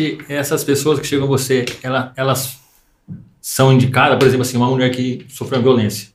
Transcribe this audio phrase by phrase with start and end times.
[0.00, 2.58] Normalmente essas pessoas que chegam a você, ela, elas
[3.40, 6.08] são indicadas, por exemplo, assim, uma mulher que sofreu violência.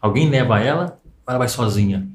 [0.00, 2.06] Alguém leva ela ou ela vai sozinha?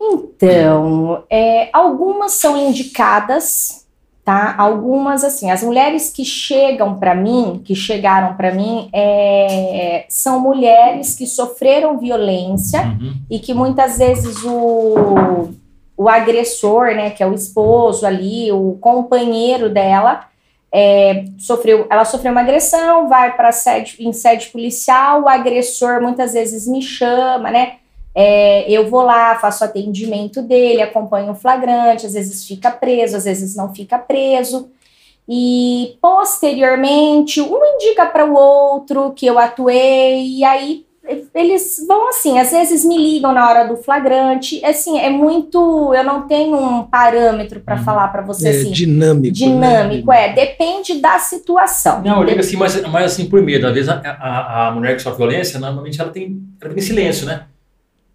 [0.00, 3.86] Então, é, algumas são indicadas,
[4.24, 4.54] tá?
[4.58, 11.14] Algumas, assim, as mulheres que chegam para mim, que chegaram para mim, é, são mulheres
[11.16, 13.14] que sofreram violência Uhum.
[13.30, 15.50] e que muitas vezes o,
[15.96, 20.28] o agressor, né, que é o esposo ali, o companheiro dela,
[20.72, 26.34] é, sofreu, ela sofreu uma agressão, vai para sede, em sede policial, o agressor muitas
[26.34, 27.76] vezes me chama, né?
[28.14, 33.24] É, eu vou lá, faço atendimento dele, acompanho o flagrante, às vezes fica preso, às
[33.24, 34.70] vezes não fica preso.
[35.28, 40.85] E posteriormente, um indica para o outro que eu atuei, e aí
[41.34, 44.64] eles vão assim, às vezes me ligam na hora do flagrante.
[44.64, 45.92] Assim, é muito.
[45.94, 47.82] Eu não tenho um parâmetro para Uhum.
[47.84, 48.70] falar para você É assim.
[48.72, 49.34] dinâmico.
[49.34, 50.28] Dinâmico, né?
[50.30, 52.02] é, depende da situação.
[52.02, 53.66] Não, eu digo assim, mas, mas assim, por medo.
[53.66, 57.26] Às vezes a, a, a mulher que sofre violência, normalmente ela tem, ela tem silêncio,
[57.26, 57.42] né?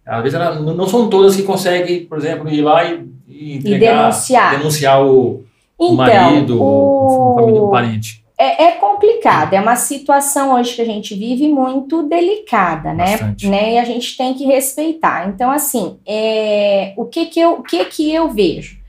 [0.04, 4.00] Às vezes ela, não são todas que conseguem, por exemplo, ir lá e, e entregar,
[4.08, 4.58] denunciar.
[4.58, 5.44] denunciar o,
[5.78, 8.21] o Então, marido, o, o- família, o parente.
[8.42, 13.12] É, é complicado, é uma situação hoje que a gente vive muito delicada, né?
[13.12, 13.48] Bastante.
[13.48, 13.74] né?
[13.74, 15.28] E a gente tem que respeitar.
[15.28, 18.80] Então, assim, é, o, que, que, eu, o que, que eu vejo?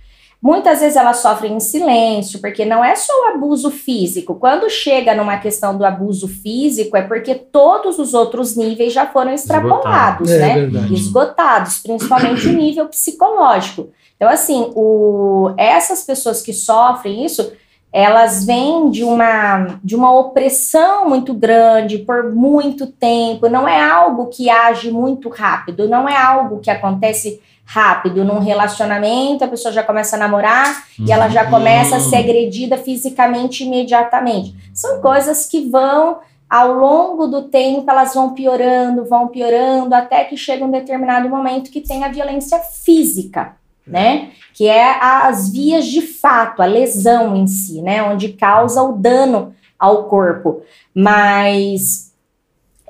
[0.41, 4.35] Muitas vezes elas sofrem em silêncio, porque não é só o abuso físico.
[4.35, 9.31] Quando chega numa questão do abuso físico, é porque todos os outros níveis já foram
[9.33, 10.53] extrapolados, É né?
[10.55, 10.93] verdade.
[10.93, 13.89] esgotados, principalmente o nível psicológico.
[14.17, 17.53] Então, assim, o, essas pessoas que sofrem isso,
[17.93, 24.25] elas vêm de uma, de uma opressão muito grande por muito tempo, não é algo
[24.25, 28.25] que age muito rápido, não é algo que acontece rápido.
[28.25, 32.77] Num relacionamento, a pessoa já começa a namorar e ela já começa a ser agredida
[32.77, 34.55] fisicamente imediatamente.
[34.73, 36.17] São coisas que vão
[36.49, 41.71] ao longo do tempo elas vão piorando, vão piorando, até que chega um determinado momento
[41.71, 44.31] que tem a violência física, né?
[44.53, 48.03] Que é as vias de fato, a lesão em si, né?
[48.03, 50.61] Onde causa o dano ao corpo.
[50.93, 52.13] Mas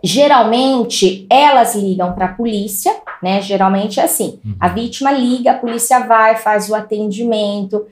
[0.03, 3.41] geralmente elas ligam para a polícia, né?
[3.41, 7.87] Geralmente é assim: a vítima liga, a polícia vai, faz o atendimento,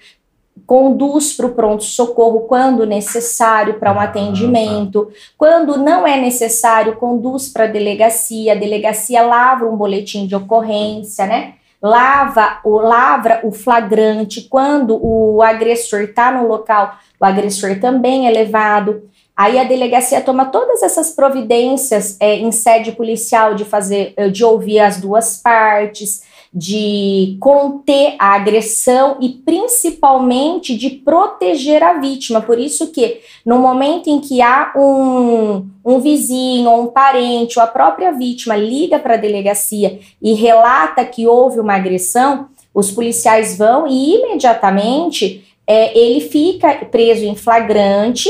[0.67, 5.09] conduz para o pronto-socorro quando necessário para um Ah, atendimento.
[5.38, 8.53] Quando não é necessário, conduz para a delegacia.
[8.53, 11.56] A delegacia lavra um boletim de ocorrência, né?
[11.81, 14.42] Lava o, lavra o flagrante.
[14.42, 19.09] Quando o agressor está no local, o agressor também é levado.
[19.36, 24.44] Aí a delegacia toma todas essas providências é, em sede policial de fazer, eh, de
[24.44, 32.41] ouvir as duas partes, de conter a agressão e principalmente de proteger a vítima.
[32.41, 37.67] Por isso que no momento em que há um, um vizinho um parente ou a
[37.67, 43.88] própria vítima liga para a delegacia e relata que houve uma agressão, os policiais vão
[43.88, 48.29] e imediatamente é, ele fica preso em flagrante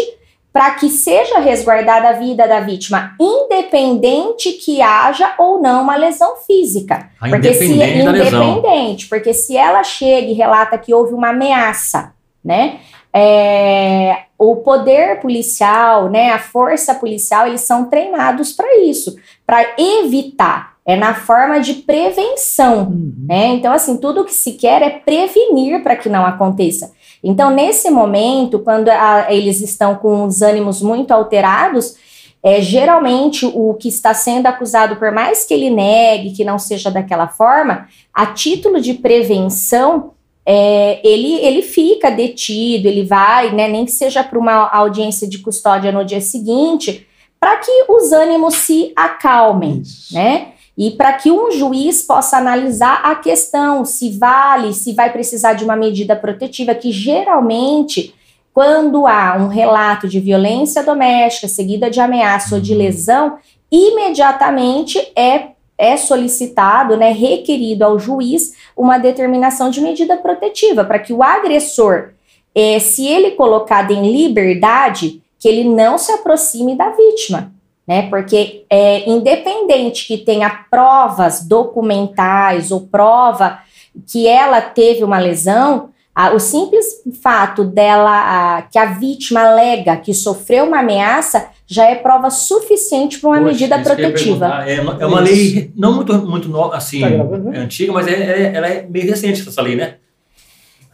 [0.51, 6.35] para que seja resguardada a vida da vítima, independente que haja ou não uma lesão
[6.38, 7.09] física.
[7.19, 8.44] A Porque se lesão.
[8.44, 12.13] independente, porque se ela chega e relata que houve uma ameaça,
[12.44, 12.79] né?
[13.13, 20.70] é, o poder policial, né, a força policial, eles são treinados para isso, para evitar.
[20.91, 23.13] É na forma de prevenção, Uhum.
[23.28, 23.47] né?
[23.47, 26.91] Então, assim, tudo que se quer é prevenir para que não aconteça.
[27.24, 31.96] Então, nesse momento, quando a- eles estão com os ânimos muito alterados,
[32.44, 36.90] é, geralmente o que está sendo acusado, por mais que ele negue, que não seja
[36.90, 40.11] daquela forma, a título de prevenção,
[40.44, 45.37] é, ele, ele fica detido, ele vai, né, nem que seja para uma audiência de
[45.37, 47.05] custódia no dia seguinte,
[47.40, 50.14] para que os ânimos se acalmem Isso.
[50.14, 50.47] né?
[50.78, 55.64] E para que um juiz possa analisar a questão, se vale, se vai precisar de
[55.64, 58.16] uma medida protetiva, que geralmente,
[58.53, 63.38] quando há um relato de violência doméstica seguida de ameaça ou de lesão,
[63.70, 71.12] imediatamente é, é solicitado, né, requerido ao juiz uma determinação de medida protetiva, para que
[71.12, 72.12] o agressor,
[72.56, 77.52] eh, se ele colocado em liberdade, que ele não se aproxime da vítima
[77.87, 78.03] né?
[78.09, 83.59] Porque é independente que tenha provas documentais ou prova
[84.07, 86.85] que ela teve uma lesão, a- o simples
[87.22, 88.11] fato dela,
[88.57, 93.37] a- que a vítima alega que sofreu uma ameaça, já é prova suficiente para uma
[93.37, 94.11] Poxa, medida protetiva.
[94.49, 94.69] perguntar.
[94.69, 97.07] É uma, é uma lei não muito, muito nova, assim, Tá
[97.53, 99.95] é antiga, mas é, é- ela é meio recente essa lei, né?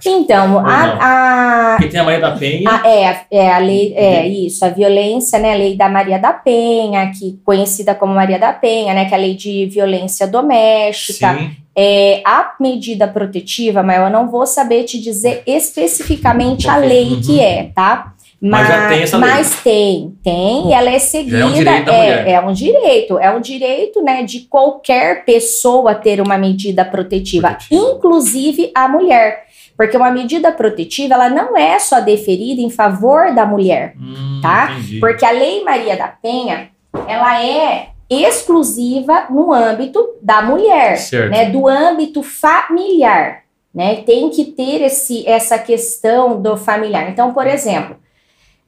[0.05, 1.77] Então, a, a.
[1.77, 2.69] Que tem a Maria da Penha.
[2.69, 3.93] A, é, é, a lei.
[3.95, 5.53] É isso, a violência, né?
[5.53, 9.05] A lei da Maria da Penha, que conhecida como Maria da Penha, né?
[9.05, 11.35] Que é a lei de violência doméstica.
[11.35, 11.51] Sim.
[11.75, 17.21] É, a medida protetiva, mas eu não vou saber te dizer especificamente a lei uhum.
[17.21, 18.13] que é, tá?
[18.39, 19.73] Mas, mas, tem essa mas lei.
[19.73, 21.39] tem, tem, e ela é seguida.
[21.39, 26.21] É um direito, é, é, um direito, é um direito, né, de qualquer pessoa ter
[26.21, 29.46] uma medida protetiva, protetiva, inclusive a mulher.
[29.77, 34.71] Porque uma medida protetiva, ela não é só deferida em favor da mulher, hum, tá?
[34.71, 34.99] Entendi.
[34.99, 36.69] Porque a Lei Maria da Penha,
[37.07, 41.29] ela é exclusiva no âmbito da mulher, certo.
[41.29, 41.51] né?
[41.51, 43.43] Do âmbito familiar,
[43.73, 43.97] né?
[43.97, 47.09] Tem que ter esse, essa questão do familiar.
[47.11, 47.97] Então, por exemplo,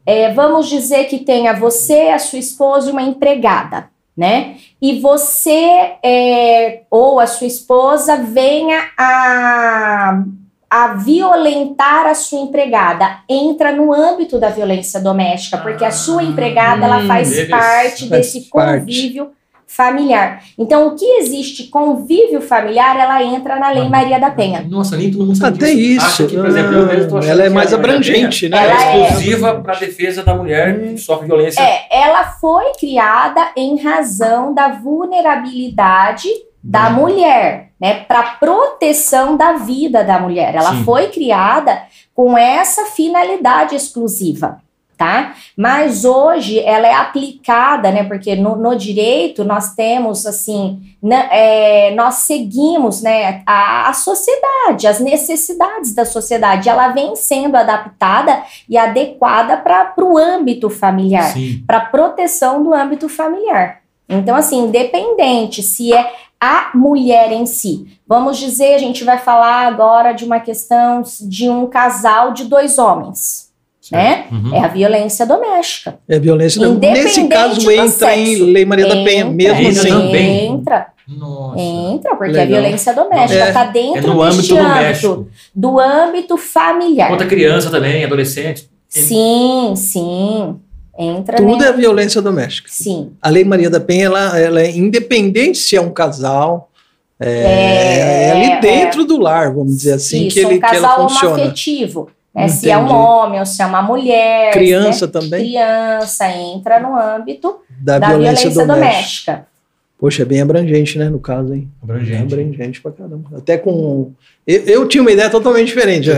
[0.06, 4.58] é, vamos dizer que tenha você, a sua esposa e uma empregada, né?
[4.80, 10.24] E você é, ou a sua esposa venha a
[10.70, 16.86] a violentar a sua empregada entra no âmbito da violência doméstica, porque a sua empregada
[16.86, 19.32] ela faz hum, parte desse convívio
[19.66, 20.44] familiar.
[20.58, 24.66] Então, o que existe convívio familiar, ela entra na Lei ah, Maria da Penha.
[24.68, 26.06] Nossa, nem todo mundo sabe Até isso.
[26.06, 28.58] Acha que, por exemplo, eu mesmo ela é mais abrangente, né?
[28.58, 31.62] Ela é exclusiva para a defesa da mulher que sofre violência.
[31.62, 36.30] É, ela foi criada em razão da vulnerabilidade
[36.64, 40.54] da mulher, né, para proteção da vida da mulher.
[40.54, 40.84] Ela Sim.
[40.84, 41.84] foi criada
[42.14, 44.62] com essa finalidade exclusiva,
[44.98, 45.34] tá?
[45.56, 51.96] Mas hoje ela é aplicada, né, porque no, no direito nós temos assim, na, é,
[51.96, 56.68] nós seguimos, né, a, a sociedade, as necessidades da sociedade.
[56.68, 61.34] Ela vem sendo adaptada e adequada para o âmbito familiar,
[61.66, 63.80] para proteção do âmbito familiar.
[64.10, 67.86] Então, assim, independente se é a mulher em si.
[68.08, 72.78] Vamos dizer, a gente vai falar agora de uma questão de um casal de dois
[72.78, 73.50] homens.
[73.92, 74.28] Né?
[74.32, 74.54] Uhum.
[74.54, 76.00] É a violência doméstica.
[76.08, 77.04] É a violência doméstica.
[77.04, 79.90] Nesse caso entra em Lei Maria entra, da Penha, mesmo assim.
[79.90, 80.46] Também.
[80.46, 80.88] Entra.
[81.08, 81.60] Nossa.
[81.60, 82.44] Entra, porque Legal.
[82.44, 87.10] a violência doméstica está é, dentro é no âmbito, âmbito do âmbito familiar.
[87.10, 88.70] Contra criança também, adolescente.
[88.88, 90.56] Sim, sim.
[91.02, 92.68] Entra Tudo é violência doméstica.
[92.70, 93.14] Sim.
[93.22, 96.70] A Lei Maria da Penha, ela, ela é independente se é um casal,
[97.18, 98.60] é, é, é ali é.
[98.60, 101.44] dentro do lar, vamos dizer assim, Isso, que, ele, um casal que ela funciona.
[101.44, 102.10] afetivo.
[102.36, 102.50] Né?
[102.50, 104.52] Se é um homem ou se é uma mulher.
[104.52, 105.12] Criança né?
[105.14, 105.40] também.
[105.40, 109.32] Criança entra no âmbito da, da violência, violência doméstica.
[109.32, 109.50] doméstica.
[109.98, 111.70] Poxa, é bem abrangente, né, no caso, hein?
[111.82, 112.14] Abrangente.
[112.14, 113.38] É abrangente pra caramba.
[113.38, 114.12] Até com...
[114.46, 116.10] Eu, eu tinha uma ideia totalmente diferente.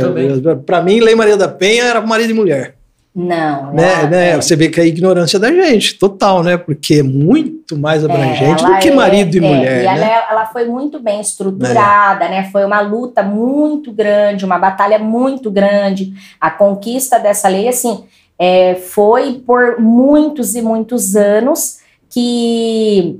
[0.66, 2.75] Para mim, Lei Maria da Penha era marido e mulher.
[3.13, 3.74] Não.
[3.74, 4.30] Né, né?
[4.30, 4.36] É.
[4.38, 6.56] Você vê que é a ignorância da gente, total, né?
[6.56, 9.84] Porque é muito mais abrangente é, do que é, marido e é, mulher.
[9.84, 10.24] E ela, né?
[10.30, 12.50] ela, foi muito bem estruturada, né?
[12.52, 16.13] Foi uma luta muito grande, uma batalha muito grande.
[16.40, 18.06] A conquista dessa lei, assim,
[18.40, 21.80] é, foi por muitos e muitos anos
[22.10, 23.19] que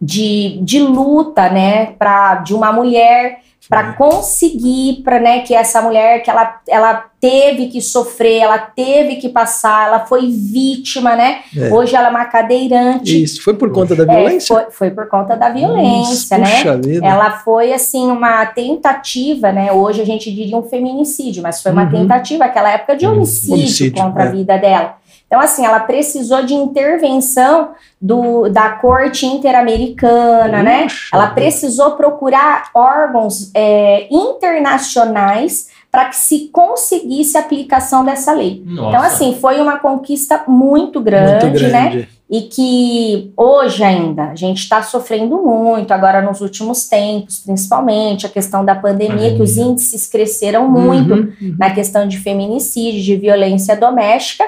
[0.00, 1.92] de, de luta, né?
[1.98, 7.68] Pra, de uma mulher para conseguir para né que essa mulher que ela, ela teve
[7.68, 11.72] que sofrer ela teve que passar ela foi vítima né é.
[11.72, 15.08] hoje ela é uma cadeirante isso foi por conta da violência é, foi, foi, por
[15.08, 17.06] conta da violência Nossa, né vida.
[17.06, 21.84] ela foi assim uma tentativa né hoje a gente diria um feminicídio mas foi uma
[21.84, 21.90] uhum.
[21.90, 24.26] tentativa aquela época de homicídio, homicídio contra é.
[24.26, 25.01] a vida dela
[25.32, 30.86] então, assim, ela precisou de intervenção do, da corte interamericana, né?
[31.10, 38.62] Ela precisou procurar órgãos é, internacionais para que se conseguisse a aplicação dessa lei.
[38.66, 38.88] Nossa.
[38.88, 41.96] Então, assim, foi uma conquista muito grande, muito grande.
[41.96, 42.06] né?
[42.30, 48.28] E que hoje ainda a gente está sofrendo muito, agora nos últimos tempos, principalmente a
[48.28, 51.56] questão da pandemia, que os índices cresceram muito uhum, uhum.
[51.58, 54.44] na questão de feminicídio, de violência doméstica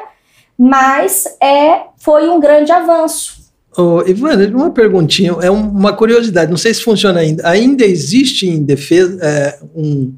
[0.59, 3.45] mas é, foi um grande avanço.
[3.77, 7.49] Oh, Ivana, uma perguntinha, é uma curiosidade, não sei se funciona ainda.
[7.49, 10.15] Ainda existe em defesa é, um,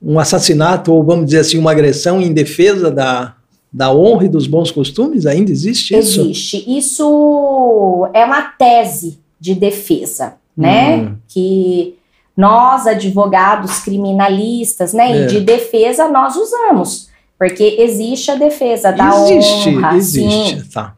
[0.00, 3.34] um assassinato, ou vamos dizer assim, uma agressão em defesa da,
[3.72, 5.26] da honra e dos bons costumes?
[5.26, 6.20] Ainda existe isso?
[6.20, 6.78] Existe.
[6.78, 10.98] Isso é uma tese de defesa, né?
[10.98, 11.16] Hum.
[11.26, 11.96] Que
[12.36, 15.24] nós, advogados criminalistas, né, é.
[15.24, 17.08] e de defesa, nós usamos.
[17.42, 19.96] Porque existe a defesa da existe, honra.
[19.96, 20.94] Existe, existe, tá.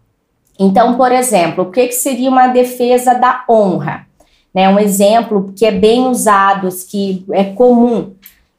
[0.59, 4.07] Então, por exemplo, o que, que seria uma defesa da honra?
[4.53, 8.13] Né, um exemplo que é bem usado, que é comum,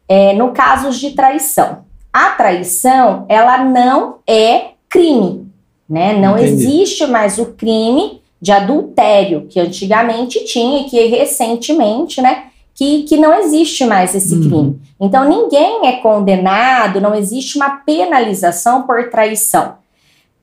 [0.09, 1.85] é no casos de traição.
[2.11, 5.47] A traição, ela não é crime,
[5.87, 6.13] né?
[6.13, 6.53] Não Entendi.
[6.53, 13.15] existe mais o crime de adultério que antigamente tinha e que recentemente, né, que, que
[13.17, 14.41] não existe mais esse Uhum.
[14.49, 14.81] crime.
[14.99, 19.75] Então ninguém é condenado, não existe uma penalização por traição.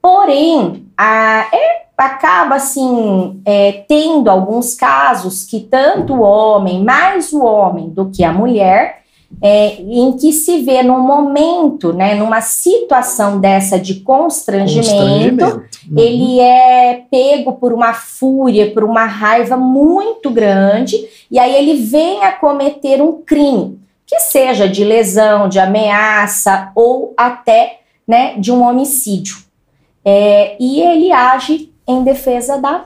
[0.00, 7.44] Porém, a, é- acaba assim é, tendo alguns casos que tanto o homem, mais o
[7.44, 9.01] homem do que a mulher,
[9.40, 15.98] é, em que se vê num momento, né, numa situação dessa de constrangimento, Uhum.
[15.98, 20.96] ele é pego por uma fúria, por uma raiva muito grande,
[21.30, 27.12] e aí ele vem a cometer um crime, que seja de lesão, de ameaça ou
[27.16, 29.38] até né, de um homicídio.
[30.04, 32.84] É, e ele age em defesa da,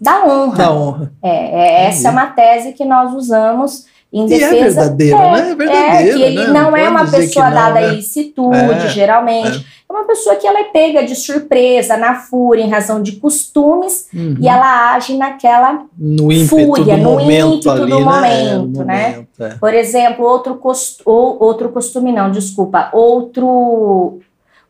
[0.00, 0.56] da honra.
[0.56, 1.12] Da honra.
[1.22, 3.86] É, é, essa é uma tese que nós usamos
[4.18, 4.80] em E é defesa.
[4.80, 5.56] verdadeira, é, né?
[5.68, 6.46] É É, que ele né?
[6.46, 7.86] não, Não é uma pessoa não, dada né?
[7.86, 9.58] à ilicitude, É, geralmente.
[9.88, 9.92] É.
[9.92, 14.36] uma pessoa que ela é pega de surpresa, na fúria, em razão de costumes, Uhum.
[14.40, 15.84] e ela age naquela.
[15.98, 18.04] no ímpeto fúria, no ímpeto ali, do né?
[18.04, 19.08] momento, É, né?
[19.10, 19.48] momento, é.
[19.60, 24.18] Por exemplo, outro, cost, ou, outro costume, não, desculpa, outro,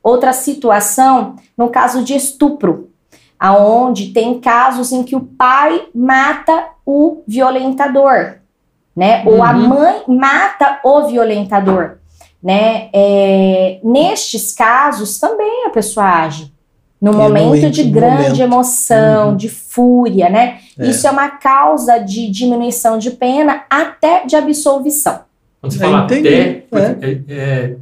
[0.02, 2.88] outra situação, no caso de estupro,
[3.38, 8.36] aonde tem casos em que o pai mata o violentador,
[8.96, 9.22] né?
[9.26, 9.68] Ou a Uhum.
[9.68, 11.98] mãe mata o violentador,
[12.42, 12.88] né?
[12.92, 16.52] É, nestes casos também a pessoa age.
[17.00, 18.40] No momento de grande momento.
[18.40, 19.36] emoção, Uhum.
[19.36, 20.58] de fúria, né?
[20.78, 20.86] É.
[20.88, 25.20] Isso é uma causa de diminuição de pena até de absolvição.
[25.60, 26.28] Quando você É, fala entendi.
[26.72, 27.74] até, é, é,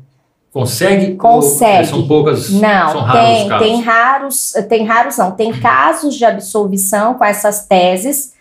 [0.52, 1.14] consegue?
[1.14, 1.78] Consegue.
[1.78, 2.50] Ou, são poucas.
[2.50, 3.66] Não, são raros os tem, casos.
[3.66, 8.34] tem raros, tem raros não, tem casos de absolvição com essas teses,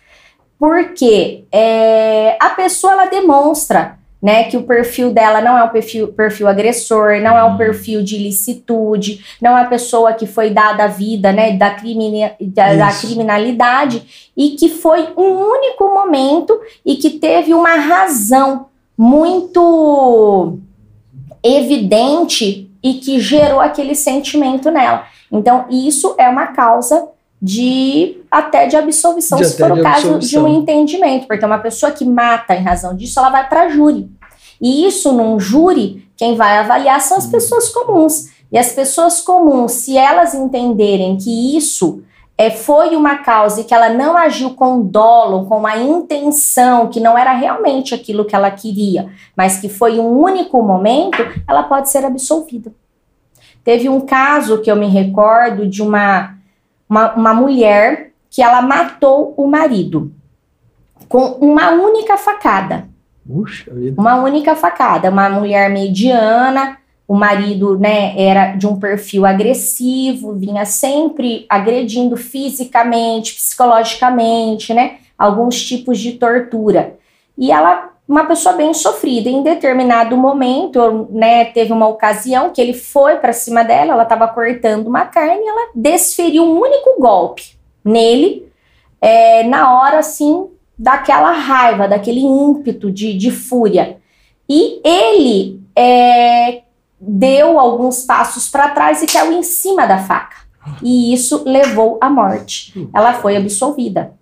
[0.58, 6.08] porque é, a pessoa ela demonstra né, que o perfil dela não é um perfil,
[6.08, 7.56] perfil agressor, não é um Hum.
[7.58, 12.30] perfil de ilicitude, não é uma pessoa que foi dada a vida né, da, crimine,
[12.40, 20.58] da, da criminalidade e que foi um único momento e que teve uma razão muito
[21.42, 25.04] evidente e que gerou aquele sentimento nela.
[25.30, 27.08] Então, isso é uma causa
[27.42, 31.92] de até de absolvição, De se for o caso de um entendimento, porque uma pessoa
[31.92, 34.10] que mata em razão disso, ela vai para júri.
[34.60, 38.30] E isso num júri, quem vai avaliar são as pessoas comuns.
[38.50, 42.02] E as pessoas comuns, se elas entenderem que isso
[42.36, 46.98] é, foi uma causa e que ela não agiu com dolo, com uma intenção, que
[46.98, 51.88] não era realmente aquilo que ela queria, mas que foi um único momento, ela pode
[51.88, 52.72] ser absolvida.
[53.62, 56.34] Teve um caso que eu me recordo de uma,
[56.88, 60.12] uma, uma mulher que ela matou o marido
[61.08, 62.88] com uma única facada.
[63.24, 64.00] Puxa vida.
[64.00, 66.76] Uma única facada, uma mulher mediana,
[67.06, 75.62] o marido, né, era de um perfil agressivo, vinha sempre agredindo fisicamente, psicologicamente, né, alguns
[75.62, 76.96] tipos de tortura.
[77.38, 82.74] E ela, uma pessoa bem sofrida, em determinado momento, né, teve uma ocasião que ele
[82.74, 87.53] foi para cima dela, ela estava cortando uma carne, ela desferiu um único golpe
[87.84, 88.46] nele,
[89.00, 90.46] é, na hora, assim,
[90.78, 93.98] daquela raiva, daquele ímpeto de, de fúria.
[94.48, 96.62] E ele é,
[97.00, 100.44] deu alguns passos para trás e caiu em cima da faca.
[100.82, 102.72] E isso levou à morte.
[102.94, 104.12] Ela foi absolvida.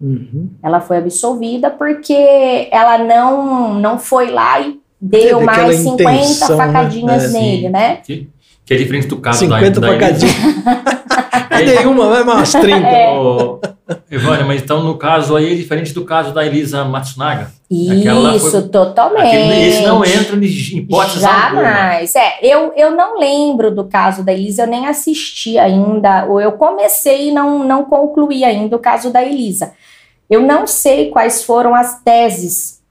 [0.00, 0.50] Uhum.
[0.62, 6.56] Ela foi absolvida porque ela não, não foi lá e deu Teve mais 50 intenção,
[6.56, 6.66] né?
[6.66, 7.68] facadinhas É, nele, sim.
[7.68, 7.96] né?
[7.96, 8.28] Que,
[8.64, 10.34] que é diferente do caso 50 da, da facadinhas.
[11.64, 12.86] Dei uma, vai mais 30.
[12.86, 14.44] É.
[14.46, 17.52] Mas então no caso aí é diferente do caso da Elisa Matsunaga.
[17.70, 19.26] Isso, foi- totalmente.
[19.26, 21.62] Aquele, esse não entra em hipótese alguma.
[21.62, 22.14] Jamais.
[22.14, 26.52] É, eu, eu não lembro do caso da Elisa, eu nem assisti ainda, ou eu
[26.52, 29.72] comecei e não, não concluí ainda o caso da Elisa.
[30.30, 32.82] Eu não sei quais foram as teses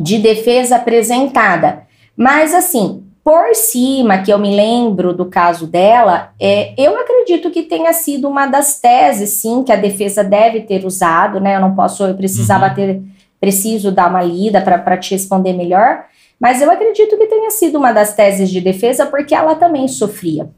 [0.00, 1.82] de defesa apresentada,
[2.16, 7.62] mas assim, por cima que eu me lembro do caso dela, é, eu acredito que
[7.62, 11.56] tenha sido uma das teses, sim, que a defesa deve ter usado, né?
[11.56, 12.74] Eu não posso, eu precisava Uhum.
[12.74, 13.02] ter,
[13.40, 16.04] preciso dar uma lida para te responder melhor,
[16.38, 20.50] mas eu acredito que tenha sido uma das teses de defesa, porque ela também sofria.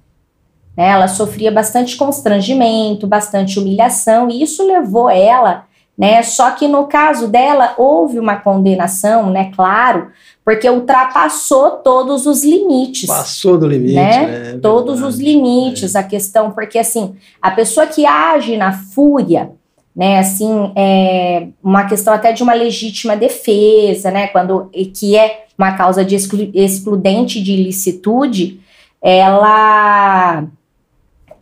[0.75, 0.89] Né?
[0.89, 6.23] Ela sofria bastante constrangimento, bastante humilhação, e isso levou ela, né?
[6.23, 9.51] Só que no caso dela, houve uma condenação, né?
[9.55, 10.09] Claro,
[10.45, 14.27] porque ultrapassou todos os limites Passou do limite, Né?
[14.27, 14.59] né?
[14.61, 15.15] todos Verdade.
[15.15, 19.53] os limites, a questão, porque assim, a pessoa que age na fúria,
[19.97, 25.45] né, assim, é uma questão até de uma legítima defesa, né, quando, e que é
[25.57, 28.61] uma causa de exclu- excludente de ilicitude,
[29.01, 30.45] ela,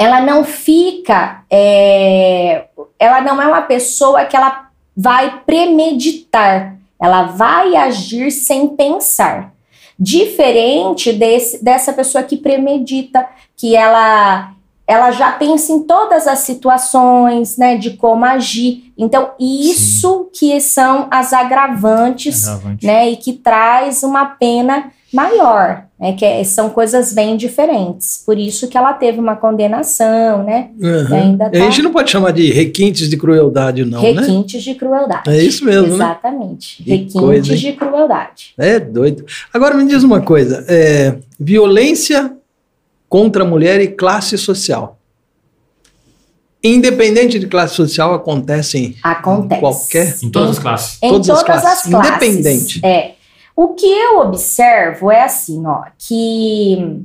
[0.02, 2.64] ela não fica, é,
[2.99, 4.66] ela não é uma pessoa que ela
[4.97, 9.52] vai premeditar, Ela vai agir sem pensar.
[9.99, 14.52] Diferente desse, dessa pessoa que premedita, que ela
[14.85, 18.92] ela já pensa em todas as situações, né, de como agir.
[18.99, 20.30] Então, isso Sim.
[20.35, 22.85] que são as agravantes, Agravante.
[22.85, 28.23] né, e que traz uma pena maior, né, que é, são coisas bem diferentes.
[28.25, 30.71] Por isso que ela teve uma condenação, né?
[30.81, 31.14] Uhum.
[31.14, 31.59] Ainda tá...
[31.59, 34.26] A gente não pode chamar de requintes de crueldade, não, requintes né?
[34.26, 35.31] Requintes de crueldade.
[35.31, 35.99] É isso mesmo, Exatamente.
[35.99, 36.07] né?
[36.14, 36.83] Exatamente.
[36.83, 38.54] Requintes coisa, de crueldade.
[38.57, 39.26] É doido.
[39.52, 42.35] Agora me diz uma coisa, é, violência
[43.09, 44.99] contra a mulher e classe social.
[46.64, 49.59] Independente de classe social, acontecem Acontece.
[49.59, 50.16] em qualquer...
[50.23, 50.99] Em todas as classes.
[51.02, 51.69] Em todas, todas as, classes.
[51.69, 52.11] as classes.
[52.12, 52.87] Independente.
[52.87, 53.14] É.
[53.54, 57.04] O que eu observo é assim, ó, que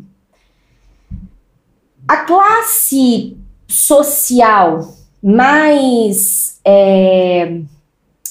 [2.08, 3.38] a classe
[3.68, 4.88] social
[5.22, 7.60] mais é,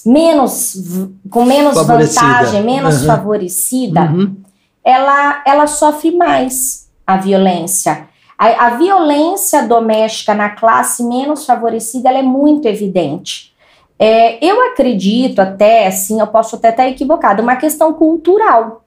[0.05, 0.77] menos
[1.29, 2.21] com menos favorecida.
[2.21, 3.07] vantagem, menos uhum.
[3.07, 4.37] favorecida, uhum.
[4.83, 8.09] ela ela sofre mais a violência.
[8.39, 13.55] A, a, violência doméstica na classe menos favorecida ela é muito evidente.
[13.99, 18.83] É, eu acredito até, assim, eu posso até estar equivocado, uma questão cultural.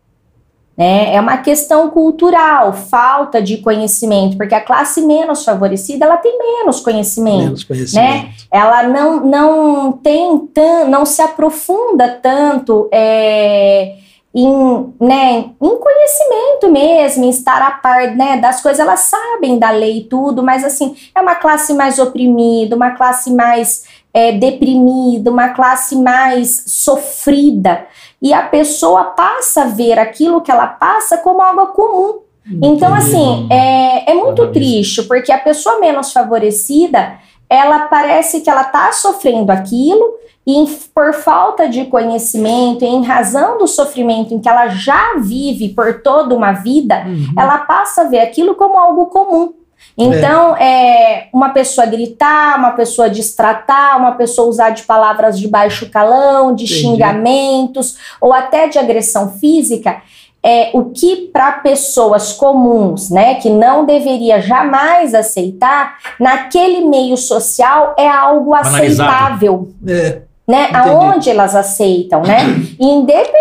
[0.77, 1.13] Né?
[1.13, 6.79] É uma questão cultural, falta de conhecimento, porque a classe menos favorecida ela tem menos
[6.79, 8.07] conhecimento, menos conhecimento.
[8.07, 8.33] né?
[8.49, 13.95] Ela não, não tem tan, não se aprofunda tanto é,
[14.33, 18.79] em, né, em conhecimento mesmo, em estar a par né, das coisas.
[18.79, 23.33] Elas sabem da lei e tudo, mas assim é uma classe mais oprimida, uma classe
[23.33, 27.85] mais é, deprimida, uma classe mais sofrida.
[28.21, 32.19] E a pessoa passa a ver aquilo que ela passa como algo comum.
[32.63, 38.63] Então, assim, é, é muito triste, porque a pessoa menos favorecida, ela parece que ela
[38.63, 40.15] está sofrendo aquilo,
[40.47, 46.01] e por falta de conhecimento, em razão do sofrimento em que ela já vive por
[46.01, 47.33] toda uma vida, uhum.
[47.37, 49.53] ela passa a ver aquilo como algo comum.
[49.99, 50.63] Então, é.
[50.63, 51.29] é.
[51.33, 56.63] uma pessoa gritar, uma pessoa distratar, uma pessoa usar de palavras de baixo calão, de
[56.63, 56.81] Entendi.
[56.81, 60.01] xingamentos ou até de agressão física.
[60.41, 67.93] É, o que para pessoas comuns, né, que não deveria jamais aceitar, naquele meio social
[67.97, 69.67] é algo aceitável.
[69.85, 70.63] É né?
[70.63, 70.89] Entendi.
[70.89, 72.39] Aonde elas aceitam, né?
[72.79, 73.38] Independente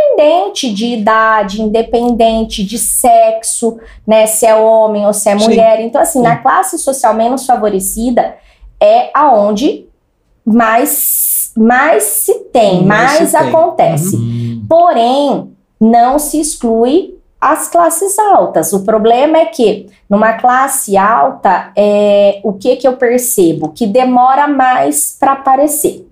[0.74, 4.26] de idade, independente de sexo, né?
[4.26, 5.78] Se é homem ou se é mulher.
[5.78, 5.84] Sim.
[5.84, 6.24] Então, assim, Sim.
[6.24, 8.36] na classe social menos favorecida
[8.80, 9.86] é aonde
[10.44, 14.16] mais, mais se tem, mais, mais se acontece.
[14.16, 14.20] Tem.
[14.20, 14.66] Uhum.
[14.68, 18.72] Porém, não se exclui as classes altas.
[18.72, 23.68] O problema é que numa classe alta, é, o que que eu percebo?
[23.68, 26.07] Que demora mais para aparecer.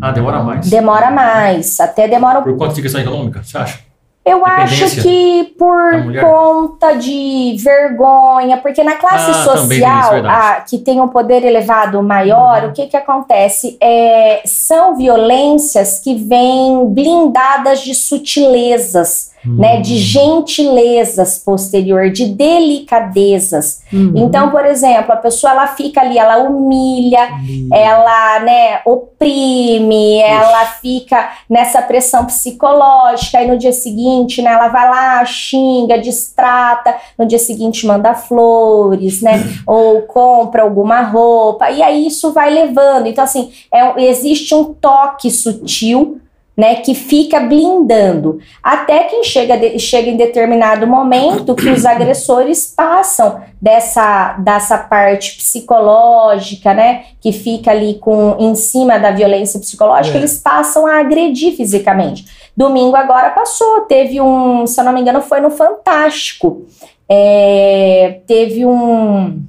[0.00, 0.70] Ah, demora mais?
[0.70, 2.42] Demora mais, até demora...
[2.42, 3.86] Por quanto de questão econômica, você acha?
[4.26, 10.78] Eu acho que por conta de vergonha, porque na classe ah, social, isso, a, que
[10.78, 12.70] tem um poder elevado maior, uhum.
[12.70, 13.76] o que, que acontece?
[13.80, 19.98] É, são violências que vêm blindadas de sutilezas né, de hum.
[19.98, 23.82] gentilezas posterior, de delicadezas.
[23.92, 24.12] Uhum.
[24.16, 27.68] Então, por exemplo, a pessoa ela fica ali, ela humilha, uhum.
[27.72, 34.88] ela, né, oprime, ela fica nessa pressão psicológica e no dia seguinte, né, ela vai
[34.88, 42.06] lá, xinga, distrata, no dia seguinte manda flores, né, ou compra alguma roupa, e aí
[42.06, 43.06] isso vai levando.
[43.06, 46.20] Então, assim, é, existe um toque sutil
[46.56, 52.72] né, que fica blindando, até que chega, de, chega em determinado momento que os agressores
[52.74, 60.16] passam dessa, dessa parte psicológica, né, que fica ali com em cima da violência psicológica,
[60.16, 60.20] é.
[60.20, 62.24] eles passam a agredir fisicamente.
[62.56, 66.64] Domingo agora passou, teve um, se eu não me engano, foi no Fantástico,
[67.06, 69.42] é, teve um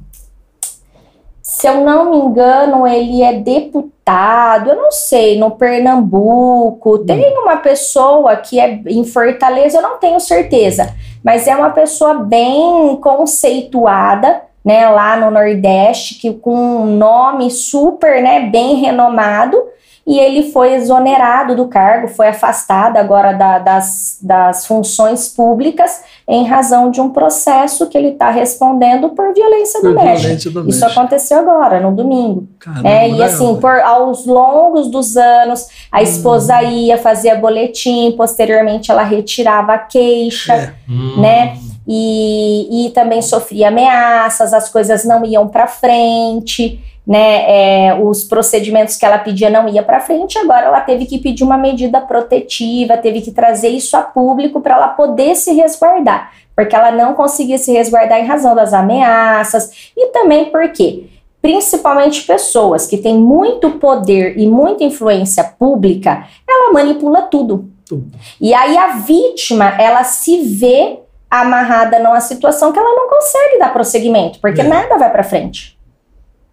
[1.48, 6.96] se eu não me engano, ele é deputado, eu não sei, no Pernambuco.
[6.96, 7.06] Hum.
[7.06, 12.16] Tem uma pessoa que é em Fortaleza, eu não tenho certeza, mas é uma pessoa
[12.16, 19.58] bem conceituada, né, lá no Nordeste, que com um nome super, né, bem renomado
[20.08, 26.46] e ele foi exonerado do cargo, foi afastado agora da, das, das funções públicas em
[26.46, 30.20] razão de um processo que ele está respondendo por violência por doméstica.
[30.20, 30.88] Violência doméstica.
[30.88, 32.48] Isso aconteceu agora, no domingo.
[32.58, 36.04] Caramba, é, e assim, por, aos longos dos anos, a hum.
[36.04, 36.72] esposa hum.
[36.72, 40.74] ia, fazia boletim, posteriormente ela retirava a queixa, é.
[41.20, 41.58] né?
[41.60, 41.68] Hum.
[41.86, 46.82] E, e também sofria ameaças, as coisas não iam para frente.
[47.08, 47.46] Né,
[47.88, 51.46] é, os procedimentos que ela pedia não ia para frente, agora ela teve que pedir
[51.46, 56.76] uma medida protetiva, teve que trazer isso a público para ela poder se resguardar, porque
[56.76, 61.06] ela não conseguia se resguardar em razão das ameaças e também porque
[61.42, 67.70] principalmente pessoas que têm muito poder e muita influência pública, ela manipula tudo.
[67.86, 68.12] tudo.
[68.42, 71.00] E aí a vítima, ela se vê
[71.32, 74.64] amarrada numa situação que ela não consegue dar prosseguimento, porque é.
[74.66, 75.77] nada vai para frente.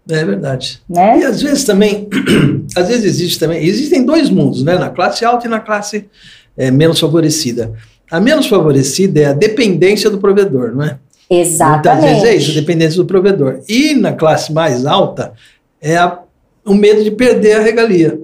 [0.08, 0.80] É verdade.
[0.88, 1.20] Né?
[1.20, 2.08] E às vezes também,
[2.76, 4.76] às vezes existe também, existem dois mundos, né?
[4.76, 6.06] Na classe alta e na classe
[6.56, 7.72] é, menos favorecida.
[8.10, 10.98] A menos favorecida é a dependência do provedor, não é?
[11.28, 12.02] Exatamente.
[12.02, 13.60] Muitas vezes é isso, a dependência do provedor.
[13.68, 15.32] E na classe mais alta
[15.80, 16.18] é a,
[16.66, 18.18] o medo de perder a regalia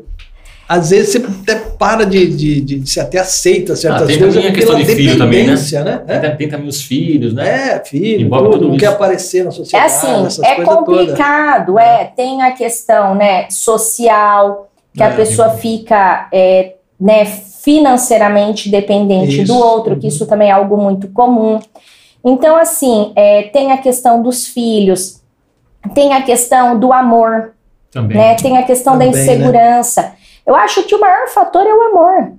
[0.70, 4.18] às vezes você até para de, de, de, de se até aceita certas ah, tem
[4.20, 4.40] coisas.
[4.40, 5.54] Tem a questão de filho também, né?
[5.56, 6.02] né?
[6.06, 6.30] É.
[6.30, 7.72] Tem também os filhos, né?
[7.72, 9.92] É, filho, tudo, não quer aparecer na sociedade.
[9.92, 12.02] É assim, é complicado, é.
[12.02, 12.04] é.
[12.04, 19.52] Tem a questão né, social, que é, a pessoa fica é, né, financeiramente dependente isso.
[19.52, 21.58] do outro, que isso também é algo muito comum.
[22.24, 25.20] Então, assim, é, tem a questão dos filhos,
[25.96, 27.54] tem a questão do amor,
[27.90, 28.16] também.
[28.16, 29.24] Né, tem a questão também, da né?
[29.24, 30.02] insegurança.
[30.02, 30.12] Né?
[30.50, 32.32] Eu acho que o maior fator é o amor.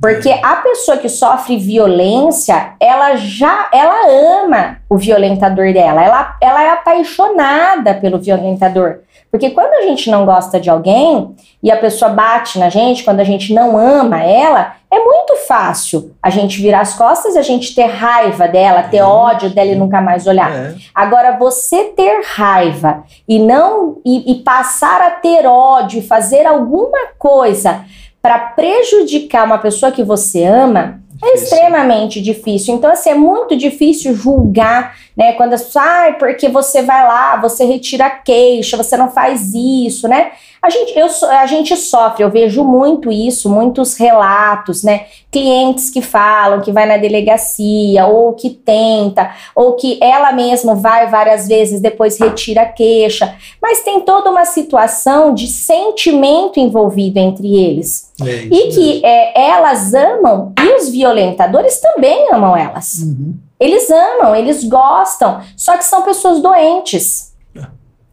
[0.00, 6.62] Porque a pessoa que sofre violência, ela já ela ama o violentador dela, ela, ela
[6.62, 9.00] é apaixonada pelo violentador.
[9.30, 13.20] Porque quando a gente não gosta de alguém e a pessoa bate na gente, quando
[13.20, 17.42] a gente não ama ela, é muito fácil a gente virar as costas e a
[17.42, 20.50] gente ter raiva dela, ter ódio dela e nunca mais olhar.
[20.50, 20.74] É.
[20.94, 27.08] Agora, você ter raiva e não e, e passar a ter ódio e fazer alguma
[27.18, 27.84] coisa
[28.22, 32.74] para prejudicar uma pessoa que você ama, é extremamente difícil.
[32.74, 35.32] Então, assim, é muito difícil julgar, né?
[35.32, 39.52] Quando as pessoas, ah, porque você vai lá, você retira a queixa, você não faz
[39.54, 40.32] isso, né?
[40.60, 45.06] A gente, eu, a gente sofre, eu vejo muito isso, muitos relatos, né?
[45.30, 51.06] Clientes que falam que vai na delegacia, ou que tenta, ou que ela mesma vai
[51.06, 53.36] várias vezes, depois retira a queixa.
[53.62, 58.10] Mas tem toda uma situação de sentimento envolvido entre eles.
[58.20, 62.94] É e que é, elas amam, e os violentadores também amam elas.
[62.98, 63.34] Uhum.
[63.60, 67.27] Eles amam, eles gostam, só que são pessoas doentes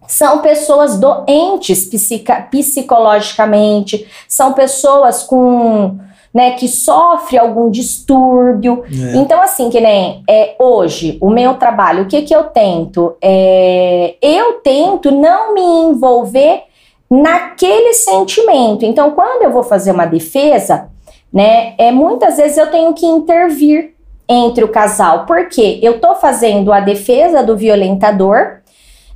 [0.08, 5.98] são pessoas doentes psica, psicologicamente, são pessoas com
[6.36, 8.84] né, que sofre algum distúrbio.
[8.92, 9.16] É.
[9.16, 13.16] Então, assim, que nem é, hoje, o meu trabalho, o que, que eu tento?
[13.22, 16.64] É, eu tento não me envolver
[17.10, 18.84] naquele sentimento.
[18.84, 20.90] Então, quando eu vou fazer uma defesa,
[21.32, 23.94] né, é, muitas vezes eu tenho que intervir
[24.28, 28.58] entre o casal, porque eu tô fazendo a defesa do violentador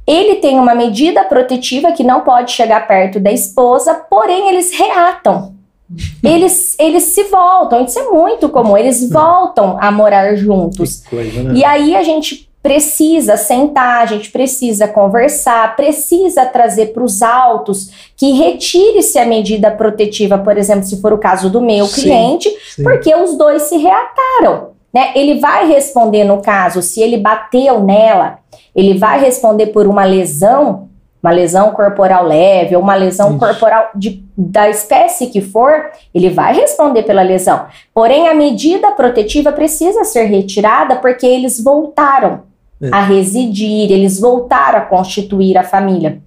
[0.09, 5.53] ele tem uma medida protetiva que não pode chegar perto da esposa, porém eles reatam.
[6.23, 11.01] Eles, eles se voltam, isso é muito comum, eles voltam a morar juntos.
[11.09, 11.53] Coisa, né?
[11.55, 18.11] E aí a gente precisa sentar, a gente precisa conversar, precisa trazer para os autos
[18.15, 22.49] que retire-se a medida protetiva, por exemplo, se for o caso do meu sim, cliente,
[22.75, 22.83] sim.
[22.83, 24.78] porque os dois se reataram.
[24.93, 25.11] Né?
[25.15, 28.39] Ele vai responder no caso se ele bateu nela
[28.75, 30.87] ele vai responder por uma lesão,
[31.21, 33.39] uma lesão corporal leve, ou uma lesão Isso.
[33.39, 37.65] corporal de, da espécie que for, ele vai responder pela lesão.
[37.93, 42.43] Porém, a medida protetiva precisa ser retirada porque eles voltaram
[42.81, 42.89] é.
[42.91, 46.21] a residir, eles voltaram a constituir a família.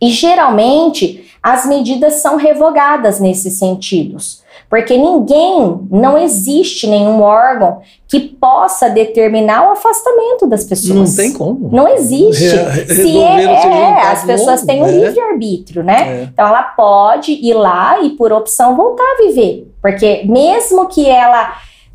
[0.00, 4.42] E geralmente as medidas são revogadas nesses sentidos.
[4.70, 11.10] Porque ninguém, não existe nenhum órgão que possa determinar o afastamento das pessoas.
[11.10, 11.68] Não tem como.
[11.72, 12.56] Não existe.
[12.56, 14.92] Re Se é, é as pessoas têm o um é.
[14.92, 16.20] livre-arbítrio, né?
[16.20, 16.22] É.
[16.32, 19.68] Então ela pode ir lá e, por opção, voltar a viver.
[19.82, 21.52] Porque mesmo que ela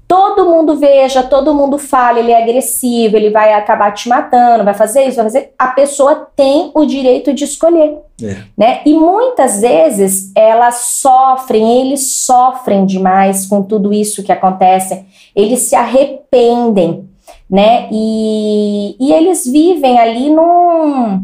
[0.07, 4.73] todo mundo veja, todo mundo fale, ele é agressivo, ele vai acabar te matando, vai
[4.73, 5.53] fazer isso, vai fazer.
[5.57, 7.97] A pessoa tem o direito de escolher.
[8.21, 8.37] É.
[8.57, 8.81] Né?
[8.85, 15.75] E muitas vezes elas sofrem, eles sofrem demais com tudo isso que acontece, eles se
[15.75, 17.09] arrependem,
[17.49, 17.87] né?
[17.91, 21.21] E, e eles vivem ali num,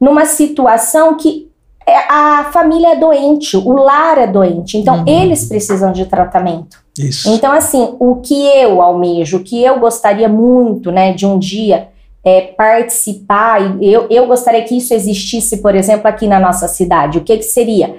[0.00, 1.48] numa situação que
[1.86, 5.04] é, a família é doente, o lar é doente, então uhum.
[5.06, 6.85] eles precisam de tratamento.
[6.98, 7.28] Isso.
[7.30, 11.88] Então, assim, o que eu almejo, o que eu gostaria muito, né, de um dia
[12.24, 17.18] é, participar, eu, eu gostaria que isso existisse, por exemplo, aqui na nossa cidade.
[17.18, 17.96] O que, que seria?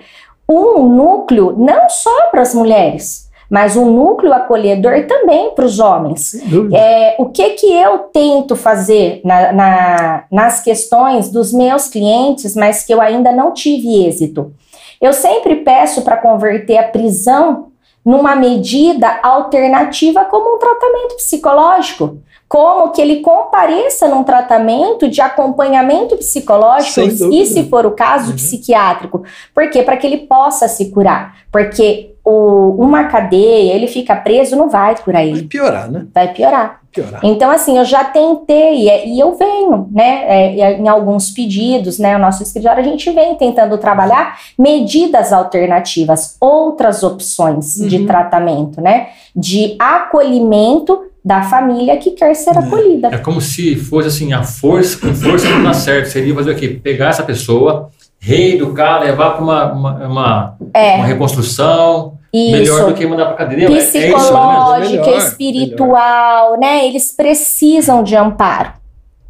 [0.49, 6.35] Um núcleo não só para as mulheres, mas um núcleo acolhedor também para os homens.
[6.73, 12.83] É, o que que eu tento fazer na, na, nas questões dos meus clientes, mas
[12.83, 14.53] que eu ainda não tive êxito?
[14.99, 17.66] Eu sempre peço para converter a prisão
[18.05, 26.15] numa medida alternativa como um tratamento psicológico como que ele compareça num tratamento de acompanhamento
[26.15, 28.35] psicológico e, se for o caso, uhum.
[28.35, 29.23] psiquiátrico.
[29.53, 29.83] Por quê?
[29.83, 31.35] Para que ele possa se curar.
[31.51, 35.33] Porque o, uma cadeia, ele fica preso, não vai curar ele.
[35.33, 36.07] Vai piorar, né?
[36.13, 36.81] Vai piorar.
[36.91, 37.19] piorar.
[37.23, 42.15] Então, assim, eu já tentei, é, e eu venho, né, é, em alguns pedidos, né,
[42.15, 47.87] o nosso escritório, a gente vem tentando trabalhar medidas alternativas, outras opções uhum.
[47.87, 52.59] de tratamento, né, de acolhimento da família que quer ser é.
[52.59, 53.09] acolhida.
[53.09, 56.07] É como se fosse assim, a força, com força não dá certo.
[56.07, 56.69] Seria fazer o quê?
[56.81, 60.95] Pegar essa pessoa, reeducar, levar para uma, uma, uma, é.
[60.95, 62.13] uma, reconstrução.
[62.33, 62.51] Isso.
[62.51, 63.67] Melhor do que mandar para cadeia.
[63.67, 66.59] Psicológica, é, é espiritual, melhor.
[66.59, 66.87] né?
[66.87, 68.71] Eles precisam de amparo.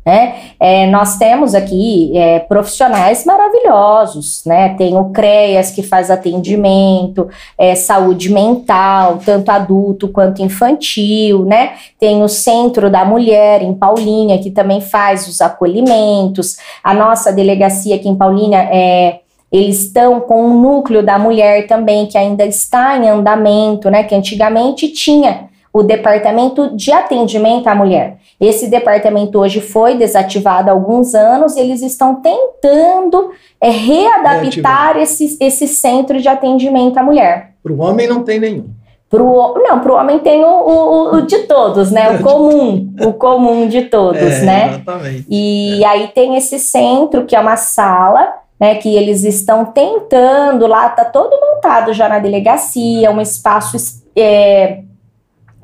[0.07, 0.35] Né?
[0.57, 4.69] É, nós temos aqui é, profissionais maravilhosos, né?
[4.77, 11.73] Tem o CREAS que faz atendimento, é, saúde mental, tanto adulto quanto infantil, né?
[11.99, 16.55] Tem o Centro da Mulher em Paulínia que também faz os acolhimentos.
[16.81, 19.19] A nossa delegacia aqui em Paulínia é
[19.51, 24.03] eles estão com o núcleo da mulher também, que ainda está em andamento, né?
[24.03, 28.17] Que antigamente tinha o departamento de atendimento à mulher.
[28.39, 35.67] Esse departamento hoje foi desativado há alguns anos, eles estão tentando é, readaptar esse, esse
[35.67, 37.53] centro de atendimento à mulher.
[37.63, 38.65] Para o homem não tem nenhum.
[39.09, 42.11] Pro, não, para o homem tem o, o, o, de todos, né?
[42.11, 44.67] O comum, o comum de todos, é, né?
[44.67, 45.25] Exatamente.
[45.29, 45.87] E é.
[45.87, 48.75] aí tem esse centro que é uma sala, né?
[48.75, 53.77] Que eles estão tentando lá, tá todo montado já na delegacia, um espaço
[54.13, 54.81] é,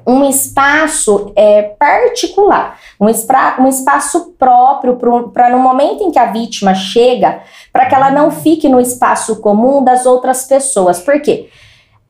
[0.05, 4.97] um espaço é, particular, um, um espaço próprio
[5.33, 9.39] para no momento em que a vítima chega, para que ela não fique no espaço
[9.41, 10.99] comum das outras pessoas.
[10.99, 11.49] Por quê?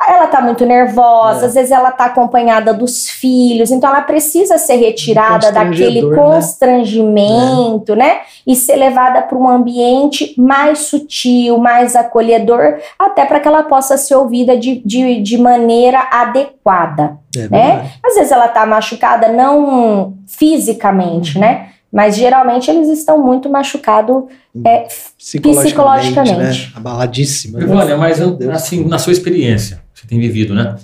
[0.07, 1.45] Ela tá muito nervosa, é.
[1.47, 6.15] às vezes ela tá acompanhada dos filhos, então ela precisa ser retirada daquele né?
[6.15, 8.05] constrangimento, né?
[8.05, 8.17] né?
[8.45, 13.97] E ser levada para um ambiente mais sutil, mais acolhedor, até para que ela possa
[13.97, 17.91] ser ouvida de, de, de maneira adequada, é né?
[18.03, 21.41] Às vezes ela tá machucada não fisicamente, uhum.
[21.41, 21.72] né?
[21.93, 24.23] Mas geralmente eles estão muito machucados
[24.65, 25.67] é, psicologicamente.
[25.67, 26.67] psicologicamente.
[26.67, 26.73] Né?
[26.75, 27.60] Abaladíssima.
[27.69, 30.75] Olha, mas eu, assim, na sua experiência, você tem vivido, né?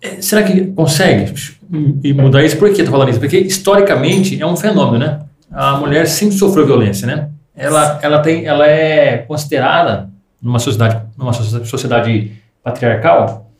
[0.00, 1.34] É, será que consegue
[2.14, 2.56] mudar isso?
[2.56, 3.18] Por que eu tô falando isso?
[3.18, 5.22] Porque historicamente é um fenômeno, né?
[5.50, 7.28] A mulher sempre sofreu violência, né?
[7.56, 10.08] Ela, ela, tem, ela é considerada
[10.40, 12.30] numa sociedade, numa sociedade
[12.62, 13.50] patriarcal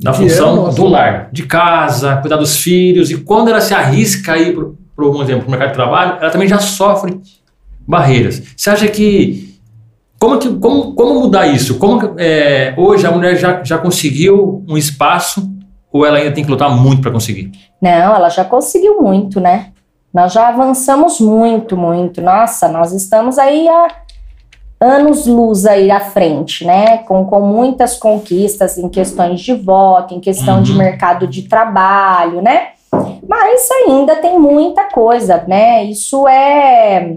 [0.00, 3.10] na função é, do lar, de casa, cuidar dos filhos.
[3.10, 6.18] E quando ela se arrisca aí, por, por um exemplo, para o mercado de trabalho,
[6.20, 7.20] ela também já sofre
[7.86, 8.42] barreiras.
[8.56, 9.52] Você acha que
[10.22, 11.78] como, que, como, como mudar isso?
[11.78, 15.50] Como é, hoje a mulher já, já conseguiu um espaço
[15.92, 17.50] ou ela ainda tem que lutar muito para conseguir?
[17.80, 19.72] Não, ela já conseguiu muito, né?
[20.14, 22.20] Nós já avançamos muito, muito.
[22.20, 23.88] Nossa, nós estamos aí há
[24.80, 26.98] anos luz aí à frente, né?
[26.98, 30.62] Com, com muitas conquistas em questões de voto, em questão uhum.
[30.62, 32.71] de mercado de trabalho, né?
[33.26, 35.84] Mas ainda tem muita coisa, né?
[35.84, 37.16] Isso é,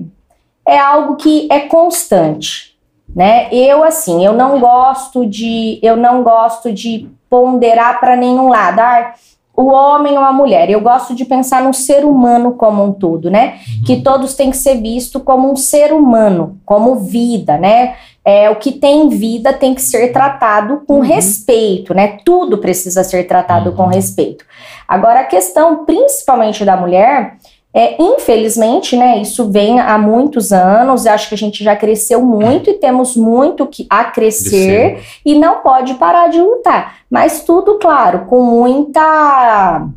[0.68, 2.76] é algo que é constante
[3.16, 3.48] né?
[3.52, 8.80] Eu assim, eu não gosto de eu não gosto de ponderar para nenhum lado.
[8.80, 9.14] Ah,
[9.56, 10.70] o homem ou a mulher.
[10.70, 13.56] Eu gosto de pensar no ser humano como um todo, né?
[13.56, 13.84] Uhum.
[13.86, 17.96] Que todos têm que ser visto como um ser humano, como vida, né?
[18.24, 21.02] É, o que tem vida tem que ser tratado com uhum.
[21.02, 22.18] respeito, né?
[22.26, 23.76] Tudo precisa ser tratado uhum.
[23.76, 24.44] com respeito.
[24.88, 27.38] Agora, a questão, principalmente da mulher,
[27.78, 32.70] é, infelizmente, né, isso vem há muitos anos, acho que a gente já cresceu muito
[32.70, 37.00] e temos muito que, a crescer e não pode parar de lutar.
[37.10, 39.90] Mas tudo, claro, com muita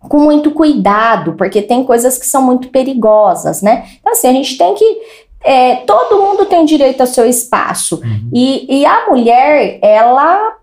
[0.00, 3.86] com muito cuidado, porque tem coisas que são muito perigosas, né?
[4.00, 4.98] Então, assim, a gente tem que.
[5.44, 8.00] É, todo mundo tem direito ao seu espaço.
[8.02, 8.30] Uhum.
[8.32, 10.56] E, e a mulher, ela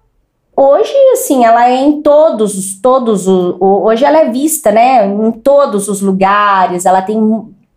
[0.56, 6.00] Hoje, assim, ela é em todos, todos, hoje ela é vista, né, em todos os
[6.00, 7.20] lugares, ela tem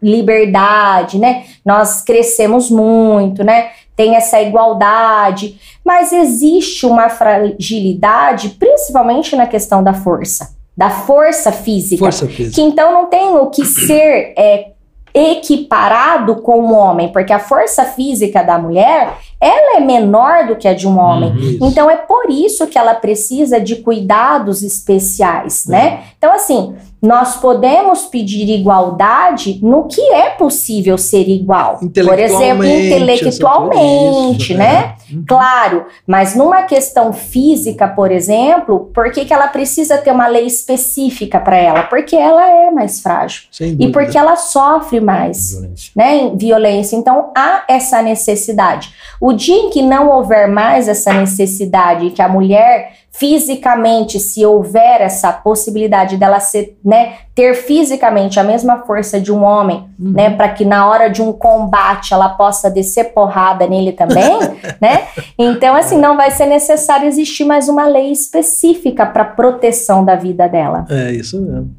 [0.02, 9.46] liberdade, né, nós crescemos muito, né, tem essa igualdade, mas existe uma fragilidade, principalmente na
[9.46, 12.56] questão da força, da força física, força física.
[12.56, 14.72] que então não tem o que ser é,
[15.16, 20.68] equiparado com o homem, porque a força física da mulher, ela é menor do que
[20.68, 21.30] a de um homem.
[21.30, 21.68] Uhum.
[21.68, 26.04] Então é por isso que ela precisa de cuidados especiais, né?
[26.18, 31.78] Então assim, nós podemos pedir igualdade no que é possível ser igual.
[31.78, 34.94] Por exemplo, Intelectualmente, intelectualmente, isso, né?
[35.12, 35.24] Uhum.
[35.26, 40.46] Claro, mas numa questão física, por exemplo, por que, que ela precisa ter uma lei
[40.46, 41.82] específica para ela?
[41.84, 43.44] Porque ela é mais frágil
[43.78, 45.92] e porque ela sofre mais Violência.
[45.94, 46.96] né, violência.
[46.96, 48.92] Então há essa necessidade.
[49.20, 55.00] O dia em que não houver mais essa necessidade, que a mulher fisicamente, se houver
[55.00, 60.12] essa possibilidade dela ser, né, ter fisicamente a mesma força de um homem, Uhum.
[60.12, 64.38] né, para que na hora de um combate ela possa descer porrada nele também,
[64.80, 65.06] né?
[65.38, 70.46] Então assim, não vai ser necessário existir mais uma lei específica para proteção da vida
[70.46, 70.84] dela.
[70.90, 71.70] É isso mesmo.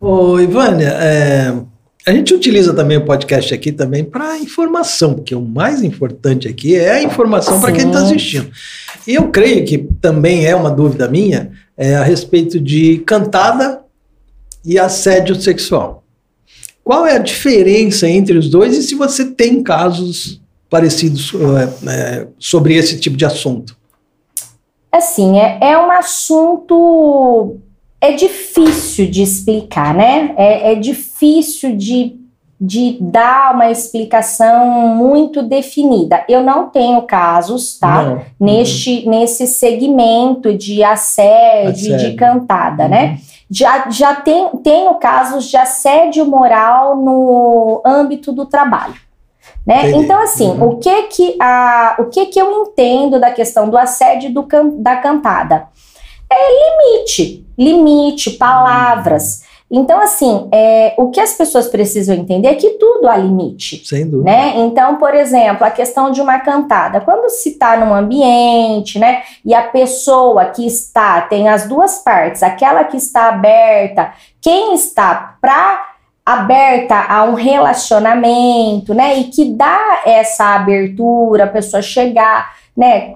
[0.00, 1.52] Ô, Ivânia, é,
[2.06, 6.76] a gente utiliza também o podcast aqui também para informação, porque o mais importante aqui
[6.76, 8.48] é a informação para quem está assistindo.
[9.04, 13.82] E eu creio que também é uma dúvida minha é, a respeito de cantada
[14.64, 16.04] e assédio sexual.
[16.84, 20.40] Qual é a diferença entre os dois e se você tem casos
[20.70, 23.76] parecidos é, é, sobre esse tipo de assunto?
[24.92, 27.56] Assim, é, é um assunto.
[28.06, 30.34] É difícil de explicar, né?
[30.36, 32.16] É, é difícil de,
[32.60, 36.24] de dar uma explicação muito definida.
[36.28, 38.02] Eu não tenho casos, tá?
[38.02, 38.22] Não.
[38.38, 42.10] Neste, nesse segmento de assédio, Assédio.
[42.10, 43.18] de cantada, né?
[43.50, 48.94] Já, já tem, tenho casos de assédio moral no âmbito do trabalho.
[49.66, 49.90] Né?
[49.90, 50.68] Então, assim, Uhum.
[50.70, 54.68] o, que que a, o que que eu entendo da questão do assédio do can,
[54.78, 55.68] da cantada?
[56.30, 59.44] É limite, limite, palavras.
[59.68, 63.82] Então, assim, é, o que as pessoas precisam entender é que tudo há limite.
[63.84, 64.30] Sem dúvida.
[64.30, 64.54] Né?
[64.58, 67.00] Então, por exemplo, a questão de uma cantada.
[67.00, 72.44] Quando se está num ambiente, né, e a pessoa que está, tem as duas partes,
[72.44, 80.02] aquela que está aberta, quem está para aberta a um relacionamento, né, e que dá
[80.04, 83.14] essa abertura, a pessoa chegar, né,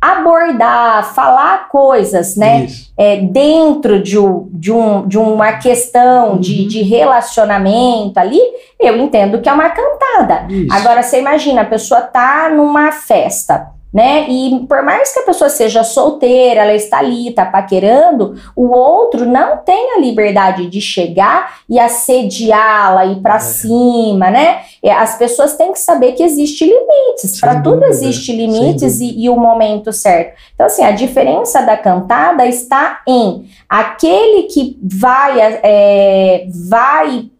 [0.00, 4.16] abordar, falar coisas, né, é, dentro de,
[4.50, 6.68] de, um, de uma questão de, Uhum.
[6.68, 8.40] de relacionamento ali,
[8.78, 10.46] eu entendo que é uma cantada.
[10.48, 10.72] Isso.
[10.72, 14.26] Agora, você imagina, a pessoa tá numa festa, né?
[14.28, 19.24] E por mais que a pessoa seja solteira, ela está ali, tá paquerando, o outro
[19.24, 23.38] não tem a liberdade de chegar e assediá-la, ir para É.
[23.38, 24.60] cima, né?
[24.82, 27.40] É, As pessoas têm que saber que existe limites.
[27.40, 30.34] Para tudo existe limites e, e o momento certo.
[30.54, 37.30] Então, assim, a diferença da cantada está em aquele que vai, é, vai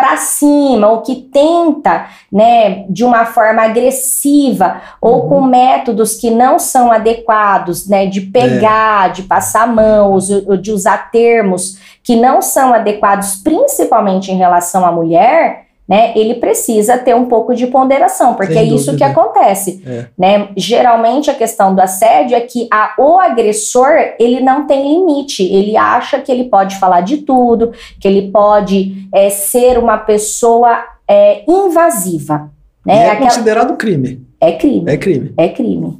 [0.00, 5.28] para cima ou que tenta, né, de uma forma agressiva ou Uhum.
[5.28, 10.72] com métodos que não são adequados, né, de pegar, de passar a mão, us- de
[10.72, 17.16] usar termos que não são adequados, principalmente em relação à mulher, né, ele precisa ter
[17.16, 19.06] um pouco de ponderação, porque Sem é isso que dúvida.
[19.06, 20.04] acontece, É.
[20.16, 20.48] né?
[20.56, 23.88] Geralmente a questão do assédio é que a, o agressor
[24.20, 29.08] ele não tem limite, ele acha que ele pode falar de tudo, que ele pode
[29.12, 32.50] é, ser uma pessoa é, invasiva,
[32.86, 32.94] né?
[33.06, 34.24] é Aquela- considerado crime.
[34.40, 35.34] é crime, É crime.
[35.36, 35.98] é crime.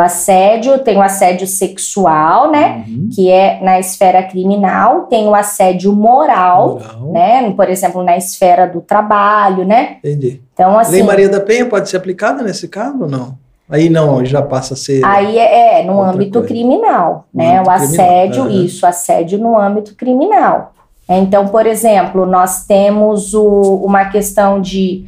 [0.00, 2.84] O assédio tem o assédio sexual, né?
[2.88, 3.10] Uhum.
[3.14, 7.12] Que é na esfera criminal, tem o assédio moral, Moral.
[7.12, 7.50] né?
[7.54, 9.98] Por exemplo, na esfera do trabalho, né?
[9.98, 10.40] Entendi.
[10.54, 10.92] Então, assim.
[10.92, 13.34] Lei Maria da Penha pode ser aplicada nesse caso ou não?
[13.68, 15.04] Aí não, já passa a ser.
[15.04, 16.48] Aí é, é no âmbito coisa.
[16.48, 17.56] criminal, né?
[17.58, 20.72] âmbito o assédio, criminal, isso, assédio no âmbito criminal.
[21.06, 25.04] Então, por exemplo, nós temos o- uma questão de,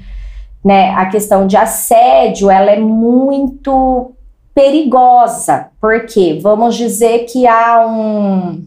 [0.63, 4.13] né, a questão de assédio, ela é muito
[4.55, 8.65] perigosa, porque vamos dizer que há um,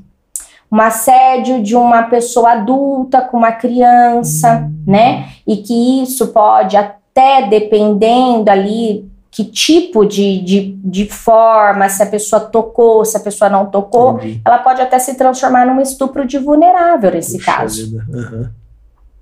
[0.71, 5.29] um assédio de uma pessoa adulta com uma criança, né?
[5.45, 12.05] E que isso pode até dependendo ali que tipo de, de, de forma, se a
[12.05, 14.41] pessoa tocou, se a pessoa não tocou, Entendi.
[14.45, 17.97] ela pode até se transformar num estupro de vulnerável nesse Puxa caso,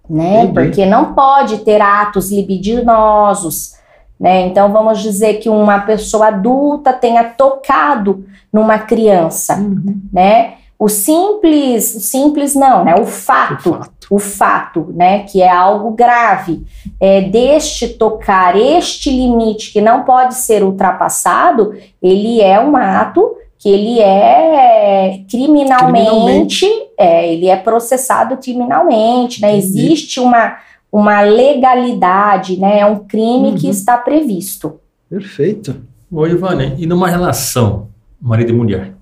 [0.08, 0.44] né?
[0.44, 0.54] Entendi.
[0.54, 3.74] Porque não pode ter atos libidinosos,
[4.20, 4.42] né?
[4.48, 10.02] Então vamos dizer que uma pessoa adulta tenha tocado numa criança, Uhum.
[10.12, 10.54] né?
[10.80, 12.96] O simples, o simples não, né?
[13.00, 14.08] O fato, O fato.
[14.12, 16.62] o fato, né, que é algo grave,
[17.00, 23.70] é, deste tocar, este limite que não pode ser ultrapassado, ele é um ato que
[23.70, 26.68] ele é criminalmente, Criminalmente.
[26.98, 29.56] é, ele é processado criminalmente, né?
[29.56, 30.58] Existe uma,
[30.94, 32.82] uma legalidade, né?
[32.82, 33.72] É um crime que Uhum.
[33.72, 34.80] está previsto.
[35.10, 35.76] Perfeito.
[36.12, 37.88] Ô, Ivane, e numa relação
[38.22, 38.94] marido e mulher,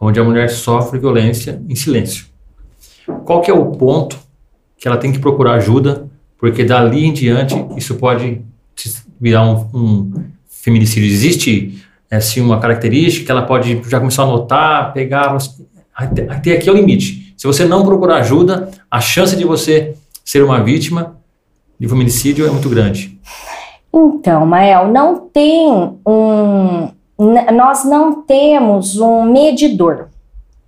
[0.00, 2.24] onde a mulher sofre violência em silêncio,
[3.26, 4.18] qual que é o ponto
[4.78, 6.08] que ela tem que procurar ajuda,
[6.38, 8.40] porque dali em diante isso pode
[9.20, 11.06] virar um, um feminicídio?
[11.10, 15.36] Existe assim, uma característica que ela pode já começar a notar, pegar,
[15.94, 17.34] até, até aqui é o limite.
[17.36, 19.94] Se você não procurar ajuda, a chance de você
[20.24, 21.16] ser uma vítima
[21.78, 23.18] de feminicídio é muito grande.
[23.92, 26.88] Então, Mael, não tem um.
[27.52, 30.08] Nós não temos um medidor,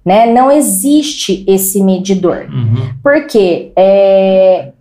[0.05, 0.27] né?
[0.27, 2.47] Não existe esse medidor.
[2.51, 2.95] Uhum.
[3.03, 4.73] Porque é,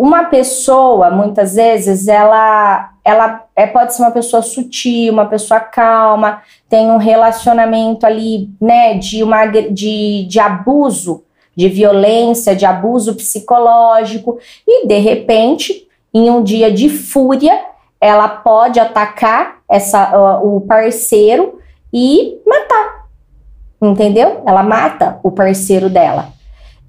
[0.00, 6.40] uma pessoa, muitas vezes, ela, ela é, pode ser uma pessoa sutil, uma pessoa calma,
[6.70, 11.22] tem um relacionamento ali, né, de, uma, de, de abuso,
[11.54, 17.58] de violência, de abuso psicológico, e de repente, em um dia de fúria,
[18.00, 21.58] ela pode atacar essa, o parceiro
[21.92, 23.06] e matar.
[23.80, 24.42] Entendeu?
[24.46, 26.32] Ela mata o parceiro dela.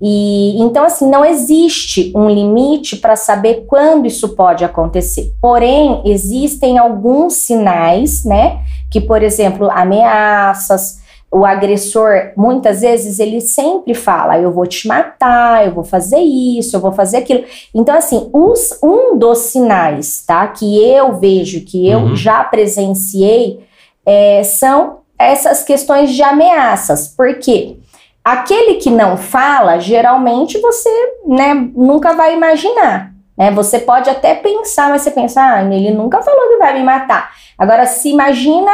[0.02, 5.32] E então assim, não existe um limite para saber quando isso pode acontecer.
[5.40, 11.01] Porém, existem alguns sinais, né, que por exemplo, ameaças,
[11.32, 16.76] o agressor, muitas vezes ele sempre fala: "Eu vou te matar, eu vou fazer isso,
[16.76, 17.44] eu vou fazer aquilo".
[17.74, 22.16] Então assim, os, um dos sinais, tá, que eu vejo, que eu Uhum.
[22.16, 23.60] já presenciei,
[24.06, 27.08] é, são essas questões de ameaças.
[27.08, 27.78] Por quê?
[28.24, 30.90] Aquele que não fala, geralmente você
[31.28, 33.12] né, nunca vai imaginar.
[33.38, 33.50] Né?
[33.52, 37.32] Você pode até pensar, mas você pensa, ah, ele nunca falou que vai me matar.
[37.58, 38.72] Agora, se imagina,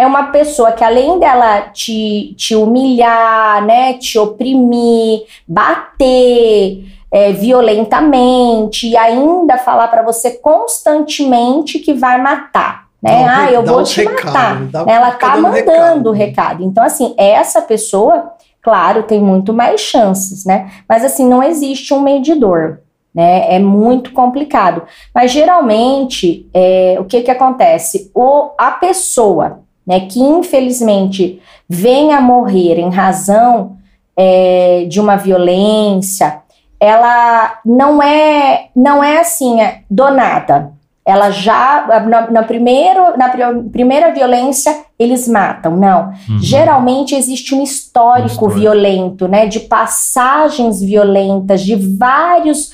[0.00, 8.88] é uma pessoa que além dela te, te humilhar, né, te oprimir, bater é, violentamente
[8.88, 12.86] e ainda falar para você constantemente que vai matar.
[13.02, 13.24] Né?
[13.24, 14.88] Dá ah, eu vou te recados, matar.
[14.88, 16.12] Ela tá dando mandando o recado.
[16.12, 16.64] recado.
[16.64, 18.32] Então, assim, essa pessoa,
[18.62, 20.70] claro, tem muito mais chances, né?
[20.88, 22.80] Mas, assim, não existe um medidor,
[23.14, 23.54] né?
[23.54, 24.82] É muito complicado.
[25.14, 28.10] Mas, geralmente, é, o que que acontece?
[28.14, 29.60] O, a pessoa,
[29.90, 33.76] né, que infelizmente vem a morrer em razão
[34.16, 36.38] é, de uma violência,
[36.78, 40.72] ela não é, não é assim, é do nada.
[41.04, 45.76] Ela já, na, na primeiro, na pri- primeira violência, eles matam.
[45.76, 46.10] Não.
[46.28, 46.38] Uhum.
[46.40, 48.60] Geralmente existe um histórico, Um histórico.
[48.60, 49.46] violento, né?
[49.46, 52.72] De passagens violentas, de vários,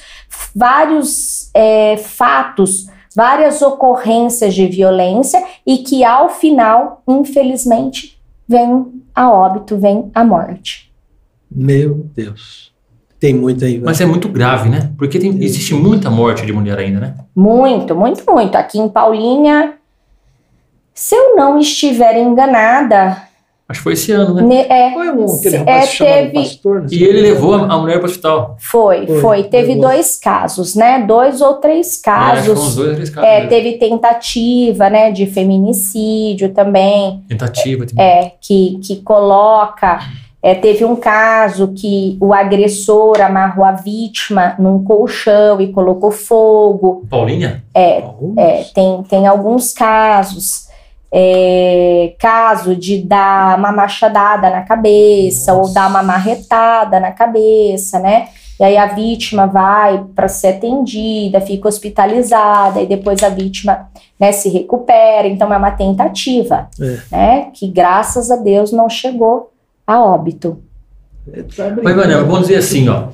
[0.54, 9.78] vários é, fatos, várias ocorrências de violência e que ao final, infelizmente, vem a óbito,
[9.78, 10.92] vem a morte.
[11.50, 12.70] Meu Deus.
[13.18, 13.80] Tem muito aí.
[13.80, 14.92] Mas é muito grave, né?
[14.98, 17.14] Porque tem- existe muita morte de mulher ainda, né?
[17.34, 18.54] Muito, muito, muito.
[18.54, 19.72] Aqui em Paulínia,
[20.92, 23.22] se eu não estiver enganada,
[23.68, 24.42] Acho que foi esse ano, né?
[24.42, 26.86] ne- é, Foi um aquele É, rapaz chamado teve- pastor.
[26.88, 27.20] E ele quê.
[27.32, 28.56] levou a a mulher para o hospital.
[28.60, 29.42] Foi, Foi, foi.
[29.44, 29.82] Teve levou.
[29.90, 31.00] dois casos, né?
[31.04, 32.76] Dois ou três É, uns casos.
[32.76, 33.28] dois, três casos.
[33.28, 33.48] É, mesmo.
[33.48, 37.84] teve tentativa, né, de feminicídio também, Tentativa.
[37.86, 39.98] tem- é, que, que coloca.
[40.42, 47.04] é, teve um caso que o agressor amarrou a vítima num colchão e colocou fogo.
[47.10, 47.64] Paulinha?
[47.74, 48.04] É,
[48.36, 50.65] é, tem, tem alguns casos.
[51.12, 55.74] É, caso de dar uma machadada na cabeça ou Nossa.
[55.74, 58.28] dar uma marretada na cabeça, né?
[58.58, 63.88] E aí a vítima vai para ser atendida, fica hospitalizada e depois a vítima
[64.18, 65.28] né, se recupera.
[65.28, 66.98] Então é uma tentativa, É.
[67.10, 67.50] né?
[67.52, 69.52] Que graças a Deus não chegou
[69.86, 70.58] a óbito.
[71.32, 73.08] É, tá Mas, vamos dizer assim, ó.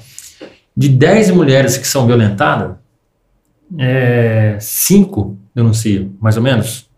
[0.75, 2.77] De 10 mulheres que são violentadas,
[3.79, 6.89] é, 5 denunciam, mais ou menos.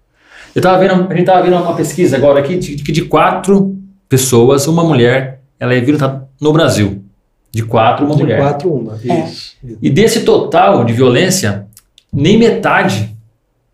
[0.55, 3.77] Eu tava vendo, a gente estava vendo uma pesquisa agora aqui de que de quatro
[4.09, 7.03] pessoas, uma mulher, ela é violentada no Brasil.
[7.51, 8.39] De quatro, uma De mulher.
[8.41, 8.95] quatro, uma.
[9.05, 9.21] É.
[9.25, 9.57] Isso.
[9.65, 9.79] isso.
[9.83, 11.67] E desse total de violência,
[12.13, 13.17] nem metade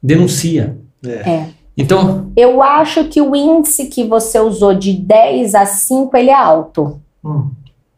[0.03, 0.77] denuncia.
[1.05, 1.31] É.
[1.31, 1.47] É.
[1.77, 6.35] Então, Eu acho que o índice que você usou de 10 a 5, ele é
[6.35, 7.01] alto.
[7.25, 7.49] Hum.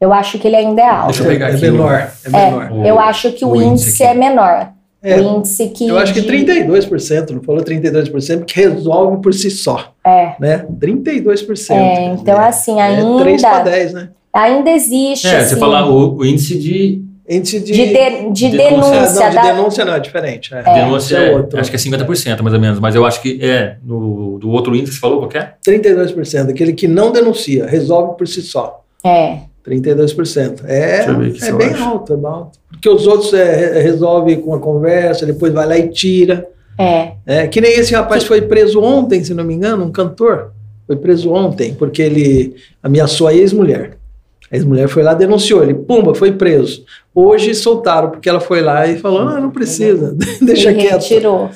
[0.01, 1.07] Eu acho que ele ainda é alto.
[1.07, 2.11] Deixa eu pegar é aqui menor.
[2.25, 2.73] É menor.
[2.73, 4.69] o- Eu acho que o, o índice índice é menor.
[5.03, 5.89] É, o índice que.
[5.89, 9.93] eu acho que de- 32%, não falou 32%, porque resolve por si só.
[10.07, 10.35] É.
[10.39, 10.65] Né?
[10.81, 11.71] 32%.
[11.75, 14.09] É, então, dizer, assim, É 3 para ainda, 10, né?
[14.33, 15.27] ainda existe.
[15.27, 17.73] é, assim, você falar o, o índice de Índice de.
[17.73, 19.01] de, de, de de denúncia.
[19.01, 20.53] não, de da- denúncia não, é diferente.
[20.53, 20.63] É.
[20.63, 21.59] denúncia, é é, outro.
[21.61, 24.75] acho que é 50% mais ou menos, mas eu acho que é no, do outro
[24.75, 25.53] índice que você falou, qual que é?
[25.67, 28.83] 32%, aquele que não denuncia, resolve por si só.
[29.05, 29.39] É.
[29.67, 30.63] 32%.
[30.67, 31.83] É, é bem acho.
[31.85, 32.59] alto, é bem alto.
[32.71, 36.49] Porque os outros é, re- resolve com a conversa, depois vai lá e tira.
[36.79, 37.13] É.
[37.27, 40.53] É, que nem esse rapaz foi preso ontem, se não me engano, um cantor.
[40.87, 43.99] Foi preso ontem, porque ele ameaçou a ex-mulher.
[44.51, 46.85] A ex-mulher foi lá, denunciou, ele, pumba, foi preso.
[47.15, 50.93] Hoje soltaram, porque ela foi lá e falou: não, não precisa, deixa Ele quieto.
[51.03, 51.51] retirou.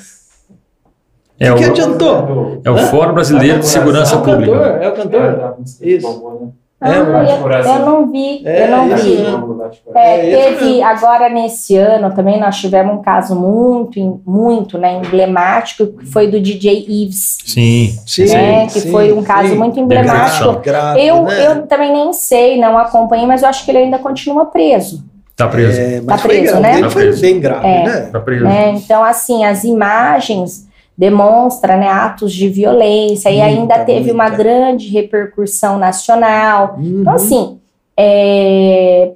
[1.39, 2.61] É O que adiantou?
[2.63, 4.65] é o Fórum Brasileiro de Segurança É o cantor, Pública.
[4.81, 5.55] é o cantor.
[5.81, 6.47] Isso.
[6.79, 9.17] Ah, É, eu, eu não vi, É, eu não vi.
[9.95, 9.99] É,
[10.35, 10.85] É, teve mesmo.
[10.85, 16.39] agora nesse ano também nós tivemos um caso muito, muito né, emblemático que foi do
[16.39, 17.97] DJ Ives, Sim.
[18.05, 19.55] Sim, né, que sim, foi um caso sim.
[19.55, 20.59] muito emblemático.
[20.59, 21.47] Grave, Eu, né?
[21.47, 25.03] eu também nem sei, não acompanhei, mas eu acho que ele ainda continua preso.
[25.35, 25.79] Tá preso.
[25.79, 26.73] É, mas Tá foi preso, grave, né?
[26.79, 27.21] Ele Tá preso.
[27.21, 27.83] bem grave, É.
[27.83, 28.01] né?
[28.11, 28.43] Tá preso.
[28.43, 28.69] né?
[28.75, 30.66] Então, assim, as imagens
[30.97, 34.37] demonstram né, atos de violência e Muita, ainda teve uma muita.
[34.37, 36.75] grande repercussão nacional.
[36.77, 37.01] Uhum.
[37.01, 37.59] Então, assim,
[37.95, 39.11] é,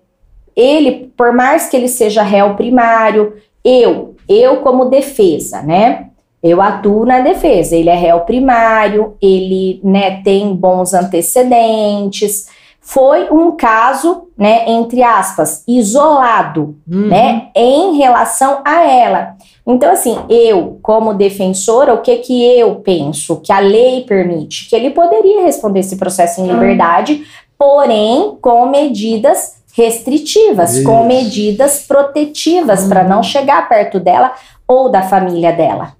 [0.56, 3.34] ele, por mais que ele seja réu primário,
[3.66, 6.08] eu, eu como defesa, né?
[6.44, 7.76] Eu atuo na defesa.
[7.76, 12.48] Ele é réu primário, ele né, tem bons antecedentes.
[12.94, 17.08] Foi um caso, né, entre aspas, isolado, Uhum.
[17.08, 19.36] né, em relação a ela.
[19.66, 23.38] Então, assim, eu, como defensora, o que que eu penso?
[23.38, 24.68] Que a lei permite?
[24.70, 27.24] Que ele poderia responder esse processo em liberdade,
[27.58, 30.84] porém com medidas restritivas, Isso.
[30.84, 34.34] com medidas protetivas para não chegar perto dela
[34.68, 35.94] ou da família dela.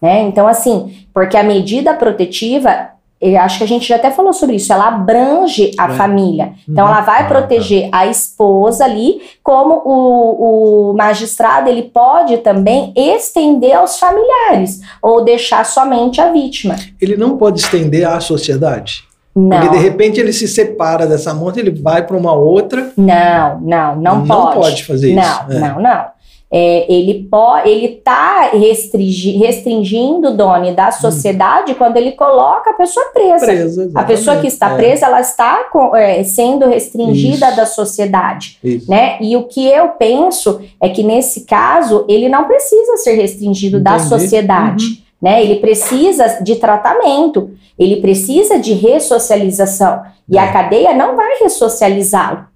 [0.00, 0.22] Né?
[0.22, 4.56] Então, assim, porque a medida protetiva, eu acho que a gente já até falou sobre
[4.56, 5.94] isso, ela abrange a É.
[5.94, 6.52] família.
[6.68, 6.90] Então, Uhum.
[6.90, 13.74] ela vai Ah, proteger a esposa ali, como o, o magistrado ele pode também estender
[13.76, 16.76] aos familiares ou deixar somente a vítima.
[17.00, 19.04] Ele não pode estender à sociedade.
[19.36, 22.90] Não, Porque de repente ele se separa dessa monta, ele vai para uma outra.
[22.96, 24.54] não, não, não, Não pode.
[24.56, 25.58] pode fazer não, isso, é.
[25.60, 26.04] Não, não,
[26.52, 32.72] É, ele pode, ele tá restringi- restringindo o dono da sociedade quando ele coloca a
[32.72, 33.46] pessoa presa.
[33.46, 34.88] Presa, A pessoa que está exatamente.
[34.88, 37.56] presa, ela está com- é, sendo restringida Isso.
[37.56, 38.58] da sociedade.
[38.64, 38.90] É, isso.
[38.90, 39.16] né?
[39.20, 43.92] E o que eu penso é que nesse caso ele não precisa ser restringido da
[43.94, 44.08] Entendi.
[44.08, 44.84] sociedade,
[45.22, 45.40] né?
[45.44, 50.40] Ele precisa de tratamento, ele precisa de ressocialização e É.
[50.40, 52.49] a cadeia não vai ressocializá-lo.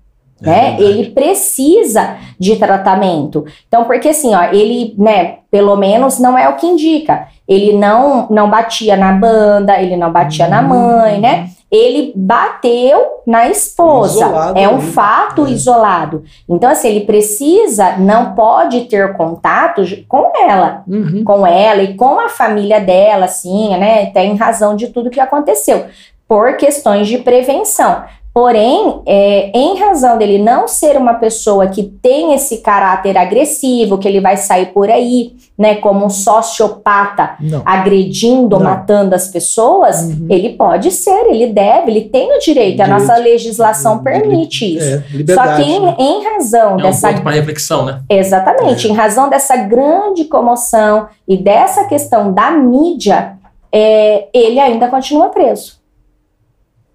[0.45, 0.61] É Né?
[0.77, 0.83] verdade.
[0.85, 3.45] Ele precisa de tratamento.
[3.69, 7.29] Então, porque assim, ó, ele, né, pelo menos não é o que indica.
[7.47, 10.69] Ele não não batia na banda, ele não batia na Uhum.
[10.69, 11.49] mãe, né?
[11.71, 14.25] Ele bateu na esposa.
[14.27, 14.87] Isolado é um ali.
[14.93, 15.51] fato É.
[15.51, 16.23] isolado.
[16.49, 21.23] Então, assim, ele precisa, não pode ter contato com ela, Uhum.
[21.25, 24.05] com ela e com a família dela, assim, né?
[24.05, 25.87] Até em razão de tudo que aconteceu,
[26.29, 28.05] por questões de prevenção.
[28.35, 34.09] Porém, é, em razão dele não ser uma pessoa que tem esse caráter agressivo, que
[34.09, 37.63] ele vai sair por aí, né, como um sociopata, Não.
[37.65, 38.65] agredindo, Não.
[38.65, 40.27] matando as pessoas, Uhum.
[40.29, 45.01] ele pode ser, ele deve, ele tem o direito, a nossa legislação permite isso.
[45.31, 45.95] É, Só que em, né?
[45.97, 48.01] em razão É um dessa ponto para reflexão, né?
[48.11, 48.89] Exatamente.
[48.89, 48.91] É.
[48.91, 53.35] Em razão dessa grande comoção e dessa questão da mídia,
[53.73, 55.84] é, ele ainda continua preso.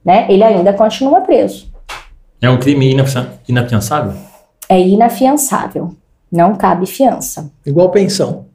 [0.04, 0.26] Né?
[0.30, 1.70] Ele ainda continua preso.
[2.42, 4.14] É um crime inafian- inafiançável?
[4.70, 5.92] É inafiançável.
[6.32, 7.52] Não cabe fiança.
[7.66, 8.46] Igual pensão.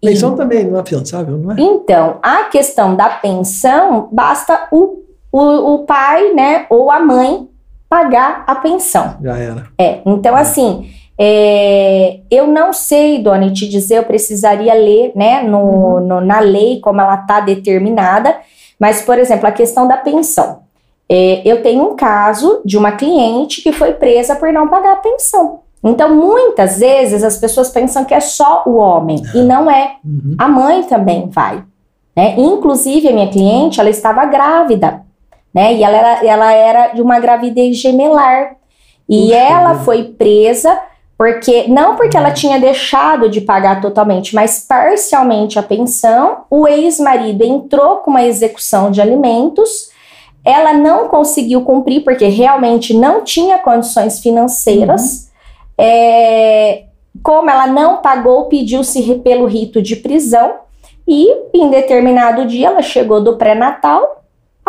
[0.00, 1.56] E- Pensão também não é afiançável, não é?
[1.58, 7.48] Então, a questão da pensão, basta o, o, o pai né, ou a mãe
[7.88, 9.16] pagar a pensão.
[9.22, 9.66] Já era.
[9.78, 10.88] É, então assim,
[11.18, 16.78] é, eu não sei, Doni, te dizer, eu precisaria ler, né, no, no- na lei
[16.80, 18.36] como ela está determinada,
[18.78, 20.60] mas, por exemplo, a questão da pensão.
[21.08, 24.96] É, eu tenho um caso de uma cliente que foi presa por não pagar a
[24.96, 25.60] pensão.
[25.82, 29.96] Então, muitas vezes as pessoas pensam que é só o homem, e não é.
[30.04, 30.34] Uhum.
[30.36, 31.64] A mãe também vai.
[32.16, 32.34] Né?
[32.36, 35.02] Inclusive, a minha cliente, ela estava grávida,
[35.54, 35.74] né?
[35.74, 38.56] E ela era, ela era de uma gravidez gemelar.
[39.08, 40.78] E Puxa ela foi presa
[41.18, 46.44] porque, não porque ela tinha deixado de pagar totalmente, mas parcialmente a pensão.
[46.48, 49.90] O ex-marido entrou com uma execução de alimentos.
[50.44, 55.28] Ela não conseguiu cumprir porque realmente não tinha condições financeiras.
[55.76, 56.84] É,
[57.20, 60.54] como ela não pagou, pediu-se pelo rito de prisão
[61.06, 64.17] e em determinado dia ela chegou do pré-natal,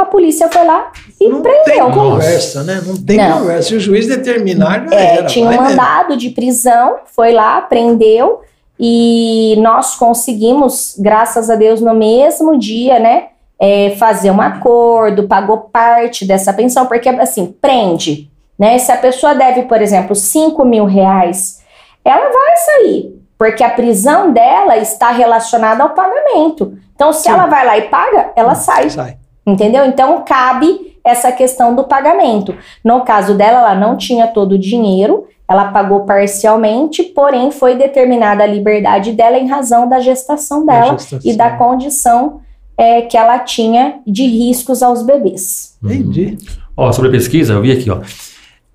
[0.02, 1.92] a polícia foi lá e Não tem prendeu.
[1.92, 2.82] conversa, né?
[2.86, 3.40] Não tem Não.
[3.40, 3.70] conversa.
[3.70, 5.26] Se o juiz determinar, já É, era.
[5.28, 5.76] tinha um vai mesmo.
[5.78, 8.42] mandado de prisão, foi lá, prendeu
[8.80, 13.28] e nós conseguimos, graças a Deus, no mesmo dia, né,
[13.60, 18.78] é, fazer um acordo, pagou parte dessa pensão, porque assim, prende, né?
[18.80, 21.60] Se a pessoa deve, por exemplo, 5 mil reais,
[22.06, 23.20] ela vai sair.
[23.38, 26.78] Porque a prisão dela está relacionada ao pagamento.
[26.94, 27.30] Então, se Sim.
[27.32, 28.90] ela vai lá e paga, ela sai.
[28.90, 29.18] Sai.
[29.46, 29.86] Entendeu?
[29.86, 32.54] Então cabe essa questão do pagamento.
[32.84, 38.44] No caso dela, ela não tinha todo o dinheiro, ela pagou parcialmente, porém foi determinada
[38.44, 41.20] a liberdade dela em razão da gestação dela gestação.
[41.24, 42.42] e da condição
[42.78, 45.76] é, que ela tinha de riscos aos bebês.
[45.84, 46.38] Entendi.
[46.78, 48.00] Ó, sobre a pesquisa, eu vi aqui, ó.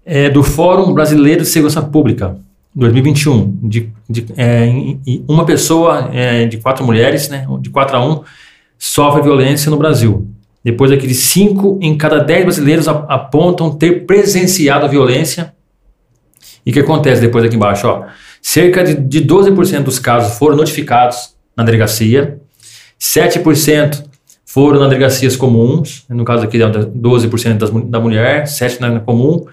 [0.05, 2.37] É do Fórum Brasileiro de Segurança Pública,
[2.75, 3.57] 2021.
[3.62, 8.05] De, de, é, em- em uma pessoa é, de quatro mulheres, né, de 4 a
[8.05, 8.21] 1,
[8.79, 10.27] sofre violência no Brasil.
[10.65, 15.53] Depois aqui de 5 em cada 10 brasileiros apontam ter presenciado a violência.
[16.65, 17.87] E o que acontece depois aqui embaixo?
[17.87, 18.05] Ó?
[18.41, 22.41] Cerca de, de 12% dos casos foram notificados na delegacia,
[22.99, 24.05] 7%
[24.47, 29.01] foram na delegacias comuns, no caso aqui é 12% das, da mulher, 7% na, na
[29.01, 29.45] comum,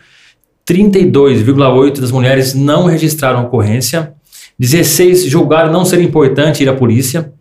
[0.70, 4.14] 32,8% das mulheres não registraram ocorrência,
[4.62, 7.34] 16% julgaram não ser importante ir à polícia,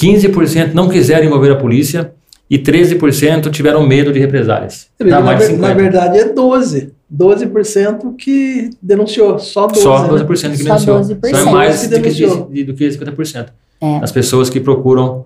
[0.00, 2.12] 15% não quiseram envolver a polícia
[2.50, 4.88] e 13% tiveram medo de represálias.
[4.98, 5.76] Dá que na, mais de ver- na 50%.
[5.76, 6.92] verdade é 12.
[7.12, 9.38] 12% que denunciou.
[9.38, 9.80] Só 12.
[9.82, 10.08] Só né?
[10.08, 10.98] 12% que Só denunciou.
[11.00, 11.30] 12%.
[11.30, 12.48] Só é mais Que que, denunciou.
[12.50, 13.46] de- do que 50%.
[13.80, 13.96] É.
[14.02, 15.24] As pessoas que procuram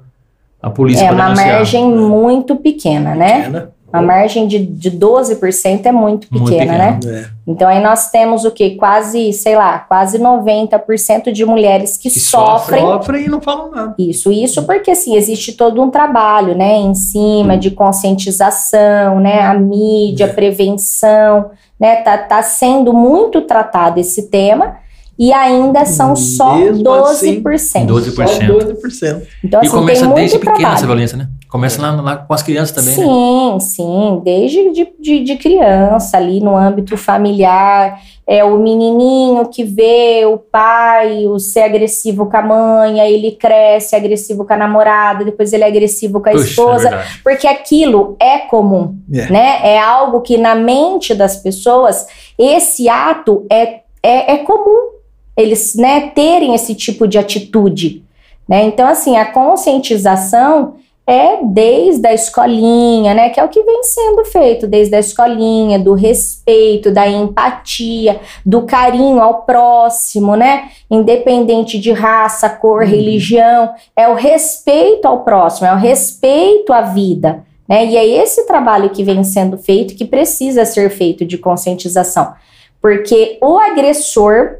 [0.61, 1.53] a polícia É para uma denunciar.
[1.55, 3.37] margem muito pequena, né?
[3.39, 3.71] Pequena.
[3.91, 7.01] A margem de, de 12% é muito Muito pequena, né?
[7.07, 7.25] É.
[7.47, 8.73] Então aí nós temos o que?
[8.77, 13.95] Quase, sei lá, quase 90% de mulheres que, Que sofrem Sofrem e não falam nada.
[13.99, 19.55] Isso, isso porque assim, existe todo um trabalho, né, em cima de conscientização, né, a
[19.55, 24.77] mídia, a prevenção, né, tá, tá sendo muito tratado esse tema
[25.19, 27.43] e ainda são só Mesmo 12%.
[27.43, 28.15] 12%.
[28.15, 29.23] Só 12%.
[29.43, 30.77] Então, E assim, começa tem desde muito pequena trabalho.
[30.77, 31.29] essa violência, né?
[31.49, 33.05] Começa lá, lá com as crianças também, né?
[33.05, 39.65] Sim, sim, desde de, de, de criança ali no âmbito familiar, é o menininho que
[39.65, 44.59] vê o pai o ser agressivo com a mãe, aí ele cresce agressivo com a
[44.59, 47.21] namorada, depois ele é agressivo com a Puxa, é esposa, verdade.
[47.25, 49.31] porque aquilo é comum, É.
[49.33, 49.61] né?
[49.63, 52.07] É algo que na mente das pessoas
[52.39, 54.91] esse ato é, é, é comum
[55.35, 58.03] eles né, terem esse tipo de atitude.
[58.49, 58.65] Né?
[58.65, 60.75] Então, assim, a conscientização
[61.09, 63.31] é desde a escolinha, né?
[63.31, 68.67] Que é o que vem sendo feito desde a escolinha, do respeito, da empatia, do
[68.67, 70.69] carinho ao próximo, né?
[70.91, 77.43] Independente de raça, cor, religião, é o respeito ao próximo, é o respeito à vida.
[77.67, 77.87] Né?
[77.87, 82.35] E é esse trabalho que vem sendo feito que precisa ser feito de conscientização.
[82.83, 84.59] Porque o agressor,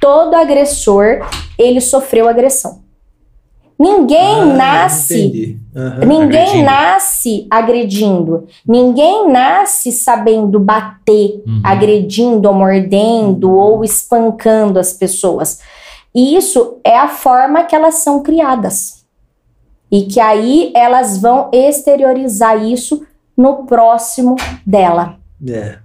[0.00, 1.26] todo agressor,
[1.58, 2.87] ele sofreu agressão.
[3.78, 5.58] Ninguém Ah, nasce.
[5.76, 6.04] Aham.
[6.04, 6.64] Ninguém Agredindo.
[6.64, 8.46] nasce agredindo.
[8.66, 11.60] Ninguém nasce sabendo bater, Uhum.
[11.62, 15.60] agredindo ou mordendo ou espancando as pessoas.
[16.12, 19.04] E isso é a forma que elas são criadas.
[19.90, 23.06] E que aí elas vão exteriorizar isso
[23.36, 24.34] no próximo
[24.66, 25.16] dela.
[25.48, 25.78] É.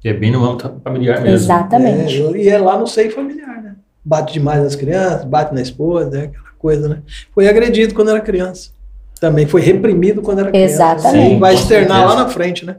[0.00, 1.36] Que é bem no âmbito familiar mesmo.
[1.36, 2.20] Exatamente.
[2.20, 3.76] É, e é lá no seio familiar, né?
[4.04, 6.98] Bate demais nas crianças, bate na esposa, é aquela coisa, né?
[7.34, 8.70] Foi agredido quando era criança.
[9.20, 10.74] Também foi reprimido quando era criança.
[10.74, 11.30] Exatamente.
[11.30, 12.76] Sim, vai externar lá na frente, né?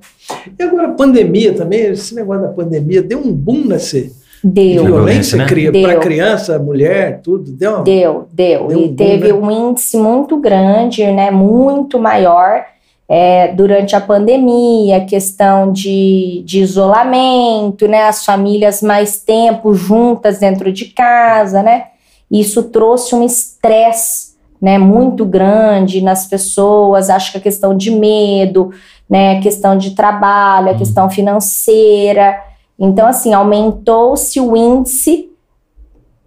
[0.57, 4.85] E agora a pandemia também, esse negócio da pandemia deu um boom nesse Deu.
[4.85, 5.45] violência né?
[5.45, 7.51] para criança, mulher, tudo.
[7.51, 7.83] Deu uma...
[7.83, 8.67] Deu, deu.
[8.67, 9.33] Deu e um boom, teve né?
[9.33, 11.29] um índice muito grande, né?
[11.29, 12.63] Muito maior
[13.07, 18.03] é, durante a pandemia, questão de, de isolamento, né?
[18.03, 21.85] As famílias mais tempo juntas dentro de casa, né?
[22.31, 24.29] Isso trouxe um estresse
[24.61, 28.71] né, muito grande nas pessoas, acho que a questão de medo,
[29.09, 32.37] né, a questão de trabalho, a questão financeira.
[32.77, 35.28] Então, assim, aumentou-se o índice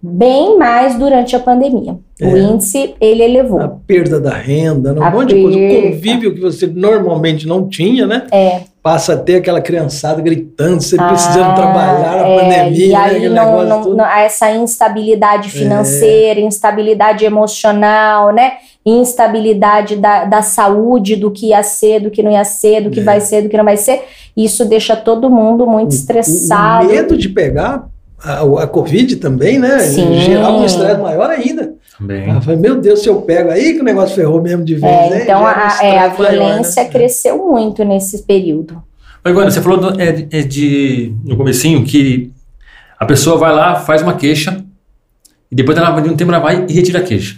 [0.05, 1.93] bem mais durante a pandemia.
[2.21, 2.39] O É.
[2.39, 3.61] índice, ele elevou.
[3.61, 4.99] A perda da renda, né?
[4.99, 5.57] um A monte de coisa.
[5.57, 5.87] O perda.
[5.95, 8.23] convívio que você normalmente não tinha, né?
[8.31, 8.61] É.
[8.83, 13.29] Passa a ter aquela criançada gritando, você precisando Ah, trabalhar na é, pandemia, E aí
[13.29, 18.53] não, não- não- essa instabilidade financeira, instabilidade emocional, né?
[18.85, 22.99] Instabilidade da, da saúde, do que ia ser, do que não ia ser, do que
[22.99, 23.03] É.
[23.03, 24.01] vai ser, do que não vai ser.
[24.35, 26.85] Isso deixa todo mundo muito O- estressado.
[26.87, 27.85] O medo de pegar
[28.23, 29.79] a, a Covid também, né?
[29.79, 30.19] Sim.
[30.21, 31.73] Gerava um estresse maior ainda.
[31.97, 32.29] Também.
[32.29, 34.91] Eu falei, meu Deus, se eu pego aí que o negócio ferrou mesmo de vez.
[34.91, 35.23] É, né?
[35.23, 35.51] então Gera um a,
[35.83, 36.89] é, a estresse maior, violência né?
[36.89, 38.81] cresceu muito nesse período.
[39.23, 42.31] Agora, você falou do- é, de- é de, no comecinho que
[42.99, 44.63] a pessoa vai lá, faz uma queixa
[45.51, 47.37] e depois ela, de um tempo ela vai e retira a queixa.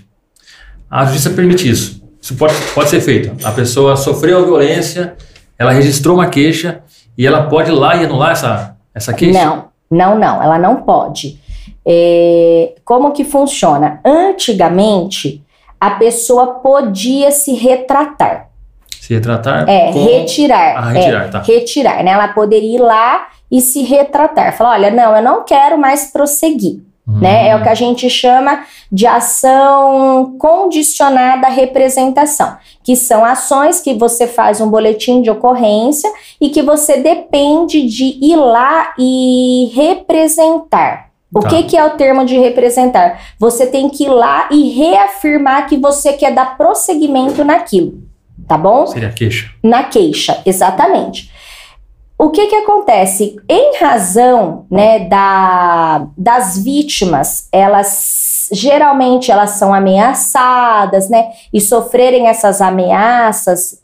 [0.89, 2.01] A justiça permite isso.
[2.21, 3.45] Isso pode, pode ser feito.
[3.45, 5.13] A pessoa sofreu a violência,
[5.59, 6.81] ela registrou uma queixa
[7.17, 9.43] e ela pode ir lá e anular essa, essa queixa?
[9.45, 11.39] Não, não, não, ela não pode.
[11.85, 13.99] É, como que funciona?
[14.03, 15.43] Antigamente,
[15.79, 18.49] a pessoa podia se retratar.
[18.99, 19.69] Se retratar?
[19.69, 20.77] É, com- retirar.
[20.77, 21.41] Ah, retirar, é, tá.
[21.41, 22.11] Retirar, né?
[22.11, 24.57] Ela poderia ir lá e se retratar.
[24.57, 26.79] Falar, olha, não, eu não quero mais prosseguir.
[27.07, 27.19] Hum.
[27.21, 27.49] Né?
[27.49, 33.93] É o que a gente chama de ação condicionada à representação, que são ações que
[33.93, 41.09] você faz um boletim de ocorrência e que você depende de ir lá e representar.
[41.33, 41.49] O Tá.
[41.49, 43.19] que, que é o termo de representar?
[43.39, 48.01] Você tem que ir lá e reafirmar que você quer dar prosseguimento naquilo,
[48.47, 48.87] tá bom?
[48.87, 49.49] Seria queixa.
[49.61, 51.29] na queixa, exatamente.
[52.17, 53.35] O que que acontece?
[53.49, 62.61] Em razão, né, da, das vítimas, elas geralmente elas são ameaçadas, né, e sofrerem essas
[62.61, 63.81] ameaças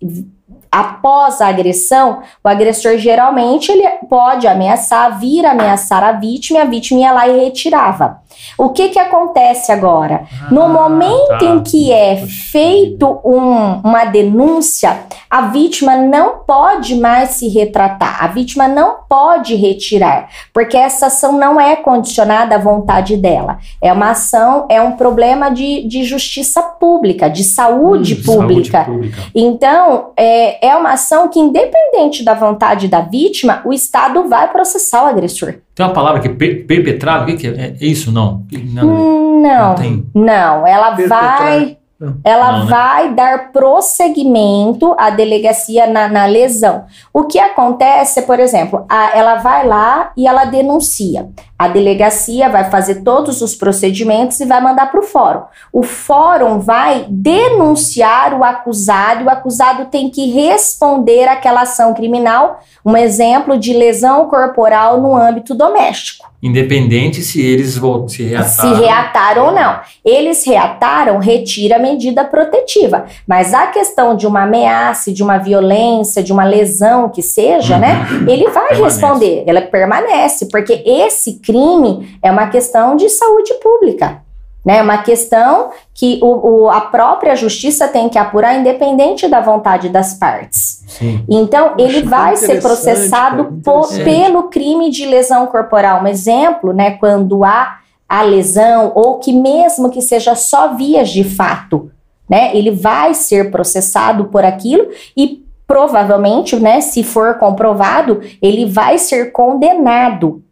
[0.71, 6.65] após a agressão, o agressor geralmente ele pode ameaçar, vir ameaçar a vítima e a
[6.65, 8.20] vítima ia lá e retirava.
[8.57, 10.25] O que que acontece agora?
[10.51, 11.45] No Ah, momento tá.
[11.45, 12.17] em que é
[12.51, 19.55] feito um- uma denúncia, a vítima não pode mais se retratar, a vítima não pode
[19.55, 23.57] retirar, porque essa ação não é condicionada à vontade dela.
[23.81, 28.85] É uma ação, é um problema de, de justiça pública, de saúde Hum, pública.
[28.85, 29.31] Saúde pública.
[29.33, 35.03] Então, é, é uma ação que, independente da vontade da vítima, o Estado vai processar
[35.03, 35.55] o agressor.
[35.73, 37.75] Tem uma palavra que é per- perpetrado, o que, que é?
[37.79, 38.11] É isso?
[38.11, 38.45] Não.
[38.73, 40.05] Não, Não tem.
[40.13, 41.37] não, ela Perpetrar.
[41.39, 41.77] vai.
[41.99, 42.17] Não.
[42.23, 42.71] Ela Não, né?
[42.71, 46.85] vai dar prosseguimento à delegacia na, na lesão.
[47.13, 51.29] O que acontece, por exemplo, a- ela vai lá e ela denuncia.
[51.61, 55.41] A delegacia vai fazer todos os procedimentos e vai mandar para o fórum.
[55.71, 62.61] O fórum vai denunciar o acusado e o acusado tem que responder àquela ação criminal.
[62.83, 68.49] Um exemplo de lesão corporal no âmbito doméstico Independente se eles se reataram.
[68.75, 69.79] se reataram ou não.
[70.03, 73.05] Eles reataram, retira a medida protetiva.
[73.27, 77.79] Mas a questão de uma ameaça, de uma violência, de uma lesão que seja, Uhum.
[77.81, 78.07] né?
[78.27, 78.81] Ele vai Permanece.
[78.81, 84.21] responder, ela permanece, porque esse crime é uma questão de saúde pública.
[84.63, 89.41] Né, É uma questão que o, o- a própria justiça tem que apurar, independente da
[89.41, 90.83] vontade das partes.
[90.87, 91.25] Sim.
[91.27, 94.03] Então, ele vai ser processado cara, po- interessante.
[94.03, 96.03] pelo crime de lesão corporal.
[96.03, 101.23] Um exemplo, né, quando há a lesão, ou que mesmo que seja só vias de
[101.23, 101.89] fato,
[102.29, 108.99] né, ele vai ser processado por aquilo e provavelmente, né, se for comprovado, ele vai
[108.99, 110.43] ser condenado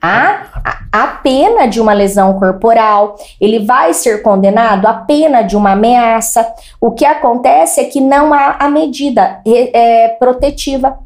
[0.00, 5.72] a, a, pena de uma lesão corporal, ele vai ser condenado à pena de uma
[5.72, 6.46] ameaça.
[6.80, 10.98] O que acontece é que não há a medida é, é, protetiva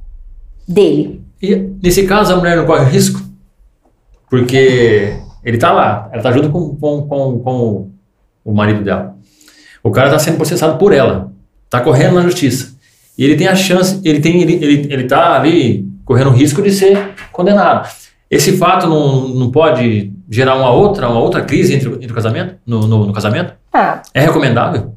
[0.66, 1.22] dele.
[1.42, 3.20] E nesse caso a mulher não corre risco?
[4.30, 7.90] Porque ele tá lá, ela tá junto com, com, com, com
[8.44, 9.16] o marido dela.
[9.82, 11.32] O cara tá sendo processado por ela,
[11.68, 12.74] tá correndo na justiça.
[13.18, 16.70] E ele tem a chance, ele tem, ele, ele, ele tá ali correndo risco de
[16.70, 17.88] ser condenado.
[18.30, 22.56] Esse fato não, não pode gerar uma outra, uma outra crise entre, entre o casamento,
[22.66, 23.54] no, no, no casamento?
[23.72, 24.94] Ah, É recomendável?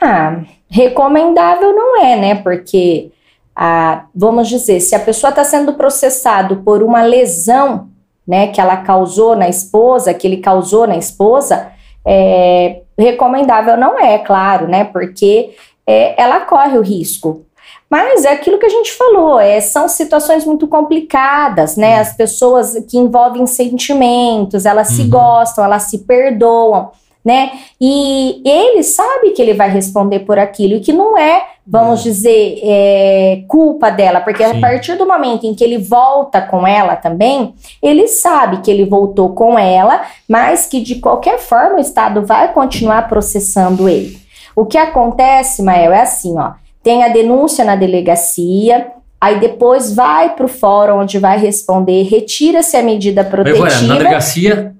[0.00, 2.34] ah, recomendável não é, né?
[2.36, 3.10] Porque,
[3.54, 7.88] ah, vamos dizer, se a pessoa está sendo processado por uma lesão,
[8.26, 11.68] né, que ela causou na esposa, que ele causou na esposa,
[12.06, 14.84] é, recomendável não é, claro, né?
[14.84, 15.50] Porque
[15.86, 17.44] é, ela corre o risco.
[17.90, 21.98] Mas é aquilo que a gente falou, é, são situações muito complicadas, né?
[21.98, 25.10] As pessoas que envolvem sentimentos, elas se Uhum.
[25.10, 26.92] gostam, elas se perdoam,
[27.24, 27.50] né?
[27.80, 32.60] E ele sabe que ele vai responder por aquilo e que não é, vamos dizer,
[32.62, 34.58] é, culpa dela, porque Sim.
[34.58, 38.84] a partir do momento em que ele volta com ela também, ele sabe que ele
[38.84, 44.16] voltou com ela, mas que de qualquer forma o Estado vai continuar processando ele.
[44.54, 46.52] O que acontece, Mael, é assim, ó,
[46.82, 48.88] tem a denúncia na delegacia,
[49.20, 53.66] aí depois vai para o fórum onde vai responder, retira-se a medida Mas, Ivana, na
[53.66, 53.94] protetiva.
[53.98, 54.74] delegacia,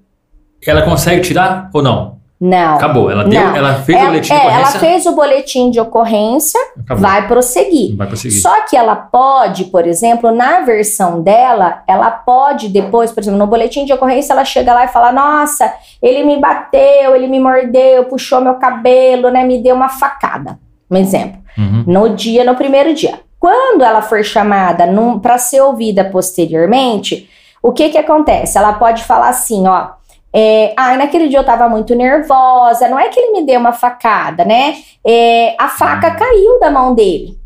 [0.66, 2.20] ela consegue tirar ou não?
[2.40, 2.76] Não.
[2.76, 3.54] Acabou, ela, deu, Não.
[3.54, 7.02] ela fez o Ela, boletim de é, ela ocorrência, fez o boletim de ocorrência, acabou.
[7.02, 7.94] vai prosseguir.
[7.94, 8.40] Vai prosseguir.
[8.40, 13.46] Só que ela pode, por exemplo, na versão dela, ela pode depois, por exemplo, no
[13.46, 15.70] boletim de ocorrência, ela chega lá e fala: Nossa,
[16.00, 19.44] ele me bateu, ele me mordeu, puxou meu cabelo, né?
[19.44, 20.58] Me deu uma facada.
[20.90, 21.40] Um exemplo.
[21.56, 21.84] Uhum.
[21.86, 23.20] No dia, no primeiro dia.
[23.38, 24.84] Quando ela for chamada
[25.22, 27.28] para ser ouvida posteriormente,
[27.62, 28.58] o que que acontece?
[28.58, 29.88] Ela pode falar assim, ó.
[30.32, 32.88] É, ah, naquele dia eu tava muito nervosa.
[32.88, 34.76] Não é que ele me deu uma facada, né?
[35.04, 37.38] É, a faca caiu da mão dele.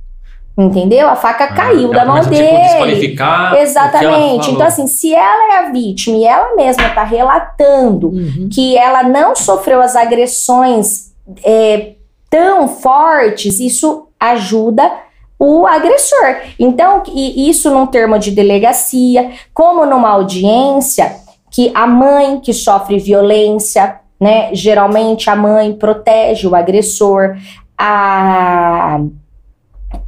[0.56, 1.08] Entendeu?
[1.08, 2.58] A faca Ah, caiu da mão tipo, dele.
[2.58, 4.50] desqualificar o que ela Exatamente.
[4.52, 8.48] Então, assim, se ela é a vítima e ela mesma está relatando Uhum.
[8.52, 11.12] que ela não sofreu as agressões
[11.44, 11.94] é,
[12.34, 14.90] tão fortes, isso ajuda
[15.38, 16.34] o agressor.
[16.58, 21.14] Então, isso num termo de delegacia, como numa audiência,
[21.48, 24.52] que a mãe que sofre violência, né?
[24.52, 27.36] Geralmente a mãe protege o agressor,
[27.78, 28.98] a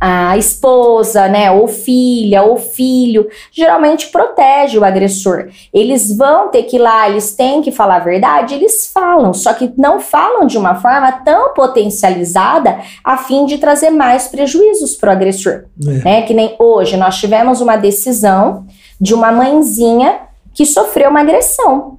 [0.01, 5.49] a esposa, né, ou filha, ou filho, geralmente protege o agressor.
[5.72, 9.55] Eles vão ter que ir lá, eles têm que falar a verdade, eles falam, só
[9.55, 15.11] que não falam de uma forma tão potencializada a fim de trazer mais prejuízos para
[15.11, 15.64] o agressor.
[15.86, 16.05] É.
[16.05, 16.22] Né?
[16.22, 18.66] Que nem hoje nós tivemos uma decisão
[19.01, 20.20] de uma mãezinha
[20.55, 21.99] que sofreu uma agressão.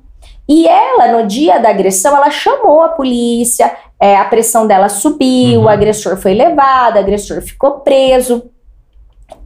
[0.50, 3.70] E ela, no dia da agressão, ela chamou a polícia,
[4.00, 5.66] é, a pressão dela subiu, Uhum.
[5.66, 8.44] o agressor foi levado, o agressor ficou preso.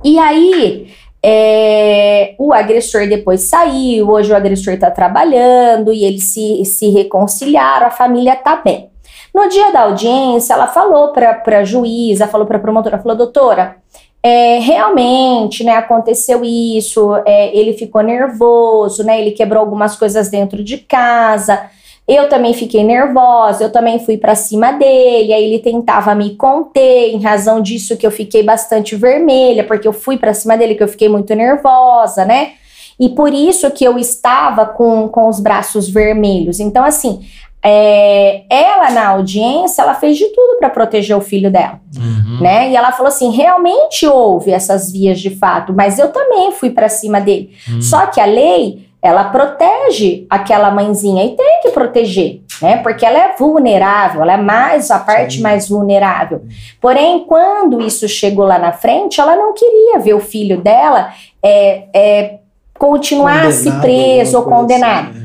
[0.03, 0.93] E aí,
[1.23, 7.87] é, o agressor depois saiu, hoje o agressor está trabalhando e eles se, se reconciliaram,
[7.87, 8.89] a família tá bem.
[9.33, 13.77] No dia da audiência, ela falou para a juíza, falou para a promotora, falou, doutora,
[14.21, 20.63] é, realmente, né, aconteceu isso, é, ele ficou nervoso, né, ele quebrou algumas coisas dentro
[20.63, 21.69] de casa,
[22.13, 27.13] eu também fiquei nervosa, eu também fui para cima dele, aí ele tentava me conter,
[27.13, 30.83] em razão disso que eu fiquei bastante vermelha, porque eu fui para cima dele, que
[30.83, 32.51] eu fiquei muito nervosa, né,
[32.99, 36.59] e por isso que eu estava com, com os braços vermelhos.
[36.59, 37.21] Então, assim,
[37.63, 42.39] é, ela na audiência, ela fez de tudo para proteger o filho dela Uhum.
[42.41, 42.71] né?
[42.71, 46.89] E ela falou assim: realmente houve essas vias de fato, mas eu também fui para
[46.89, 47.51] cima dele.
[47.69, 47.81] Hum.
[47.81, 52.77] Só que a lei, ela protege aquela mãezinha e tem que proteger, né?
[52.77, 55.41] Porque ela é vulnerável, ela é mais a parte Sim.
[55.41, 56.43] mais vulnerável.
[56.79, 61.83] Porém, quando isso chegou lá na frente, ela não queria ver o filho dela é,
[61.93, 62.35] é,
[62.77, 65.09] continuasse Condenado, preso ou coisa condenado.
[65.09, 65.20] assim, né?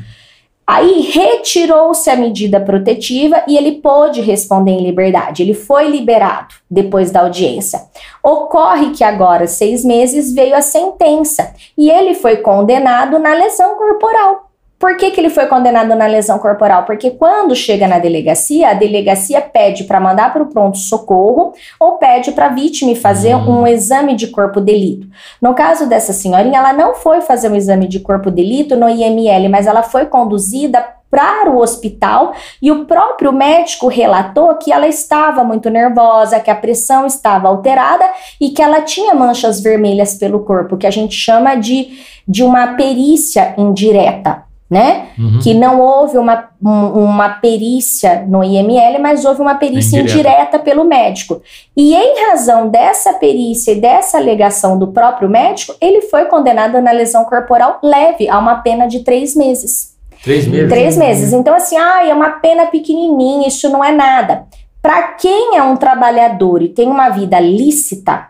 [0.69, 5.41] Aí retirou-se a medida protetiva e ele pôde responder em liberdade.
[5.41, 7.83] Ele foi liberado depois da audiência.
[8.21, 14.46] Ocorre que agora, seis meses, veio a sentença e ele foi condenado na lesão corporal.
[14.79, 16.85] Por que, que ele foi condenado na lesão corporal?
[16.85, 22.31] Porque quando chega na delegacia, a delegacia pede para mandar para o pronto-socorro ou pede
[22.31, 23.61] para a vítima fazer Hum.
[23.61, 25.07] um exame de corpo de delito.
[25.41, 28.87] No caso dessa senhorinha, ela não foi fazer um exame de corpo de delito no
[28.87, 34.87] IML, mas ela foi conduzida para o hospital e o próprio médico relatou que ela
[34.87, 38.05] estava muito nervosa, que a pressão estava alterada
[38.39, 41.97] e que ela tinha manchas vermelhas pelo corpo, que a gente chama de,
[42.27, 44.46] de uma perícia indireta.
[44.69, 45.07] Né?
[45.17, 45.39] Uhum.
[45.41, 50.19] Que não houve uma, um- uma perícia no IML, mas houve uma perícia Indireta.
[50.29, 51.41] indireta pelo médico.
[51.75, 56.91] E em razão dessa perícia e dessa alegação do próprio médico, ele foi condenado na
[56.91, 59.95] lesão corporal leve a uma pena de três meses.
[60.21, 60.69] Três meses.
[60.69, 61.31] Três meses.
[61.31, 64.47] Então, assim, ah, é uma pena pequenininha, isso não é nada.
[64.81, 68.27] Para quem é um trabalhador e tem uma vida lícita,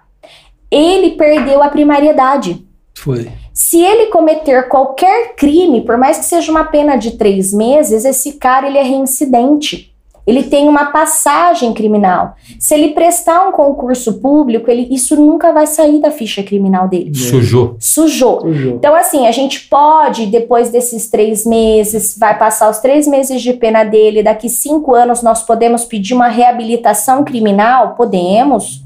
[0.69, 2.63] ele perdeu a primariedade.
[2.95, 3.27] Foi.
[3.57, 8.33] Se ele cometer qualquer crime, por mais que seja uma pena de três meses, esse
[8.33, 9.91] cara ele é reincidente.
[10.27, 12.35] Ele tem uma passagem criminal.
[12.59, 17.15] Se ele prestar um concurso público, ele, isso nunca vai sair da ficha criminal dele.
[17.15, 17.75] Sujou.
[17.79, 18.41] Sujou.
[18.41, 18.75] Sujou.
[18.75, 23.53] Então, assim, a gente pode, depois desses três meses, vai passar os três meses de
[23.53, 27.95] pena dele, daqui cinco anos nós podemos pedir uma reabilitação criminal?
[27.95, 28.83] Podemos.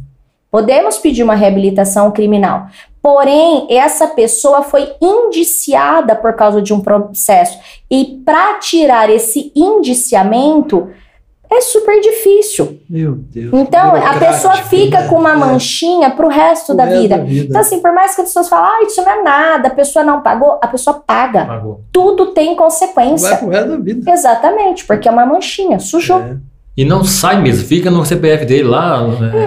[0.50, 2.68] Podemos pedir uma reabilitação criminal.
[3.02, 7.58] Porém, essa pessoa foi indiciada por causa de um processo.
[7.90, 10.90] E para tirar esse indiciamento
[11.50, 12.80] é super difícil.
[12.90, 13.52] Meu Deus.
[13.54, 15.08] Então, a pessoa fica né?
[15.10, 15.36] com uma É.
[15.36, 17.18] manchinha pro resto O da resto vida.
[17.18, 17.46] da vida.
[17.50, 20.06] Então, assim, por mais que as pessoas falem, ah, isso não é nada, a pessoa
[20.06, 21.46] não pagou, a pessoa paga.
[21.46, 21.82] Pagou.
[21.92, 23.36] Tudo tem Vai consequência.
[23.36, 24.12] pro resto da vida.
[24.12, 26.20] Exatamente, porque é uma manchinha, sujou.
[26.20, 26.38] É.
[26.82, 29.06] E não sai mesmo, fica no CPF dele lá,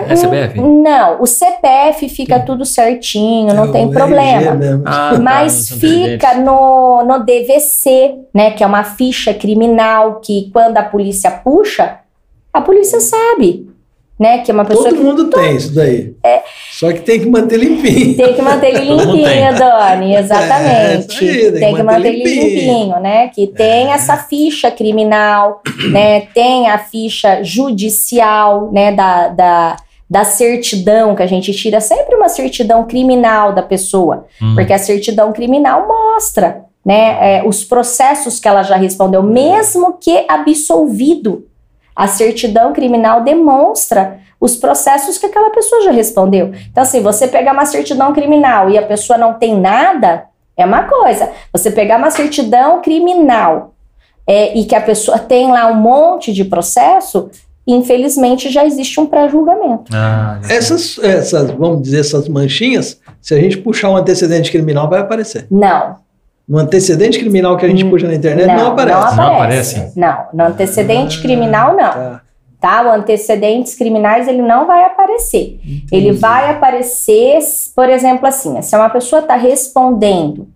[0.09, 0.61] é, é CPF?
[0.61, 4.57] Não, o CPF fica tudo certinho, não É tem problema.
[4.85, 8.53] Ah, tá, Mas nos fica no, no DVC, né?
[8.53, 11.97] Que é uma ficha criminal que quando a polícia puxa,
[12.53, 13.69] a polícia sabe,
[14.19, 14.39] né?
[14.39, 16.15] Que é uma pessoa Todo que mundo tem isso daí.
[16.73, 18.17] Só que tem que manter limpinho.
[18.17, 21.25] Tem que manter ele limpinho, Dani, É, exatamente.
[21.29, 23.01] aí, tem, que manter ele limpinho.
[23.01, 23.29] né?
[23.29, 23.95] Que tem É.
[23.95, 25.61] essa ficha criminal,
[25.91, 26.23] né?
[26.35, 28.93] Tem a ficha judicial, né?
[28.93, 29.77] Da, da,
[30.09, 34.27] da certidão, que a gente tira sempre uma certidão criminal da pessoa.
[34.41, 34.55] Hum.
[34.55, 37.39] Porque a certidão criminal mostra, né?
[37.39, 41.47] é, os processos que ela já respondeu, mesmo que absolvido.
[41.95, 46.53] A certidão criminal demonstra os processos que aquela pessoa já respondeu.
[46.71, 50.25] Então, assim, você pegar uma certidão criminal e a pessoa não tem nada,
[50.57, 51.31] é uma coisa.
[51.53, 53.75] Você pegar uma certidão criminal
[54.27, 57.31] é, e que a pessoa tem lá um monte de processo,
[57.67, 59.91] infelizmente já existe um pré-julgamento.
[59.95, 65.01] Ah, essas, essas, vamos dizer, essas manchinhas, se a gente puxar um antecedente criminal, vai
[65.01, 65.47] aparecer.
[65.51, 65.97] Não.
[66.47, 69.17] No antecedente criminal que a gente hum, puxa na internet, não, não aparece.
[69.17, 69.77] Não aparece.
[69.77, 70.37] Não, aparece.
[70.37, 71.93] não no antecedente ah, criminal, não.
[71.93, 72.21] Tá.
[72.61, 72.83] tá.
[72.87, 75.59] O antecedentes criminais, ele não vai aparecer.
[75.65, 75.87] Entendi.
[75.91, 77.39] Ele vai aparecer,
[77.75, 80.49] por exemplo, assim, se uma pessoa está respondendo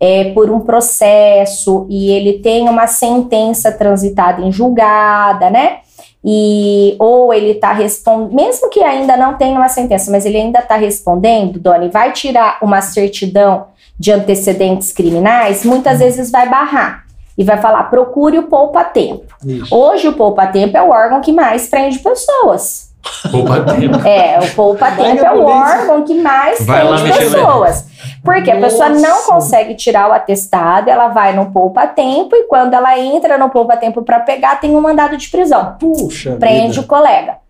[0.00, 5.78] é, por um processo e ele tem uma sentença transitada em julgada, né?
[6.24, 10.58] E, ou ele está respondendo, mesmo que ainda não tenha uma sentença, mas ele ainda
[10.58, 13.66] está respondendo, Doni, vai tirar uma certidão
[13.98, 17.04] de antecedentes criminais, muitas vezes vai barrar
[17.36, 19.26] e vai falar: procure o poupa-tempo.
[19.70, 22.86] Hoje, o poupa-tempo é o órgão que mais prende pessoas.
[23.30, 24.06] Poupa-tempo.
[24.06, 27.86] É, o poupa-tempo é o órgão que mais vai prende pessoas.
[28.24, 28.66] Porque Nossa.
[28.66, 33.38] a pessoa não consegue tirar o atestado, ela vai no poupa-tempo e quando ela entra
[33.38, 35.76] no poupa-tempo para pegar, tem um mandado de prisão.
[35.78, 36.36] Puxa.
[36.36, 36.80] Prende vida.
[36.80, 37.45] o colega.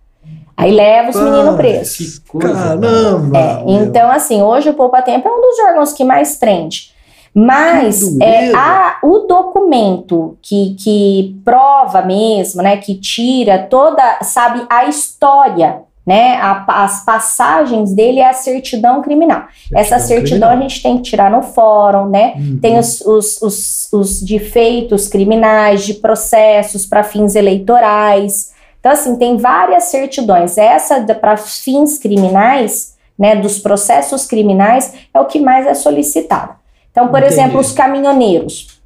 [0.56, 2.22] Aí leva os meninos presos.
[2.40, 3.38] Caramba!
[3.38, 6.94] É, então, assim, hoje o poupa-tempo é um dos órgãos que mais prende.
[7.34, 14.86] Mas é, a, o documento que, que prova mesmo, né, que tira toda, sabe, a
[14.86, 16.36] história né?
[16.36, 19.46] A, as passagens dele é a certidão criminal.
[19.48, 20.58] Certidão Essa certidão criminal.
[20.58, 22.34] a gente tem que tirar no fórum, né?
[22.36, 22.58] Uhum.
[22.62, 28.54] Tem os, os, os, os defeitos criminais, de processos para fins eleitorais.
[28.86, 30.56] Então, assim, tem várias certidões.
[30.56, 36.54] Essa para fins criminais, né, dos processos criminais, é o que mais é solicitado.
[36.92, 37.34] Então, por Entendi.
[37.34, 38.80] exemplo, os caminhoneiros.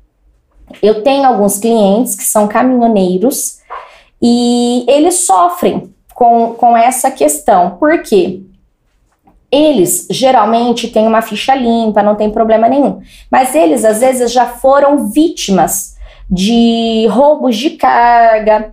[0.83, 3.59] Eu tenho alguns clientes que são caminhoneiros
[4.23, 7.73] e eles sofrem com, com essa questão.
[7.73, 8.41] Por quê?
[9.53, 13.03] Eles geralmente têm uma ficha limpa, não tem problema nenhum.
[13.31, 15.95] Mas eles às vezes já foram vítimas
[16.31, 18.73] de roubos de carga,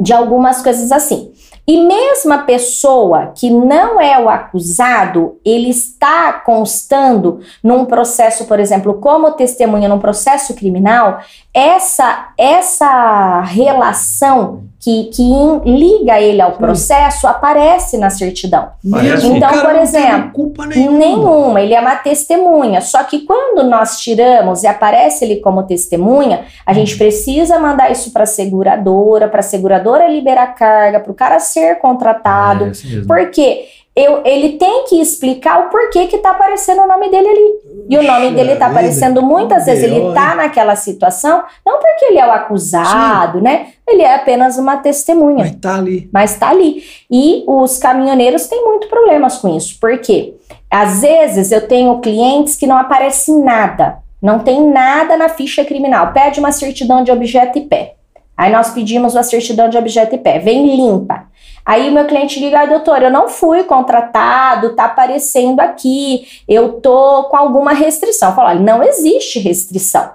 [0.00, 1.32] de algumas coisas assim.
[1.68, 8.58] E mesmo a pessoa que não é o acusado, ele está constando num processo, por
[8.58, 11.20] exemplo, como testemunha num processo criminal,
[11.52, 15.22] essa essa relação que, que
[15.64, 18.70] liga ele ao processo aparece na certidão.
[18.82, 20.98] então, por exemplo, culpa nenhuma.
[20.98, 22.80] nenhuma, ele é uma testemunha.
[22.80, 28.12] Só que quando nós tiramos e aparece ele como testemunha, a gente precisa mandar isso
[28.12, 32.66] para a seguradora, para a seguradora liberar carga, para o cara ser contratado.
[32.66, 33.66] É, assim porque
[33.98, 37.54] eu, ele tem que explicar o porquê que tá aparecendo o nome dele ali.
[37.88, 42.18] E o nome dele tá aparecendo muitas vezes, ele tá naquela situação, não porque ele
[42.18, 43.44] é o acusado, Sim.
[43.44, 43.68] né?
[43.84, 45.38] Ele é apenas uma testemunha.
[45.38, 46.08] Mas tá ali.
[46.12, 46.84] Mas tá ali.
[47.10, 49.76] E os caminhoneiros têm muito problemas com isso.
[49.80, 50.34] porque
[50.70, 53.98] Às vezes eu tenho clientes que não aparece nada.
[54.22, 56.12] Não tem nada na ficha criminal.
[56.12, 57.94] Pede uma certidão de objeto e pé.
[58.36, 60.38] Aí nós pedimos uma certidão de objeto e pé.
[60.38, 61.26] Vem limpa.
[61.68, 66.80] Aí o meu cliente liga, ah, doutor, eu não fui contratado, tá aparecendo aqui, eu
[66.80, 68.34] tô com alguma restrição.
[68.34, 70.12] Fala, não existe restrição.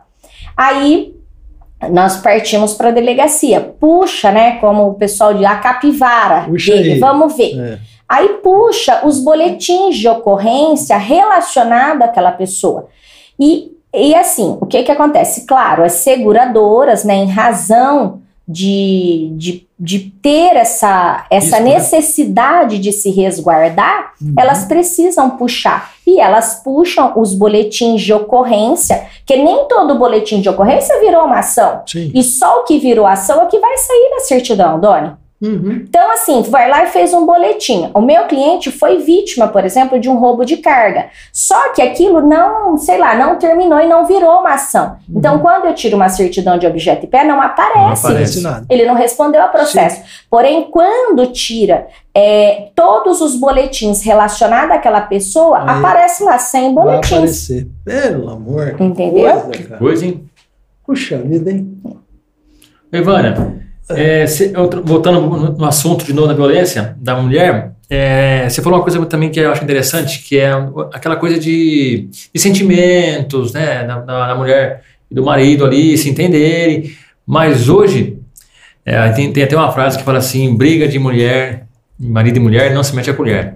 [0.57, 1.13] Aí
[1.91, 3.61] nós partimos para a delegacia.
[3.79, 4.55] Puxa, né?
[4.55, 6.99] Como o pessoal de a capivara puxa dele, aí.
[6.99, 7.55] vamos ver.
[7.59, 7.79] É.
[8.09, 12.87] Aí puxa os boletins de ocorrência relacionados àquela pessoa.
[13.39, 15.45] E, e assim, o que que acontece?
[15.45, 21.73] Claro, as seguradoras, né, em razão de, de, de ter essa, essa Isso, né?
[21.75, 22.81] necessidade né?
[22.81, 24.33] de se resguardar, uhum.
[24.37, 25.93] elas precisam puxar.
[26.05, 31.39] E elas puxam os boletins de ocorrência, que nem todo boletim de ocorrência virou uma
[31.39, 31.81] ação.
[31.87, 32.11] Sim.
[32.13, 35.13] E só o que virou ação é que vai sair na certidão, Doni.
[35.43, 35.83] Uhum.
[35.83, 37.91] Então, assim, vai lá e fez um boletim.
[37.93, 41.09] O meu cliente foi vítima, por exemplo, de um roubo de carga.
[41.33, 44.95] Só que aquilo não, sei lá, não terminou e não virou uma ação.
[45.09, 45.19] Uhum.
[45.19, 48.03] Então, quando eu tiro uma certidão de objeto e pé, não aparece.
[48.03, 48.65] Não aparece nada.
[48.69, 49.97] Ele não respondeu ao processo.
[49.97, 50.03] Sim.
[50.29, 57.09] Porém, quando tira é, todos os boletins relacionados àquela pessoa, Aí, aparece lá 100 boletins.
[57.09, 57.67] Vai aparecer.
[57.83, 58.77] Pelo amor.
[58.79, 59.41] Entendeu?
[59.41, 60.25] Coisa, coisa hein?
[60.85, 61.81] Puxa vida, hein?
[62.93, 64.53] Ivana, é, se,
[64.83, 65.21] voltando
[65.57, 69.39] no assunto de novo da violência da mulher, é, você falou uma coisa também que
[69.39, 70.51] eu acho interessante, que é
[70.93, 76.91] aquela coisa de, de sentimentos, né, da, da, mulher e do marido ali se entenderem.
[77.25, 78.17] Mas hoje
[78.85, 81.67] é, tem, tem até uma frase que fala assim: briga de mulher,
[81.99, 83.55] marido e mulher não se mete a colher.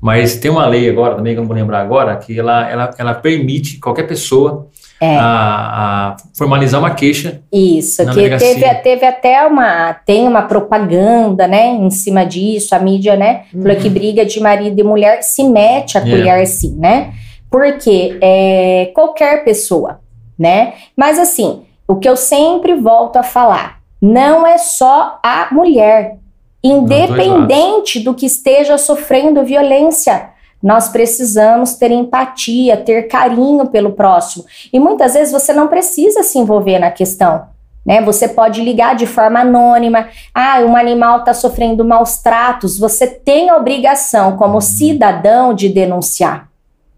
[0.00, 2.94] Mas tem uma lei agora também que eu não vou lembrar agora que ela, ela,
[2.98, 4.68] ela permite qualquer pessoa
[5.00, 5.14] É.
[5.14, 7.42] a, a formalizar uma queixa.
[7.52, 8.54] Isso, que delegacia.
[8.54, 13.76] teve, teve até uma, tem uma propaganda, né, em cima disso, a mídia, né, falou
[13.76, 16.10] que briga de marido e mulher se mete a É.
[16.10, 17.12] colher sim, né,
[17.50, 20.00] porque é, qualquer pessoa,
[20.38, 26.16] né, mas assim, o que eu sempre volto a falar, não é só a mulher,
[26.64, 30.30] independente do que esteja sofrendo violência,
[30.66, 34.44] nós precisamos ter empatia, ter carinho pelo próximo.
[34.72, 37.44] E muitas vezes você não precisa se envolver na questão.
[37.86, 38.02] Né?
[38.02, 40.08] Você pode ligar de forma anônima.
[40.34, 42.80] Ah, um animal está sofrendo maus tratos.
[42.80, 46.48] Você tem a obrigação, como cidadão, de denunciar.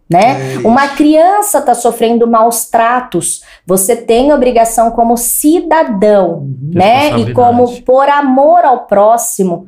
[0.09, 0.55] Né?
[0.55, 3.43] É Uma criança está sofrendo maus tratos.
[3.67, 6.71] Você tem a obrigação, como cidadão, Uhum.
[6.73, 7.19] né?
[7.19, 9.67] E como por amor ao próximo,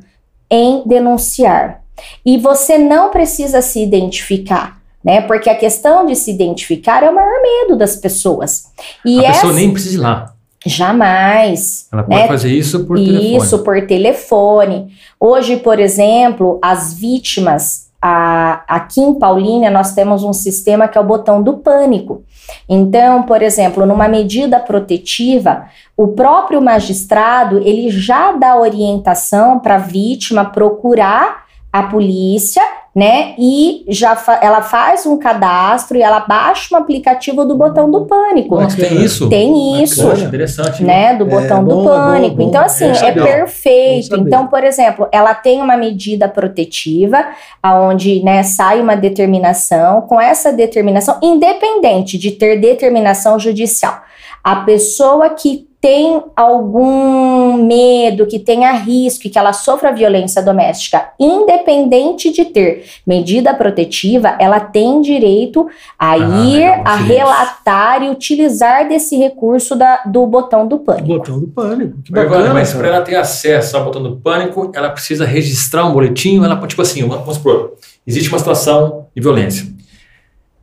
[0.49, 1.81] em denunciar.
[2.25, 5.21] E você não precisa se identificar, né?
[5.21, 8.65] Porque a questão de se identificar é o maior medo das pessoas.
[9.05, 10.33] E a essa pessoa nem precisa ir lá.
[10.65, 11.87] jamais.
[11.91, 12.27] Ela pode né?
[12.27, 13.37] fazer isso por telefone.
[13.37, 14.91] Isso, por telefone.
[15.19, 21.01] Hoje, por exemplo, as vítimas, a- aqui em Paulínia, nós temos um sistema que é
[21.01, 22.23] o botão do pânico.
[22.67, 29.79] Então, por exemplo, numa medida protetiva, o próprio magistrado ele já dá orientação para a
[29.79, 32.61] vítima procurar a polícia,
[32.93, 33.33] né?
[33.39, 38.05] E já fa- ela faz um cadastro e ela baixa um aplicativo do botão do
[38.05, 38.55] pânico.
[38.59, 39.29] Nossa, tem isso?
[39.29, 40.83] Tem isso Poxa, interessante.
[40.83, 42.35] né, do É, botão bom, do é pânico.
[42.35, 42.49] bom, bom.
[42.49, 44.17] Então, assim, É, é, perfeito.
[44.17, 44.23] Bom.
[44.23, 47.23] Então, por exemplo, ela tem uma medida protetiva,
[47.63, 50.01] aonde né, sai uma determinação.
[50.01, 54.01] Com essa determinação, independente de ter determinação judicial,
[54.43, 62.31] a pessoa que tem algum medo, que tenha risco, que ela sofra violência doméstica, independente
[62.31, 65.67] de ter medida protetiva, ela tem direito
[65.97, 71.07] a Ah, ir, legal, a relatar e utilizar desse recurso da- do botão do pânico.
[71.07, 71.97] Botão do pânico.
[72.03, 75.93] Que bacana, mas para ela ter acesso ao botão do pânico, ela precisa registrar um
[75.93, 76.43] boletim.
[76.43, 77.73] Ela, tipo assim, vamos supor,
[78.05, 79.65] existe uma situação de violência.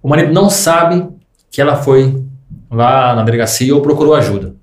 [0.00, 1.08] O marido não sabe
[1.50, 2.22] que ela foi
[2.70, 4.54] lá na delegacia ou procurou ajuda.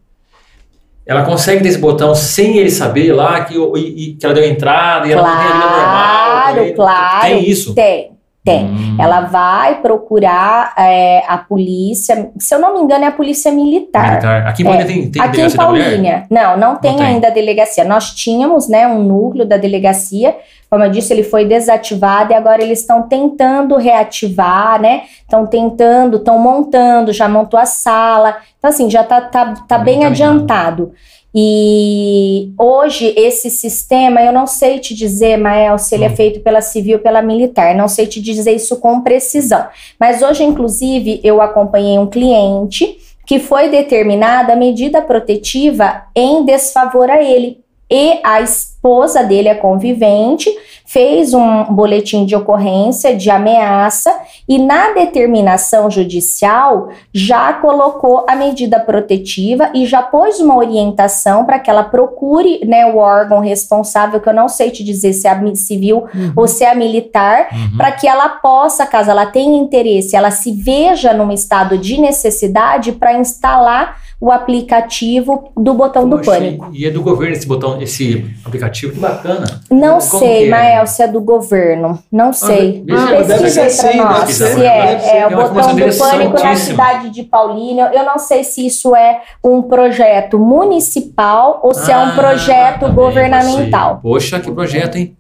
[1.06, 5.08] Ela consegue ter esse botão sem ele saber lá que, e- que ela deu entrada
[5.08, 6.26] e ela tem a vida normal.
[6.26, 7.22] Claro, claro.
[7.22, 7.76] Tem isso.
[7.76, 8.12] Tem,
[8.44, 8.66] tem.
[8.66, 13.52] Hum, Ela vai procurar é, a polícia, se eu não me engano, é a polícia
[13.52, 14.10] militar.
[14.10, 14.48] militar.
[14.48, 15.52] Aqui em Paulínia tem, tem Aqui em?
[15.52, 17.06] Paulínia, não, não tem, tem.
[17.06, 17.84] ainda a delegacia.
[17.84, 20.36] Nós tínhamos, né, um núcleo da delegacia,
[20.76, 25.04] como eu disse, ele foi desativado e agora eles estão tentando reativar, né?
[25.22, 28.36] Estão tentando, estão montando, já montou a sala.
[28.58, 30.92] Então, assim, já tá, tá, tá Tá bem adiantado.
[31.34, 36.16] E hoje esse sistema, eu não sei te dizer, Mael, se ele é Hum.
[36.18, 39.66] feito pela civil ou pela militar, não sei te dizer isso com precisão.
[39.98, 47.10] Mas hoje, inclusive, eu acompanhei um cliente que foi determinada a medida protetiva em desfavor
[47.10, 47.64] a ele.
[47.90, 48.42] E a
[48.86, 50.48] esposa dele, a convivente,
[50.86, 54.16] fez um boletim de ocorrência de ameaça
[54.48, 61.58] e na determinação judicial já colocou a medida protetiva e já pôs uma orientação para
[61.58, 65.56] que ela procure né, o órgão responsável, que eu não sei te dizer se é
[65.56, 66.34] civil Uhum.
[66.36, 67.78] ou se é a militar, Uhum.
[67.78, 72.92] para que ela possa, caso ela tenha interesse, ela se veja num estado de necessidade
[72.92, 76.70] para instalar o aplicativo do botão do pânico.
[76.74, 79.46] E é do governo esse botão, esse aplicativo, que bacana.
[79.72, 80.50] Não Como sei, é?
[80.50, 82.00] Mael, se é do governo.
[82.12, 82.84] Não sei.
[82.92, 86.44] Ah, eu- deve Pesquisa aí sim, nós se é, é É o botão do pânico
[86.44, 87.92] na cidade de Paulínia.
[87.94, 92.80] Eu não sei se isso é um projeto municipal ou se é um Ah, projeto
[92.82, 94.00] também, governamental.
[94.02, 95.16] Poxa, que projeto, hein?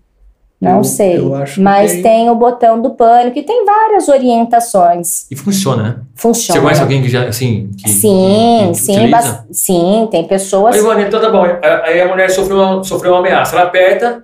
[0.66, 1.18] Não Eu- sei.
[1.18, 2.30] eu acho que Mas tem- tem...
[2.30, 5.26] o botão do pânico e tem várias orientações.
[5.30, 5.96] E funciona, né?
[6.16, 6.60] Funciona.
[6.60, 10.76] Você conhece alguém que já, assim, que, Sim, que- que sim, bas- sim, tem pessoas.
[10.76, 11.44] Aí, Ivone, então tá bom.
[11.84, 13.56] Aí a mulher sofreu uma, sofreu uma ameaça.
[13.56, 14.24] Ela aperta,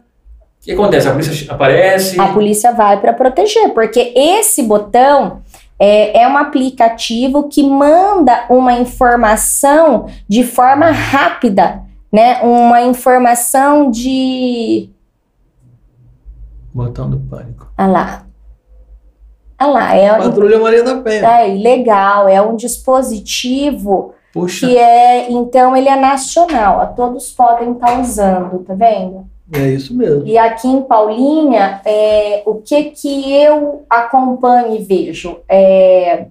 [0.62, 1.08] o que acontece?
[1.08, 2.20] A polícia aparece.
[2.20, 5.42] A polícia vai para proteger, porque esse botão
[5.80, 11.82] é, é um aplicativo que manda uma informação de forma rápida,
[12.14, 12.40] né?
[12.44, 14.90] Uma informação de.
[16.74, 17.72] Botão do pânico.
[17.78, 18.26] Ah lá.
[19.58, 21.28] Ah lá, é, Patrulha Maria da Penha.
[21.28, 27.74] é legal, é um dispositivo Poxa, que é, então ele é nacional, ó, todos podem
[27.74, 29.28] estar usando, tá vendo?
[29.54, 30.26] É isso mesmo.
[30.26, 35.42] E aqui em Paulinha, é, o que que eu acompanho e vejo?
[35.48, 36.26] É,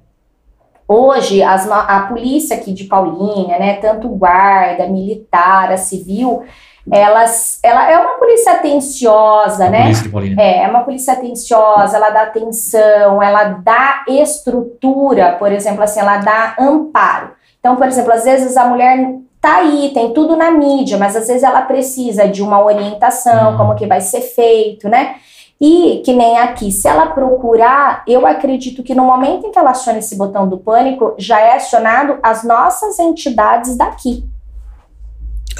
[0.92, 6.42] Hoje, as a polícia aqui de Paulínia, né, tanto guarda, militar, a civil,
[6.90, 9.82] elas, ela é uma polícia atenciosa, né?
[9.82, 10.42] polícia de Paulínia.
[10.42, 16.18] É, é uma polícia atenciosa, ela dá atenção, ela dá estrutura, por exemplo, assim, ela
[16.18, 17.30] dá amparo.
[17.58, 21.26] Então, por exemplo, às vezes a mulher tá aí, tem tudo na mídia, mas às
[21.28, 23.56] vezes ela precisa de uma orientação, Uhum.
[23.56, 25.16] como que vai ser feito, né?
[25.60, 29.70] E que nem aqui, se ela procurar, eu acredito que no momento em que ela
[29.72, 34.24] aciona esse botão do pânico, já é acionado as nossas entidades daqui.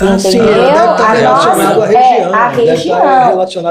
[0.03, 1.85] Ah, sim, A nossa- à região.
[2.01, 3.01] é, a região.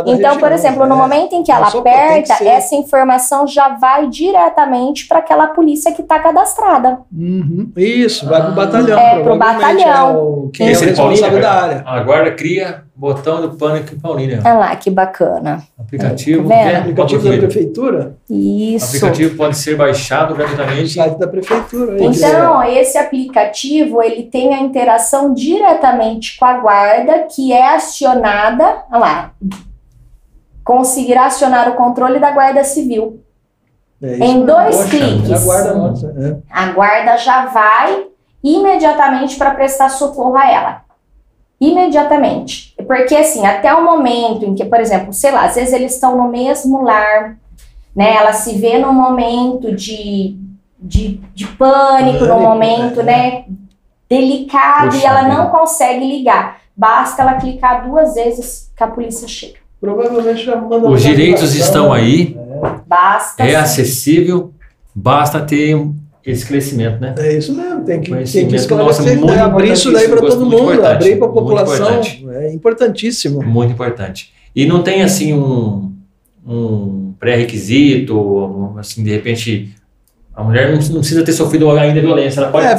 [0.07, 0.97] Então, por exemplo, no é.
[0.97, 2.47] momento em que ela que aperta, ser.
[2.47, 6.99] essa informação já vai diretamente para aquela polícia que está cadastrada.
[7.11, 8.55] Uhum, Isso, vai pro Ah.
[8.55, 8.99] batalhão.
[8.99, 10.09] É, pro provavelmente, batalhão.
[10.09, 11.83] É o, quem é o responsável da cara, área.
[11.85, 14.41] a guarda cria botão do pânico em Paulínia.
[14.43, 15.63] Olha lá, que bacana.
[15.79, 16.75] Aplicativo, Tá é?
[16.75, 17.37] Aplicativo da é?
[17.37, 18.17] prefeitura?
[18.29, 18.87] Isso.
[18.97, 20.89] aplicativo pode ser baixado No gratuitamente.
[20.95, 21.93] site da prefeitura.
[21.97, 22.03] é.
[22.03, 28.99] Então, esse aplicativo, ele tem a interação diretamente com a guarda, que é acionada, olha
[28.99, 29.31] lá,
[30.63, 33.23] conseguirá acionar o controle da guarda civil.
[34.01, 35.29] É isso em dois Poxa, cliques.
[35.31, 36.07] é a guarda nossa.
[36.17, 36.37] é.
[36.51, 38.07] A guarda já vai
[38.43, 40.81] imediatamente para prestar socorro a ela.
[41.61, 42.68] Imediatamente.
[42.89, 46.17] Porque, assim, até o momento em que, por exemplo, sei lá, às vezes eles estão
[46.17, 47.37] no mesmo lar,
[47.95, 48.15] né?
[48.15, 50.35] Ela se vê num momento de,
[50.79, 53.03] de, de pânico, num Pânico, momento, é.
[53.03, 53.45] né?
[54.09, 56.61] Delicado Puxa e ela não consegue ligar.
[56.75, 59.59] Basta ela clicar duas vezes que a polícia chega.
[59.79, 62.35] Provavelmente já manda Os direitos estão aí,
[62.87, 63.43] Basta.
[63.43, 63.55] é sim.
[63.55, 64.51] acessível,
[64.95, 65.95] basta ter um-
[66.31, 67.15] esse crescimento, né?
[67.17, 69.41] É isso mesmo, tem que, tem que esclarecer, nossa, né?
[69.41, 71.75] abrir isso daí para importante, todo mundo, abrir para a população.
[71.75, 72.27] importante.
[72.31, 73.41] É importantíssimo.
[73.43, 74.33] Muito importante.
[74.55, 75.93] E não tem assim um,
[76.45, 79.73] um pré-requisito, assim, de repente,
[80.35, 82.65] a mulher não, não precisa ter sofrido ainda violência, ela pode.
[82.67, 82.75] É.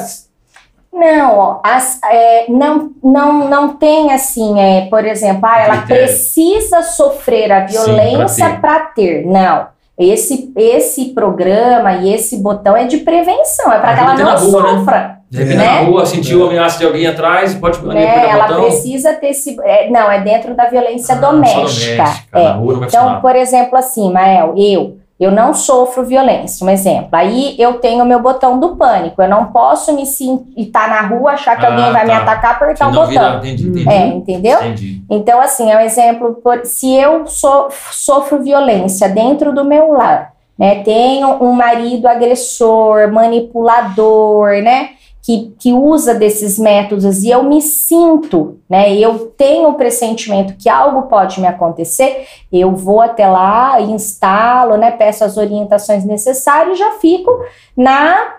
[0.93, 7.51] Não, as- é, não, não, não tem assim, é, por exemplo, ah, ela precisa sofrer
[7.53, 8.61] a violência pra ter.
[8.61, 9.27] para ter.
[9.27, 9.67] Não.
[10.01, 14.63] Esse, esse programa e esse botão é de prevenção, é para que ela não rua,
[14.63, 14.69] né?
[14.79, 15.21] sofra.
[15.31, 15.65] De repente né?
[15.67, 18.05] na rua sentiu a ameaça de alguém atrás, pode Né?
[18.05, 18.63] apertar o Ela botão.
[18.65, 19.57] precisa ter esse.
[19.63, 21.97] é, não, é dentro da violência Ah, doméstica.
[22.03, 22.51] doméstica, é.
[22.53, 27.11] Rua não vai Então, por exemplo, assim, Mael, eu, eu não sofro violência, um exemplo.
[27.13, 29.21] Aí eu tenho o meu botão do pânico.
[29.21, 32.19] Eu não posso me sentir, estar na rua, achar que Ah, alguém vai me tá.
[32.23, 33.07] atacar, apertar o botão.
[33.07, 33.89] virar, entendi, entendi.
[33.89, 34.59] É, entendeu?
[34.61, 35.03] Entendi.
[35.11, 36.41] Então, assim, é um exemplo.
[36.65, 40.83] Se eu so- sofro violência dentro do meu lar, né?
[40.83, 44.91] Tenho um marido agressor, manipulador, né?
[45.23, 48.95] Que, que usa desses métodos e eu me sinto, né?
[48.95, 54.91] Eu tenho o pressentimento que algo pode me acontecer, eu vou até lá, instalo, né?
[54.91, 57.31] Peço as orientações necessárias e já fico
[57.77, 58.37] na,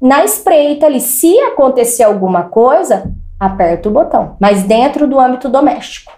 [0.00, 1.00] na espreita ali.
[1.00, 6.12] Se acontecer alguma coisa, aperto o botão, mas dentro do âmbito doméstico.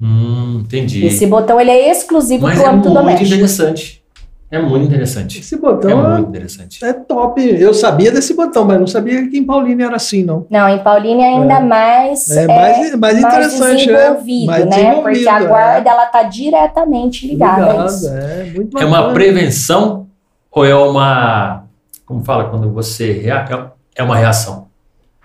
[0.00, 1.06] Hum, entendi.
[1.06, 3.26] Esse botão ele é exclusivo Mas para o é âmbito muito doméstico.
[3.34, 4.03] interessante.
[4.50, 5.40] É muito interessante.
[5.40, 6.84] Esse botão É é, muito interessante.
[6.84, 7.40] é top.
[7.42, 10.46] Eu sabia desse botão, mas não sabia que em Paulínia era assim, não.
[10.48, 11.60] Não, em Paulínia ainda É.
[11.60, 13.98] mais É mais- mais interessante, né?
[13.98, 14.70] desenvolvido, Mais né?
[14.70, 15.46] desenvolvido, Porque a é.
[15.46, 18.08] guarda ela tá diretamente ligada a isso.
[18.08, 19.02] é muito É bacana.
[19.06, 20.06] uma prevenção
[20.52, 21.64] ou é uma.
[22.06, 23.12] Como fala quando você.
[23.12, 24.66] rea- é- É uma reação,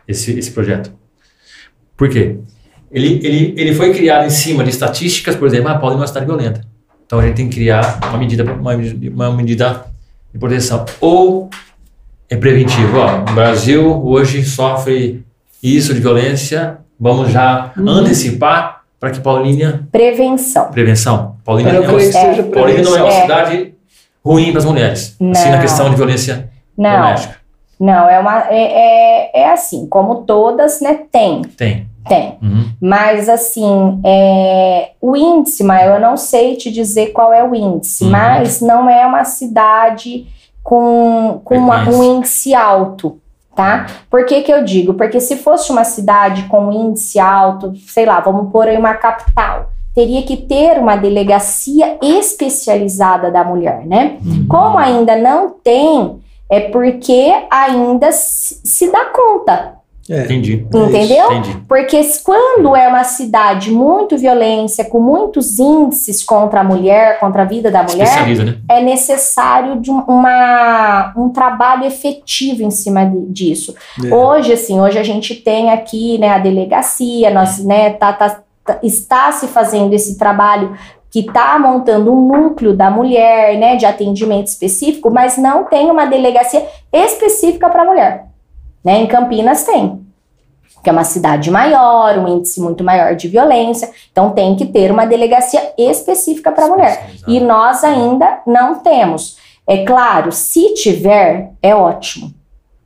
[0.07, 0.91] esse, esse projeto.
[1.97, 2.37] Por quê?
[2.91, 6.07] Ele, ele, ele foi criado em cima de estatísticas, por exemplo, a Paulínia é uma
[6.07, 6.61] cidade violenta.
[7.09, 9.85] Então a gente tem que criar uma medida, uma, medida- uma medida
[10.31, 10.85] de proteção.
[11.01, 11.49] Ou
[12.29, 12.99] é preventivo.
[12.99, 15.25] Ó, o Brasil hoje sofre
[15.61, 17.89] isso de violência, vamos já Uhum.
[17.89, 19.87] antecipar para que Paulínia.
[19.91, 20.69] Prevenção.
[20.69, 21.37] Prevenção.
[21.43, 22.43] Paulínia é uma É.
[22.43, 23.21] Paulínia não é uma É.
[23.23, 23.73] cidade
[24.23, 25.15] ruim para as mulheres.
[25.19, 25.61] Assim, na Não.
[25.61, 27.35] questão de violência Não, doméstica.
[27.79, 30.99] não, é uma é, é, é assim, como todas, né?
[31.11, 31.88] Tem, Tem.
[32.07, 32.37] Tem.
[32.41, 32.69] Uhum.
[32.81, 38.03] Mas assim, é, o índice, Maio, eu não sei te dizer qual é o índice,
[38.05, 38.09] Uhum.
[38.11, 40.27] mas não é uma cidade
[40.63, 43.19] com, com uma- um índice alto,
[43.55, 43.87] tá?
[44.09, 44.93] Por que que eu digo?
[44.93, 49.69] Porque se fosse uma cidade com índice alto, sei lá, vamos pôr aí uma capital,
[49.95, 54.17] teria que ter uma delegacia especializada da mulher, né?
[54.25, 54.45] Uhum.
[54.47, 56.19] Como ainda não tem,
[56.49, 59.78] é porque ainda se dá conta,
[60.09, 60.65] É, Entendi.
[60.73, 61.25] entendeu?
[61.31, 61.57] Entendi.
[61.67, 67.45] Porque quando é uma cidade muito violência, com muitos índices contra a mulher, contra a
[67.45, 68.07] vida da mulher,
[68.45, 68.55] né?
[68.67, 73.75] é necessário de um- uma, um trabalho efetivo em cima de- disso.
[74.03, 74.13] é.
[74.13, 78.79] Hoje, assim, hoje a gente tem aqui né, a delegacia, nós, né, tá, tá- tá-
[78.81, 80.75] está se fazendo esse trabalho
[81.11, 86.05] que está montando um núcleo da mulher, né, de atendimento específico, mas não tem uma
[86.05, 86.63] delegacia
[86.93, 88.25] específica para mulher.
[88.83, 89.01] Né?
[89.01, 90.01] Em Campinas tem,
[90.83, 94.91] que é uma cidade maior, um índice muito maior de violência, então tem que ter
[94.91, 97.09] uma delegacia específica para mulher.
[97.27, 99.37] E nós ainda não temos.
[99.67, 102.33] É claro, se tiver, é ótimo.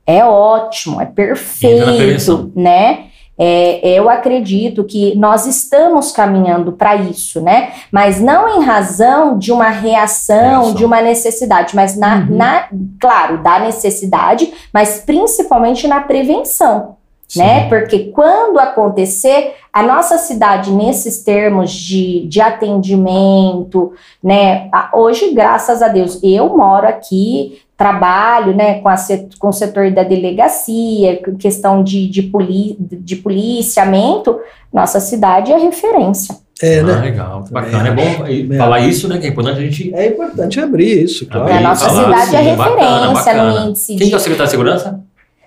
[0.06, 3.06] É ótimo, é perfeito, né?
[3.36, 7.72] É, eu acredito que nós estamos caminhando para isso, né?
[7.90, 10.74] Mas não em razão de uma reação, reação.
[10.74, 12.36] de uma necessidade, mas na, uhum.
[12.36, 12.68] na,
[13.00, 16.96] claro, da necessidade, mas principalmente na prevenção.
[17.36, 17.68] Né?
[17.68, 23.92] Porque quando acontecer, a nossa cidade, nesses termos de, de atendimento,
[24.22, 24.70] né?
[24.92, 28.96] Hoje, graças a Deus, eu moro aqui trabalho né, com, a,
[29.38, 34.38] com o setor da delegacia, questão de, de, poli, de policiamento,
[34.72, 36.36] nossa cidade é referência.
[36.62, 36.94] É, né?
[36.94, 37.88] Ah, legal, bacana.
[37.88, 38.56] É bom é.
[38.56, 39.18] falar isso, né?
[39.18, 39.92] Que é importante a gente.
[39.92, 41.46] É importante abrir isso, claro.
[41.46, 43.60] Abrir, a nossa cidade assim, é referência bacana, bacana.
[43.60, 43.96] no índice.
[43.96, 44.14] Quem de...
[44.14, 45.00] é o secretário de segurança?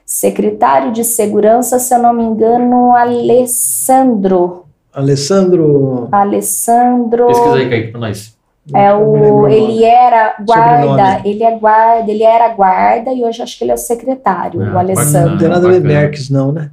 [0.06, 4.66] Secretário de Segurança, se eu não me engano, Alessandro.
[4.94, 6.08] Alessandro.
[6.12, 7.28] Alessandro.
[7.28, 8.37] Pesquisa aí, Kaique, para nós.
[8.74, 13.64] É o, ele era guarda, ele é guarda, ele era guarda e hoje acho que
[13.64, 15.32] ele é o secretário, ah, o Alessandro.
[15.32, 16.72] Não tem nada a ver Merckx, não, né?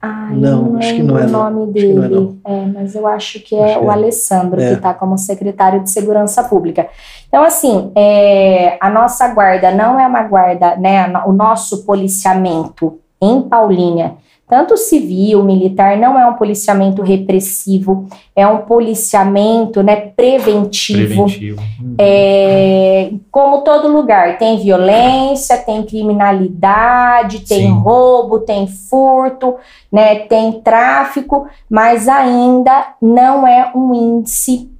[0.00, 2.40] Ah, não, não acho que não é o nome dele.
[2.44, 4.68] É, é, mas eu acho que é acho o Alessandro é.
[4.68, 6.88] que está como secretário de Segurança Pública.
[7.28, 11.06] Então, assim, é, a nossa guarda não é uma guarda, né?
[11.24, 14.14] O nosso policiamento em Paulínia
[14.52, 18.06] tanto civil, militar, não é um policiamento repressivo,
[18.36, 21.24] é um policiamento né, preventivo.
[21.24, 21.62] preventivo.
[21.80, 21.94] Uhum.
[21.96, 27.80] É, como todo lugar, tem violência, tem criminalidade, tem Sim.
[27.80, 29.56] roubo, tem furto,
[29.90, 34.70] né, tem tráfico, mas ainda não é um índice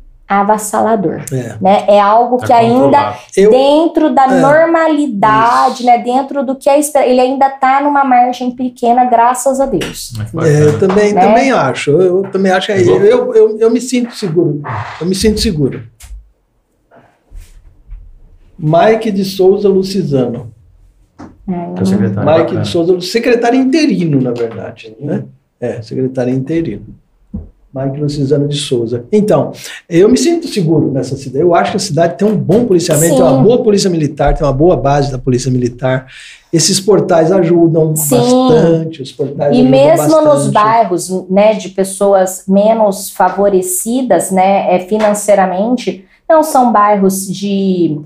[0.40, 1.22] avassalador.
[1.32, 1.84] É, né?
[1.88, 5.98] é algo tá que ainda, Eu, dentro da é, normalidade, né?
[5.98, 10.12] dentro do que é ele ainda está numa margem pequena, graças a Deus.
[10.42, 11.20] É, eu também, né?
[11.20, 11.90] também acho.
[11.90, 14.60] Eu também acho que eu, eu, eu, eu me sinto seguro.
[15.00, 15.82] Eu me sinto seguro.
[18.58, 20.52] Mike de Souza Lucizano.
[21.48, 22.60] É, secretário Mike bacana.
[22.60, 24.96] de Souza, secretário interino, na verdade.
[25.00, 25.24] Né?
[25.60, 27.01] É, secretário interino.
[27.74, 29.06] Mike Luciano de Souza.
[29.10, 29.52] Então,
[29.88, 31.42] eu me sinto seguro nessa cidade.
[31.42, 33.16] Eu acho que a cidade tem um bom policiamento, Sim.
[33.16, 36.06] tem uma boa polícia militar, tem uma boa base da polícia militar.
[36.52, 38.16] Esses portais ajudam Sim.
[38.16, 39.02] bastante.
[39.02, 40.24] Os portais e mesmo bastante.
[40.24, 47.98] nos bairros, né, de pessoas menos favorecidas, né, é, financeiramente, não são bairros de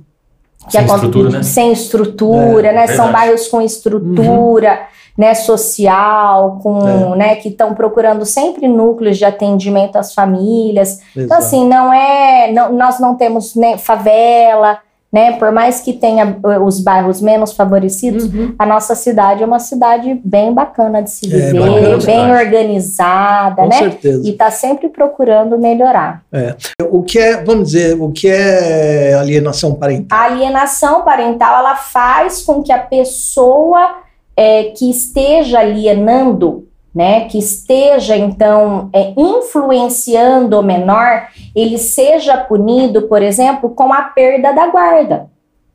[0.68, 1.42] sem, estrutura, né?
[1.42, 2.86] sem estrutura, é, né?
[2.88, 4.72] São bairros com estrutura.
[4.72, 7.16] Uhum né, social, com, é.
[7.16, 11.00] né, que estão procurando sempre núcleos de atendimento às famílias.
[11.12, 11.24] Então, Exato.
[11.24, 14.78] Então, assim, não é, não, nós não temos né, favela,
[15.16, 18.54] né, por mais que tenha eh, os bairros menos favorecidos, uhum.
[18.58, 23.62] a nossa cidade é uma cidade bem bacana de se é, viver, é, bem organizada,
[23.62, 23.78] Com né?
[23.78, 24.28] Certeza.
[24.28, 26.22] E está sempre procurando melhorar.
[26.30, 26.54] É.
[26.90, 30.18] O que é, vamos dizer, o que é alienação parental?
[30.18, 34.00] A alienação parental, ela faz com que a pessoa
[34.36, 36.65] é, que esteja alienando,
[36.96, 44.00] né, que esteja então é, influenciando o menor, ele seja punido, por exemplo, com a
[44.00, 45.28] perda da guarda.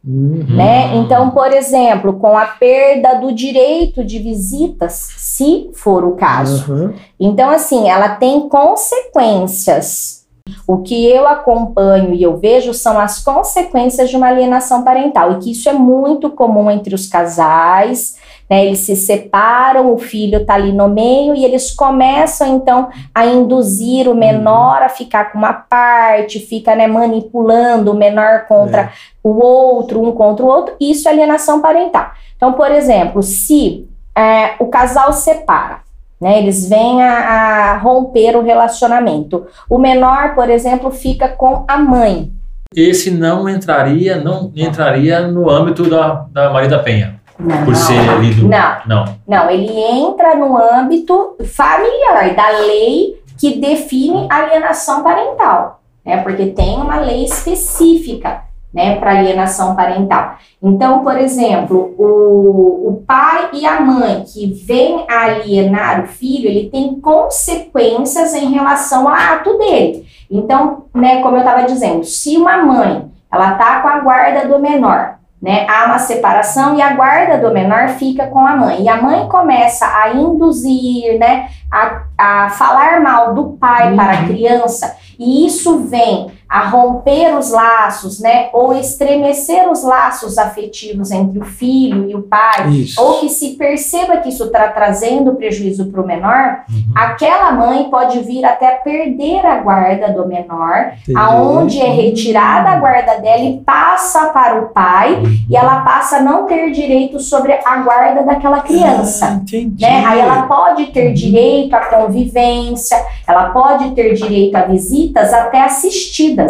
[0.03, 0.43] Uhum.
[0.49, 0.95] Né?
[0.95, 6.73] Então, por exemplo, com a perda do direito de visitas, se for o caso.
[6.73, 6.93] Uhum.
[7.19, 10.25] Então, assim, ela tem consequências.
[10.65, 15.37] O que eu acompanho e eu vejo são as consequências de uma alienação parental, e
[15.37, 18.15] que isso é muito comum entre os casais,
[18.51, 18.65] né?
[18.65, 24.09] Eles se separam, o filho está ali no meio e eles começam então a induzir
[24.09, 28.89] o menor a ficar com uma parte, fica né, manipulando o menor contra é.
[29.23, 30.75] o outro, um contra o outro.
[30.81, 32.11] Isso é alienação parental.
[32.35, 35.79] Então, por exemplo, se é, o casal separa,
[36.19, 39.47] né, eles vêm a, a romper o relacionamento.
[39.69, 42.29] O menor, por exemplo, fica com a mãe.
[42.75, 47.20] Esse não entraria, não entraria no âmbito da, da Maria da Penha.
[47.43, 48.47] Não, por ser ali do.
[48.47, 49.05] Não, não.
[49.27, 56.17] Não, ele entra no âmbito familiar, da lei que define alienação parental, né?
[56.17, 58.43] Porque tem uma lei específica,
[58.73, 60.35] né, para alienação parental.
[60.61, 66.47] Então, por exemplo, o, o pai e a mãe que vêm a alienar o filho,
[66.47, 70.05] ele tem consequências em relação ao ato dele.
[70.29, 74.59] Então, né, como eu estava dizendo, se uma mãe ela tá com a guarda do
[74.59, 75.65] menor né?
[75.67, 78.83] Há uma separação e a guarda do menor fica com a mãe.
[78.83, 83.95] E a mãe começa a induzir, né, a, a falar mal do pai uhum.
[83.95, 90.37] para a criança, e isso vem a romper os laços, né, ou estremecer os laços
[90.37, 93.01] afetivos entre o filho e o pai, Isso.
[93.01, 96.93] ou que se perceba que isso está trazendo prejuízo para o menor, Uhum.
[96.93, 101.17] aquela mãe pode vir até perder a guarda do menor, Entendi.
[101.17, 106.21] aonde é retirada a guarda dela e passa para o pai, e ela passa a
[106.21, 109.39] não ter direito sobre a guarda daquela Ah, criança.
[109.41, 109.81] entendi.
[109.85, 110.03] Né?
[110.05, 116.40] Aí ela pode ter direito à convivência, ela pode ter direito a visitas até assistidas.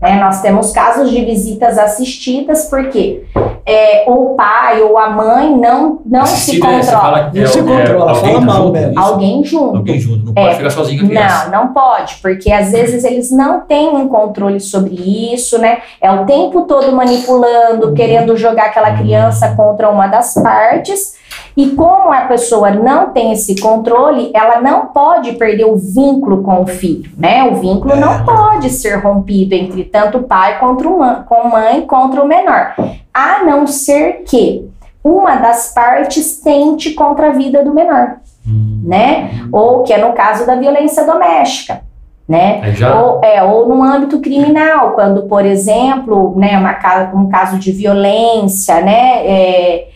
[0.00, 0.20] Né?
[0.20, 3.24] Nós temos casos de visitas assistidas porque
[3.64, 7.30] é, ou o pai ou a mãe não, não se Assistida, é, você controla.
[7.34, 8.98] Não se controla, alguém fala mal isso?
[8.98, 9.76] Alguém junto.
[9.76, 10.44] Alguém junto, não É.
[10.44, 11.48] pode ficar sozinho com a criança.
[11.48, 15.78] Não, não pode, porque às vezes eles não têm um controle sobre isso, né?
[16.00, 21.16] É o tempo todo manipulando, querendo jogar aquela criança contra uma das partes.
[21.56, 26.62] E como a pessoa não tem esse controle, ela não pode perder o vínculo com
[26.62, 27.44] o filho, né?
[27.44, 27.96] O vínculo É.
[27.96, 32.74] não pode ser rompido entre tanto pai contra o mãe, com mãe contra o menor,
[33.14, 34.68] a não ser que
[35.02, 38.16] uma das partes tente contra a vida do menor
[38.46, 38.82] Hum.
[38.84, 39.30] né?
[39.50, 41.80] Ou que é no caso da violência doméstica,
[42.28, 42.72] né?
[42.74, 43.00] Já.
[43.00, 46.76] Ou, é, ou no âmbito criminal, quando, por exemplo, né, uma,
[47.14, 49.26] um caso de violência, né?
[49.26, 49.88] é,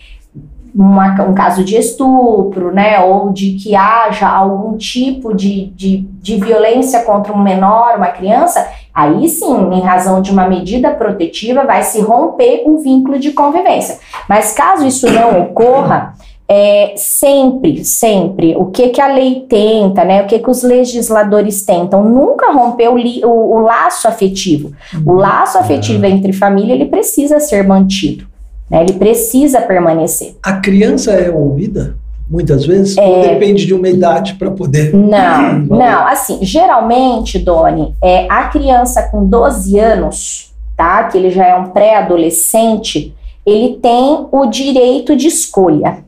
[0.74, 3.00] uma- um caso de estupro, né?
[3.00, 8.66] Ou de que haja algum tipo de, de, de violência contra um menor, uma criança,
[8.94, 13.98] aí sim, em razão de uma medida protetiva, vai se romper o vínculo de convivência.
[14.28, 16.14] Mas caso isso não ocorra,
[16.52, 20.22] é, sempre, sempre, o que, que a lei tenta, né?
[20.22, 22.02] O que, que os legisladores tentam?
[22.04, 24.72] Nunca romper o, li- o- o laço afetivo.
[25.06, 28.26] O laço afetivo entre família, ele precisa ser mantido,
[28.70, 28.82] né?
[28.82, 30.36] Ele precisa permanecer.
[30.42, 31.96] A criança é ouvida?
[32.28, 32.96] Muitas vezes?
[32.96, 34.94] Ou depende de uma idade para poder.
[34.94, 41.04] Não, não, assim, geralmente, Doni, é a criança com 12 anos, tá?
[41.04, 43.12] Que ele já é um pré-adolescente,
[43.44, 46.04] ele tem o direito de escolha,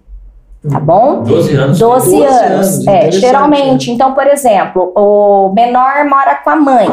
[0.70, 1.22] tá bom?
[1.22, 1.78] 12 anos.
[1.78, 2.40] 12, 12 anos.
[2.40, 3.90] anos, é, geralmente.
[3.90, 6.89] Então, por exemplo, o menor mora com a mãe.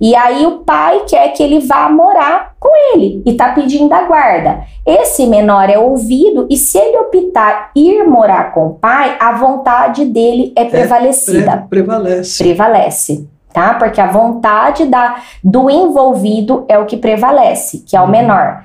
[0.00, 4.02] E aí o pai quer que ele vá morar com ele e tá pedindo a
[4.02, 4.64] guarda.
[4.84, 10.04] Esse menor é ouvido e se ele optar ir morar com o pai, a vontade
[10.04, 11.52] dele é prevalecida.
[11.52, 12.42] Pre- prevalece.
[12.42, 13.28] Prevalece.
[13.52, 13.74] Tá?
[13.74, 18.64] Porque a vontade da, do envolvido é o que prevalece, que é o menor.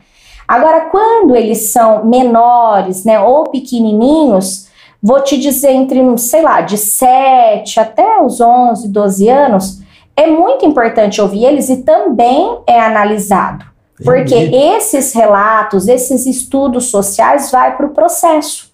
[0.50, 4.68] Agora, quando eles são menores, né, ou pequenininhos,
[5.00, 9.80] vou te dizer entre, sei lá, de 7 até os 11, 12 anos,
[10.16, 13.64] é muito importante ouvir eles e também é analisado.
[14.04, 14.56] Porque Entendi.
[14.56, 18.69] esses relatos, esses estudos sociais vai para o processo.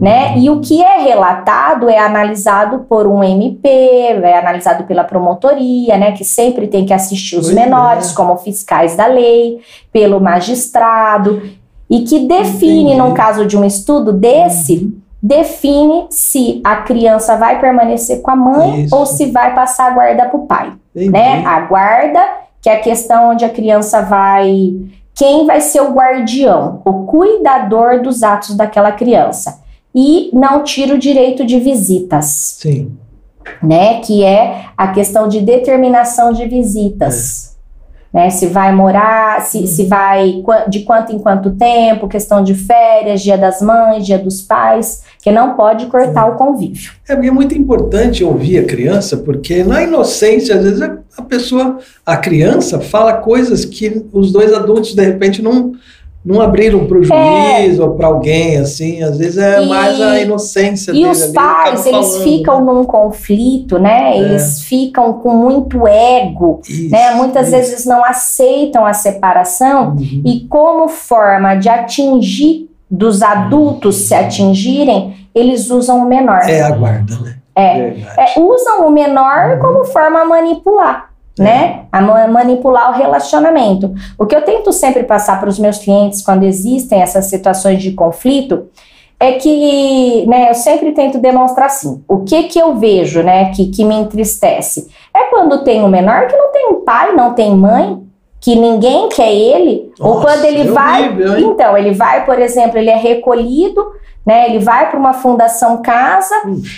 [0.00, 0.36] Né?
[0.38, 6.12] E o que é relatado é analisado por um MP, é analisado pela promotoria, né?
[6.12, 8.14] Que sempre tem que assistir os Pois menores é.
[8.14, 11.42] como fiscais da lei, pelo magistrado,
[11.88, 12.98] e que define, Entendi.
[12.98, 14.92] num caso de um estudo desse,
[15.22, 18.96] define se a criança vai permanecer com a mãe Isso.
[18.96, 21.10] ou se vai passar a guarda para o pai Entendi.
[21.10, 21.44] né?
[21.46, 22.20] A guarda,
[22.60, 24.74] que é a questão onde a criança vai.
[25.14, 29.61] Quem vai ser o guardião, o cuidador dos atos daquela criança.
[29.94, 32.92] E não tira o direito de visitas, Sim.
[33.62, 34.00] né?
[34.00, 37.52] Que é a questão de determinação de visitas.
[38.12, 43.22] Né, se vai morar, se, se vai de quanto em quanto tempo, questão de férias,
[43.22, 46.92] dia das mães, dia dos pais, que não pode cortar o convívio.
[47.08, 50.82] É é muito importante ouvir a criança, porque na inocência, às vezes
[51.16, 55.72] a pessoa, a criança, fala coisas que os dois adultos, de repente, não,
[56.24, 59.02] não abriram para o juiz ou para alguém, assim.
[59.02, 62.72] Às vezes é E- mais a inocência E os ali, pais, eles falando, ficam né?
[62.72, 64.12] num conflito, né?
[64.16, 64.18] É.
[64.18, 67.14] Eles ficam com muito ego, Isso, né?
[67.14, 67.56] Muitas isso.
[67.56, 70.22] vezes não aceitam a separação Uhum.
[70.24, 76.40] e como forma de atingir dos adultos se atingirem, eles usam o menor.
[76.48, 77.36] É a guarda, né?
[77.54, 77.78] É.
[78.16, 79.58] É, usam o menor Uhum.
[79.60, 81.11] como forma a manipular, É.
[81.38, 81.84] né?
[81.90, 83.94] A ma- manipular o relacionamento.
[84.18, 87.92] O que eu tento sempre passar para os meus clientes quando existem essas situações de
[87.92, 88.68] conflito
[89.18, 93.68] é que, né, eu sempre tento demonstrar assim, o que que eu vejo, né, que,
[93.68, 98.02] que me entristece é quando tem um menor que não tem pai, não tem mãe,
[98.40, 102.40] que ninguém quer ele, ou Nossa, quando ele é vai, horrível, então, ele vai, por
[102.40, 103.92] exemplo, ele é recolhido,
[104.24, 106.34] né, ele vai para uma fundação casa,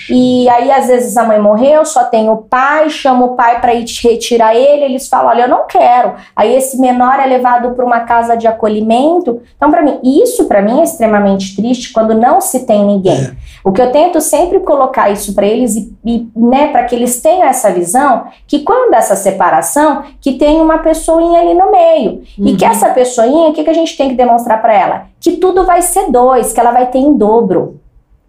[0.09, 3.75] e aí, às vezes, a mãe morreu, só tem o pai, chama o pai para
[3.75, 6.15] ir te retirar ele, eles falam: Olha, eu não quero.
[6.35, 9.43] Aí, esse menor é levado para uma casa de acolhimento.
[9.57, 13.33] Então, para mim, isso para mim é extremamente triste quando não se tem ninguém.
[13.63, 17.21] O que eu tento sempre colocar isso para eles e, e né, para que eles
[17.21, 22.23] tenham essa visão que quando essa separação, que tem uma pessoinha ali no meio.
[22.39, 22.47] Uhum.
[22.47, 25.14] E que essa pessoinha, o que, que a gente tem que demonstrar para ela?
[25.25, 27.81] Que tudo vai ser dois, que ela vai ter em dobro.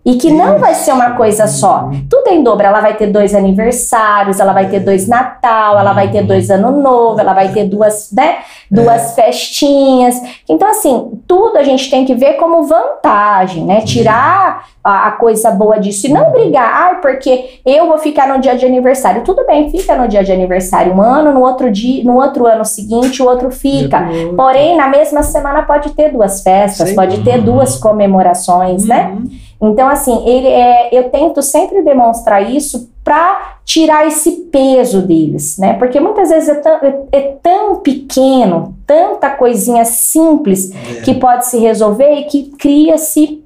[0.06, 1.90] E que não vai ser uma coisa só.
[2.08, 2.64] Tudo em dobro.
[2.64, 6.80] Ela vai ter dois aniversários, ela vai ter dois Natal, ela vai ter dois Ano
[6.80, 8.38] Novo, ela vai ter duas, né,
[8.70, 9.24] duas é.
[9.24, 10.22] festinhas.
[10.48, 13.82] Então, assim, tudo a gente tem que ver como vantagem, né?
[13.82, 18.40] Tirar a, a coisa boa disso e não brigar, ah, porque eu vou ficar no
[18.40, 19.24] dia de aniversário.
[19.24, 22.64] Tudo bem, fica no dia de aniversário um ano, no outro dia, no outro ano
[22.64, 24.08] seguinte, o outro fica.
[24.38, 26.96] Porém, na mesma semana pode ter duas festas, Sim.
[26.96, 29.12] pode ter duas comemorações, né?
[29.12, 29.20] uhum.
[29.22, 29.46] né?
[29.62, 35.74] Então, assim, ele é, eu tento sempre demonstrar isso para tirar esse peso deles, né?
[35.74, 41.02] Porque muitas vezes é tão, é, é tão pequeno, tanta coisinha simples é.
[41.02, 43.44] que pode se resolver e que cria-se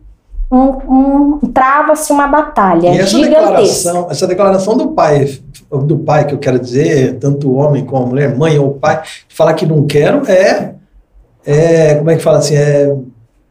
[0.52, 3.40] um, um trava-se uma batalha e essa gigantesca.
[3.40, 5.40] Declaração, essa declaração do pai,
[5.72, 9.04] do pai que eu quero dizer, tanto o homem como a mulher, mãe ou pai,
[9.28, 10.74] falar que não quero é,
[11.46, 12.96] é como é que fala assim, é,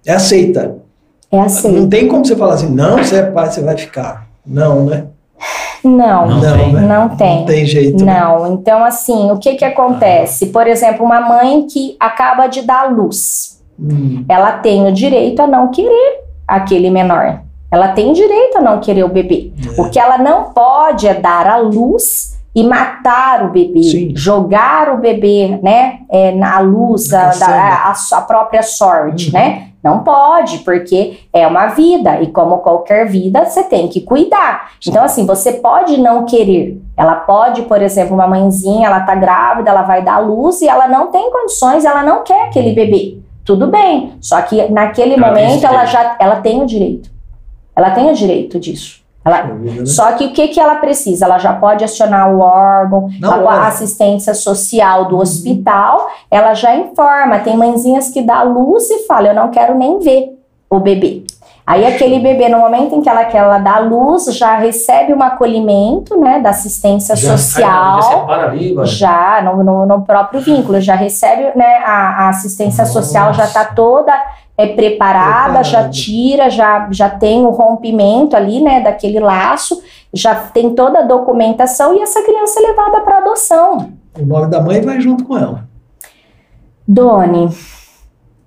[0.05, 0.88] é aceita.
[1.31, 1.73] É assim.
[1.73, 4.27] Não tem como você falar assim, não, você é pai, você vai ficar.
[4.47, 5.07] Não, né?
[5.85, 6.73] Não, não, não, tem.
[6.73, 6.81] Né?
[6.81, 7.39] não tem.
[7.39, 8.05] Não tem jeito.
[8.05, 8.21] Né?
[8.21, 8.57] Não, né?
[8.61, 10.47] então assim, o que que acontece?
[10.47, 14.25] Por exemplo, uma mãe que acaba de dar luz, hum.
[14.29, 17.43] ela tem o direito a não querer aquele menor.
[17.71, 19.53] Ela tem direito a não querer o bebê.
[19.77, 19.81] É.
[19.81, 24.17] O que ela não pode é dar a luz e matar o bebê, Sim.
[24.17, 29.33] jogar o bebê, né, é, na luz, a, da, a, a, própria sorte, uhum.
[29.33, 29.69] né?
[29.81, 34.73] Não pode, porque é uma vida e como qualquer vida, você tem que cuidar.
[34.85, 36.83] Então, assim, você pode não querer.
[36.97, 40.89] Ela pode, por exemplo, uma mãezinha, ela tá grávida, ela vai dar luz e ela
[40.89, 43.19] não tem condições, ela não quer aquele bebê.
[43.45, 47.09] Tudo bem, só que naquele ela momento ela já ela tem o direito.
[47.77, 49.07] Ela tem o direito disso.
[49.29, 49.87] Ela, né?
[49.87, 51.25] Só que o que, que ela precisa?
[51.25, 55.23] Ela já pode acionar o órgão, a, assistência social do uhum.
[55.23, 57.39] hospital, ela já informa.
[57.41, 60.39] Tem mãezinhas que dá luz e fala: Eu não quero nem ver
[60.71, 61.25] o bebê.
[61.69, 65.23] Aí aquele bebê, no momento em que ela quer ela dar luz, já recebe um
[65.23, 67.97] acolhimento, né, da assistência já, social.
[67.97, 72.85] Já, separa ali, já no, no, no, próprio vínculo, já recebe, né, a, a assistência
[72.85, 73.03] Nossa.
[73.03, 74.15] social já está toda
[74.57, 80.75] é preparada, já tira, já, já tem o rompimento ali, né, daquele laço, já tem
[80.75, 83.93] toda a documentação e essa criança é levada para adoção.
[84.19, 85.69] O nome da mãe vai junto com ela.
[86.89, 87.51] Doni,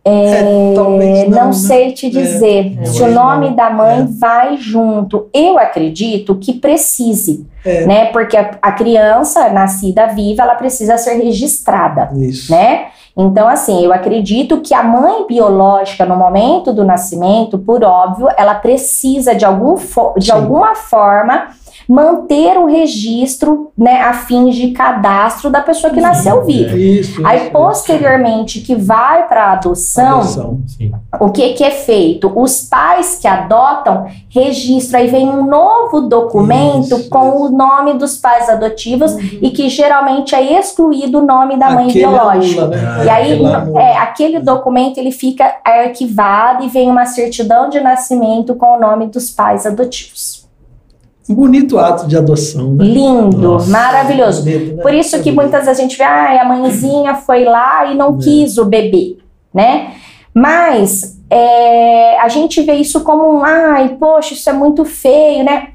[0.03, 0.97] é, é, não,
[1.29, 1.53] não, né?
[1.53, 2.09] sei te é.
[2.09, 3.55] dizer é, se o nome não.
[3.55, 4.05] da mãe é.
[4.05, 5.29] vai junto.
[5.31, 7.85] Eu acredito que precise, é.
[7.85, 8.05] né?
[8.05, 12.51] Porque a, a, criança nascida viva, ela precisa ser registrada, Isso.
[12.51, 12.87] né?
[13.15, 18.55] Então, assim, eu acredito que a mãe biológica, no momento do nascimento, por óbvio, ela
[18.55, 19.75] precisa de, algum
[20.17, 21.49] de alguma forma
[21.87, 26.75] manter o registro, né, a fins de cadastro da pessoa que nasceu viva.
[26.75, 28.67] Isso, Aí, isso, posteriormente, isso.
[28.67, 30.59] que vai para adoção, adoção
[31.19, 32.31] o que, que é feito?
[32.35, 38.49] Os pais que adotam registram, aí vem um novo documento com o nome dos pais
[38.49, 39.39] adotivos uhum.
[39.41, 42.67] e que geralmente é excluído o nome da mãe aquele biológica.
[42.67, 43.05] né?
[43.05, 43.41] E aí,
[43.75, 49.07] é, aquele documento ele fica arquivado e vem uma certidão de nascimento com o nome
[49.07, 50.40] dos pais adotivos
[51.33, 52.73] bonito ato de adoção.
[52.73, 52.85] Né?
[52.85, 54.43] Lindo, Nossa, maravilhoso.
[54.43, 54.81] Bonito, né?
[54.83, 58.17] Por isso que muitas vezes a gente vê, ah, a mãezinha foi lá e não
[58.17, 58.23] é.
[58.23, 59.17] quis o bebê,
[59.53, 59.93] né?
[60.33, 65.69] Mas é, a gente vê isso como um, ai, poxa, isso é muito feio, né?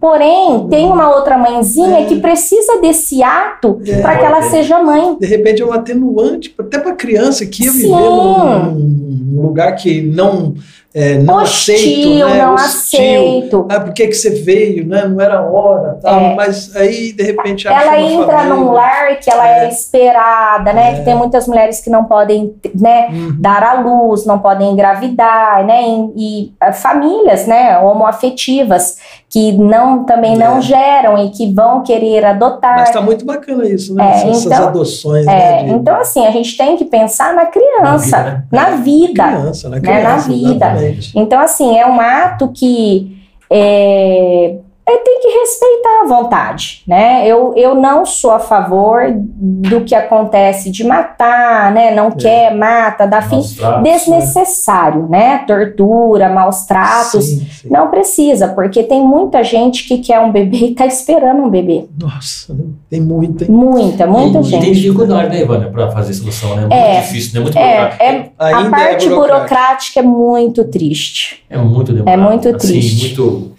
[0.00, 2.04] Porém, tem uma outra mãezinha é.
[2.04, 4.00] que precisa desse ato é.
[4.00, 5.16] para que ela seja mãe.
[5.18, 7.78] De repente é um atenuante, até para criança que ia Sim.
[7.78, 10.54] viver num, lugar que não
[10.96, 12.44] é, não Hostil, aceito, né?
[12.44, 13.00] não Hostil.
[13.00, 13.68] aceito.
[13.68, 15.04] Ah, por que, que você veio, né?
[15.08, 16.20] Não era hora, tal.
[16.20, 16.34] É.
[16.36, 18.54] Mas aí, de repente, ela entra família.
[18.54, 20.92] num lar que ela é, é esperada, né?
[20.92, 20.94] É.
[20.94, 23.36] Que tem muitas mulheres que não podem, né, uhum.
[23.40, 25.82] dar à luz, não podem engravidar, né?
[25.82, 28.98] E, e eh, famílias, né, homoafetivas
[29.34, 30.60] que não também não é.
[30.60, 32.76] geram e que vão querer adotar.
[32.76, 34.04] Mas está muito bacana isso, né?
[34.04, 35.26] É, Essas então, adoções.
[35.26, 35.70] É, né, de...
[35.72, 38.30] Então, assim, a gente tem que pensar na criança, na vida.
[38.30, 38.44] Né?
[38.52, 39.24] Na vida.
[39.24, 40.08] Na, criança, na, criança, né?
[40.08, 40.66] na vida.
[40.66, 41.18] Exatamente.
[41.18, 43.18] Então, assim, é um ato que
[43.50, 44.54] é,
[44.86, 47.26] é, tem que respeitar à vontade, né?
[47.26, 51.94] Eu, eu não sou a favor do que acontece de matar, né?
[51.94, 53.36] Não quer, mata, dá fim.
[53.36, 55.38] Maus tratos, Desnecessário, né?
[55.46, 57.24] Tortura, maus tratos.
[57.24, 57.68] Sim, sim.
[57.70, 61.86] Não precisa, porque tem muita gente que quer um bebê e tá esperando um bebê.
[62.00, 62.54] Nossa,
[62.90, 63.44] tem muita.
[63.44, 63.50] hein?
[63.50, 64.64] Muita, muita e, E gente.
[64.64, 66.60] tem dificuldade, né, Ivana, para fazer solução, né?
[66.62, 67.40] Muito É, difícil, né?
[67.40, 68.02] Muito É, burocrático.
[68.02, 69.14] é, a Ainda é parte burocrático.
[69.16, 71.42] burocrática é muito triste.
[71.48, 72.20] É muito demorado.
[72.20, 73.06] É muito assim, triste.
[73.18, 73.54] muito...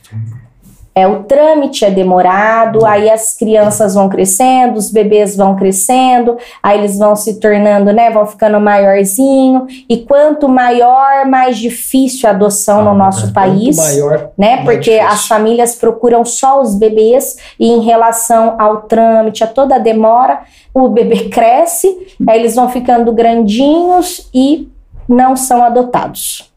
[0.98, 6.80] É, o trâmite é demorado, aí as crianças vão crescendo, os bebês vão crescendo, aí
[6.80, 12.82] eles vão se tornando, né, vão ficando maiorzinho, e quanto maior, mais difícil a adoção
[12.82, 13.32] no Ah, nosso é.
[13.32, 14.30] país, Quanto maior.
[14.38, 15.08] né, porque difícil.
[15.08, 20.44] as famílias procuram só os bebês, e em relação ao trâmite, a toda a demora,
[20.74, 24.70] o bebê cresce, aí eles vão ficando grandinhos e
[25.10, 26.50] não são adotados,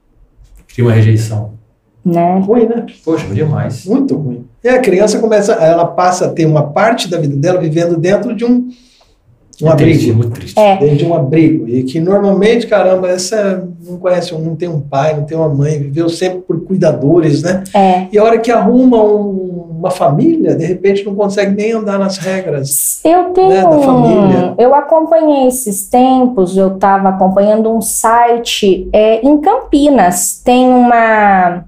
[0.68, 1.57] Cria uma rejeição.
[2.08, 2.40] Né.
[2.44, 2.86] Ruim, né?
[3.04, 3.84] Poxa, demais.
[3.86, 4.44] Muito ruim.
[4.62, 8.34] E a criança começa, ela passa a ter uma parte da vida dela vivendo dentro
[8.34, 8.68] de um,
[9.62, 10.18] um é triste, abrigo.
[10.18, 10.58] muito triste.
[10.58, 10.76] É.
[10.76, 11.68] Dentro de um abrigo.
[11.68, 15.78] E que normalmente, caramba, essa não conhece, não tem um pai, não tem uma mãe,
[15.78, 17.64] viveu sempre por cuidadores, né?
[17.74, 18.06] É.
[18.12, 22.18] E a hora que arruma um- uma família, de repente não consegue nem andar nas
[22.18, 23.00] regras.
[23.04, 23.48] Eu tenho.
[23.48, 24.54] Né, da família.
[24.58, 30.40] Eu acompanhei esses tempos, eu estava acompanhando um site é, em Campinas.
[30.44, 31.64] Tem uma,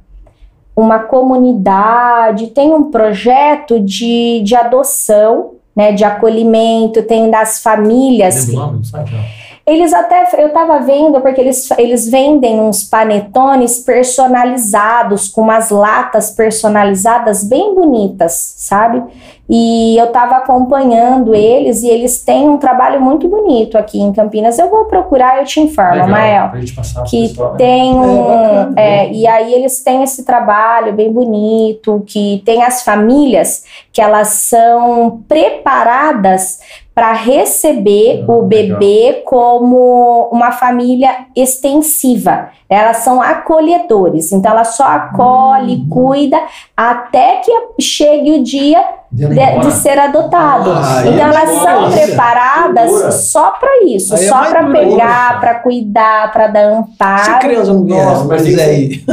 [0.81, 8.49] uma comunidade, tem um projeto de, de adoção, né, de acolhimento, tem das famílias.
[8.49, 9.40] Lembra
[9.71, 16.33] Eles até, eu estava vendo, porque eles, eles vendem uns panetones personalizados, com umas latas
[16.33, 19.01] personalizadas bem bonitas, sabe?
[19.49, 24.59] E eu estava acompanhando eles e eles têm um trabalho muito bonito aqui em Campinas.
[24.59, 26.49] Eu vou procurar e eu te informo, Legal, Mael.
[26.51, 27.59] pra gente passar pro Que pessoal, né?
[27.59, 28.25] tem um.
[28.25, 29.13] bacana, é, né?
[29.13, 35.23] e aí eles têm esse trabalho bem bonito, que tem as famílias que elas são
[35.29, 36.59] preparadas
[37.01, 38.79] para receber Ah, o legal.
[38.79, 42.51] bebê como uma família extensiva.
[42.69, 45.89] Elas são acolhedores, então ela só acolhe, Uhum.
[45.89, 46.39] cuida
[46.77, 47.51] até que
[47.81, 50.71] chegue o dia de, de ser adotado.
[50.73, 54.67] Ah, então aí é elas são preparadas só para isso, Aí é só mais para
[54.71, 57.39] pegar, para cuidar, para dar Se amparo.
[57.41, 59.05] criança não vier, Nossa, mas tem ir.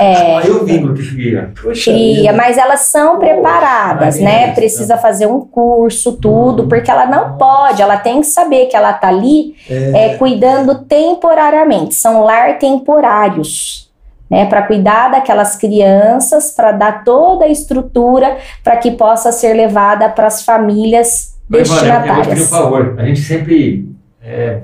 [0.00, 1.52] É, Aí o vínculo que cria.
[1.62, 1.90] Poxa
[2.32, 4.44] mas elas são preparadas, aí né?
[4.44, 6.68] é, Precisa fazer um curso, tudo, Hum.
[6.68, 11.94] porque ela não pode, ela tem que saber que ela tá ali é, cuidando temporariamente,
[11.94, 13.91] são lar temporários.
[14.32, 20.08] Né, para cuidar daquelas crianças, para dar toda a estrutura para que possa ser levada
[20.08, 22.48] para as famílias Mas, Ivana, eu- eu vou te pedir um destinatárias.
[22.50, 22.94] favor.
[22.98, 23.88] A gente sempre.
[24.24, 24.60] é,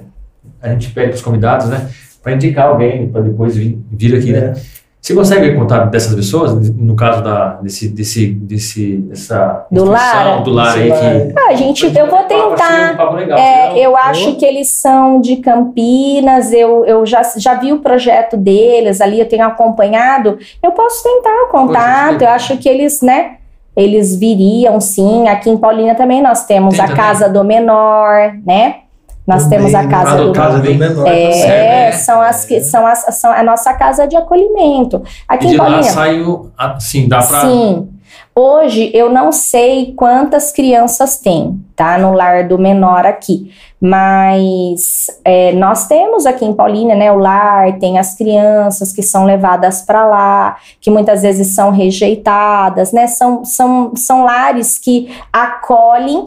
[0.63, 1.87] a gente pede para os convidados, né?
[2.23, 4.55] Para indicar alguém, para depois vir, vir aqui, né?
[5.01, 10.43] Você consegue contar dessas pessoas, no caso da, desse, desse, desse, dessa Do instituição, lar?
[10.43, 11.35] do lar aí que.
[11.39, 13.11] Ah, gente, eu vou tentar.
[13.11, 17.73] Um legal, É, eu acho que eles são de Campinas, eu, eu já, já vi
[17.73, 20.37] o projeto deles ali, eu tenho acompanhado.
[20.63, 23.37] Eu posso tentar o contato, eu acho que eles, né?
[23.77, 25.29] Eles viriam sim.
[25.29, 27.03] Aqui em Paulínia também nós temos Tem a também?
[27.03, 28.81] Casa do Menor, né?
[29.29, 29.91] Nós Também, temos a né?
[29.91, 31.07] Casa do Casa do menor.
[31.07, 31.93] É, certo, né?
[31.93, 35.03] são as que são, as, são a nossa casa de acolhimento.
[35.29, 35.91] Aqui E em de lá Paulínia.
[35.91, 37.43] saiu, assim, dá para.
[37.43, 37.89] Sim.
[38.35, 41.99] Hoje eu não sei quantas crianças tem, tá?
[41.99, 43.53] No lar do menor aqui.
[43.79, 47.13] Mas é, nós temos aqui em Paulínia, né?
[47.13, 52.93] O lar, tem as crianças que são levadas para lá, que muitas vezes são rejeitadas,
[52.93, 53.07] né?
[53.07, 56.25] São, são, são lares que acolhem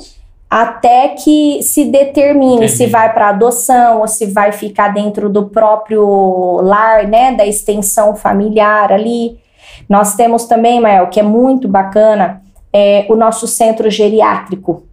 [0.52, 2.74] até que se determine Entendi.
[2.74, 7.34] se vai para adoção ou se vai ficar dentro do próprio lar, né?
[7.34, 9.40] Da extensão familiar ali.
[9.88, 12.42] Nós temos também, Mael, que é muito bacana,
[12.74, 14.84] é, o nosso centro geriátrico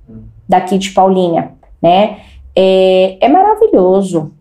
[0.49, 1.51] daqui de Paulínia,
[1.83, 2.19] né?
[2.55, 4.33] É, é maravilhoso.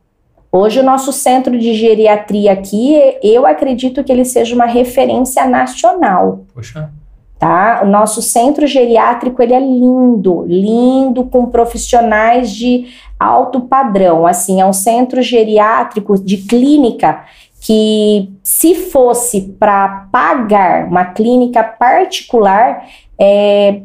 [0.51, 6.45] Hoje o nosso centro de geriatria aqui, eu acredito que ele seja uma referência nacional
[6.53, 6.91] Poxa,
[7.39, 7.81] tá?
[7.83, 12.87] O nosso centro geriátrico ele é lindo, lindo com profissionais de
[13.19, 14.25] alto padrão.
[14.25, 17.25] Assim, é um centro geriátrico de clínica
[17.61, 22.85] que, se fosse para pagar uma clínica particular,
[23.19, 23.81] é,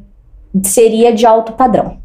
[0.63, 1.99] seria de alto padrão.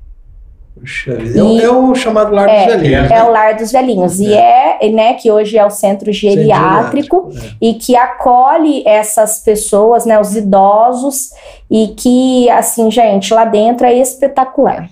[0.80, 1.40] Puxa vida.
[1.40, 3.12] É o- E- É, o chamado lar É, dos velhinhos.
[3.12, 7.50] É o lar dos velhinhos e é, né, que hoje é o centro geriátrico É.
[7.62, 11.32] e que acolhe essas pessoas, né, os idosos,
[11.70, 14.90] e que, assim, gente, lá dentro é espetacular.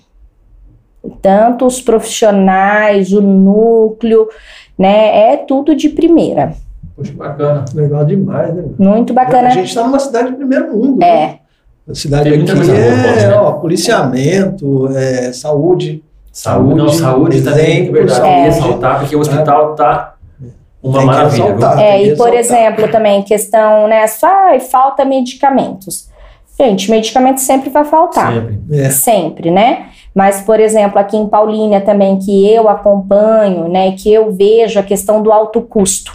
[1.22, 4.28] Tanto os profissionais, o núcleo,
[4.78, 6.52] né, é tudo de primeira.
[6.96, 7.64] poxa, bacana.
[7.74, 8.64] Legal demais, né?
[8.78, 9.48] Muito bacana.
[9.48, 10.98] A gente está numa cidade de primeiro mundo.
[10.98, 11.40] né?
[11.86, 13.34] É, A cidade Tem aqui coisa boa, é né?
[13.34, 16.02] ó, policiamento, é, saúde.
[16.32, 18.20] Saúde, não, saúde também, é exemplo, verdade.
[18.20, 20.14] que ressaltar, porque o hospital tá
[20.82, 21.44] uma Tem que maravilha.
[21.44, 21.54] viu?
[21.54, 21.78] ressaltar.
[21.82, 24.28] É, tem que e por exemplo, também questão, né, só
[24.70, 26.08] falta medicamentos.
[26.58, 28.32] Gente, medicamento sempre vai faltar.
[28.32, 28.60] Sempre.
[28.72, 28.90] É.
[28.90, 29.86] Sempre, né?
[30.14, 34.82] Mas, por exemplo, aqui em Paulínia também, que eu acompanho, né, que eu vejo a
[34.82, 36.12] questão do alto custo,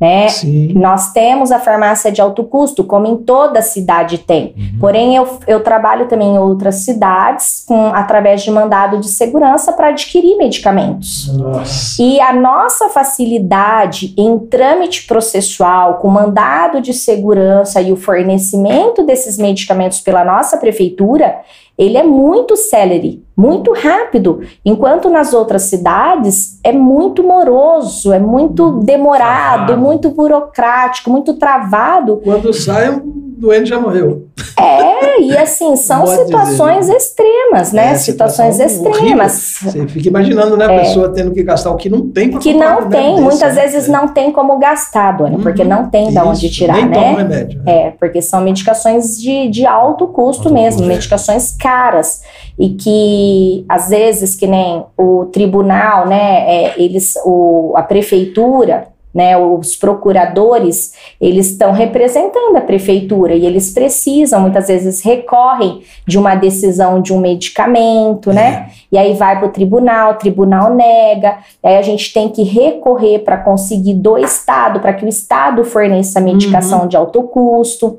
[0.00, 0.28] né?
[0.28, 0.72] Sim.
[0.74, 4.54] Nós temos a farmácia de alto custo, como em toda cidade tem.
[4.56, 4.78] Uhum.
[4.80, 9.88] Porém, eu, eu trabalho também em outras cidades, com, através de mandado de segurança, para
[9.88, 11.30] adquirir medicamentos.
[11.36, 12.02] Nossa.
[12.02, 19.36] E a nossa facilidade em trâmite processual, com mandado de segurança e o fornecimento desses
[19.36, 21.40] medicamentos pela nossa prefeitura,
[21.78, 28.72] ele é muito célere, muito rápido, enquanto nas outras cidades é muito moroso, é muito
[28.80, 32.20] demorado, muito burocrático, muito travado.
[32.22, 34.26] Quando sai, o doente já morreu.
[34.58, 37.92] É, e assim, são Pode situações dizer, extremas, né?
[37.92, 39.58] É, situações situação extremas.
[39.62, 42.42] Você fica imaginando, né, a pessoa tendo que gastar o que não tem pra É.
[42.42, 43.62] que não tem, desse, muitas né?
[43.62, 43.92] vezes É.
[43.92, 45.68] não tem como gastar, Dona, porque Uhum.
[45.68, 47.16] não tem da onde tirar, nem toma né?
[47.16, 47.62] remédio.
[47.66, 50.94] É, porque são medicações de, de alto custo Alto mesmo, custo, é.
[50.94, 52.22] medicações caras.
[52.58, 59.36] E que, às vezes, que nem o tribunal, né, é, eles, o, a prefeitura, né,
[59.36, 66.34] os procuradores, eles estão representando a prefeitura e eles precisam, muitas vezes, recorrem de uma
[66.36, 68.70] decisão de um medicamento, né?
[68.92, 72.42] E aí vai para o tribunal, o tribunal nega, e aí a gente tem que
[72.44, 77.98] recorrer para conseguir do Estado, para que o Estado forneça a medicação de alto custo.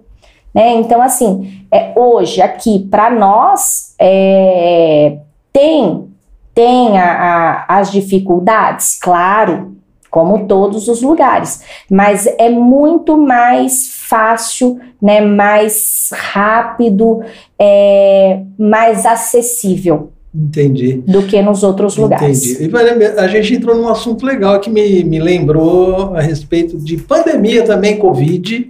[0.53, 0.75] Né?
[0.75, 5.17] Então, assim, é, hoje, aqui, para nós, é,
[5.53, 6.07] tem,
[6.53, 9.75] tem a- a- as dificuldades, claro,
[10.11, 17.21] como todos os lugares, mas é muito mais fácil, né, mais rápido,
[17.57, 21.01] é, mais acessível Entendi.
[21.07, 22.59] do que nos outros lugares.
[22.59, 22.75] Entendi.
[23.17, 27.97] A gente entrou num assunto legal que me, me lembrou a respeito de pandemia também,
[27.97, 28.69] Covid,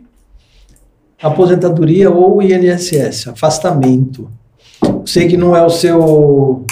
[1.20, 4.30] aposentadoria ou INSS, afastamento.
[5.06, 6.66] Sei que não é o seu,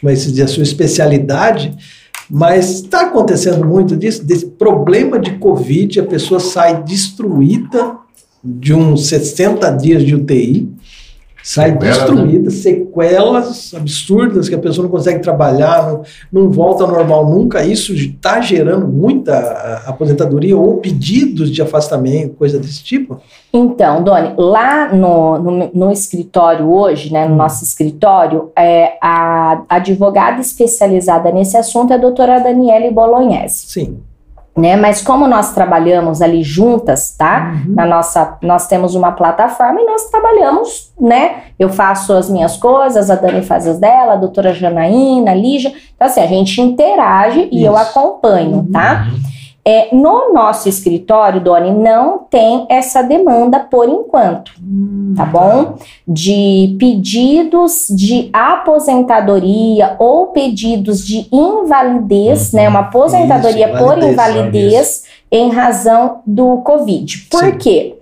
[0.00, 1.74] como é que se diz, a sua especialidade,
[2.30, 7.96] mas está acontecendo muito disso, desse problema de Covid, a pessoa sai destruída
[8.42, 10.68] de uns 60 dias de UTI,
[11.46, 16.02] sai Sequelas, destruída, sequelas absurdas que a pessoa não consegue trabalhar, não,
[16.32, 17.64] não volta ao normal nunca.
[17.64, 23.20] Isso está gerando muita aposentadoria ou pedidos de afastamento, coisa desse tipo?
[23.52, 30.40] Então, Doni, lá no, no, no escritório hoje, né, no nosso escritório, é, a advogada
[30.40, 33.98] especializada nesse assunto é a doutora Daniele Bolognese, Sim.
[34.56, 34.74] Né?
[34.76, 37.52] Mas como nós trabalhamos ali juntas, tá?
[37.66, 37.74] Uhum.
[37.74, 41.42] Na nossa, nós temos uma plataforma e nós trabalhamos, né?
[41.58, 45.72] Eu faço as minhas coisas, a Dani faz as dela, a doutora Janaína, a Lígia.
[45.94, 47.82] Então, assim, a gente interage e eu Isso.
[47.82, 48.66] acompanho,
[49.04, 49.35] Uhum.
[49.68, 54.52] É, no nosso escritório, Doni, não tem essa demanda por enquanto,
[55.16, 55.74] tá bom?
[56.06, 62.68] De pedidos de aposentadoria ou pedidos de invalidez, né?
[62.68, 67.26] Uma aposentadoria Isso, por invalidez, invalidez em razão do Covid.
[67.28, 67.58] Por Sim.
[67.58, 67.96] quê?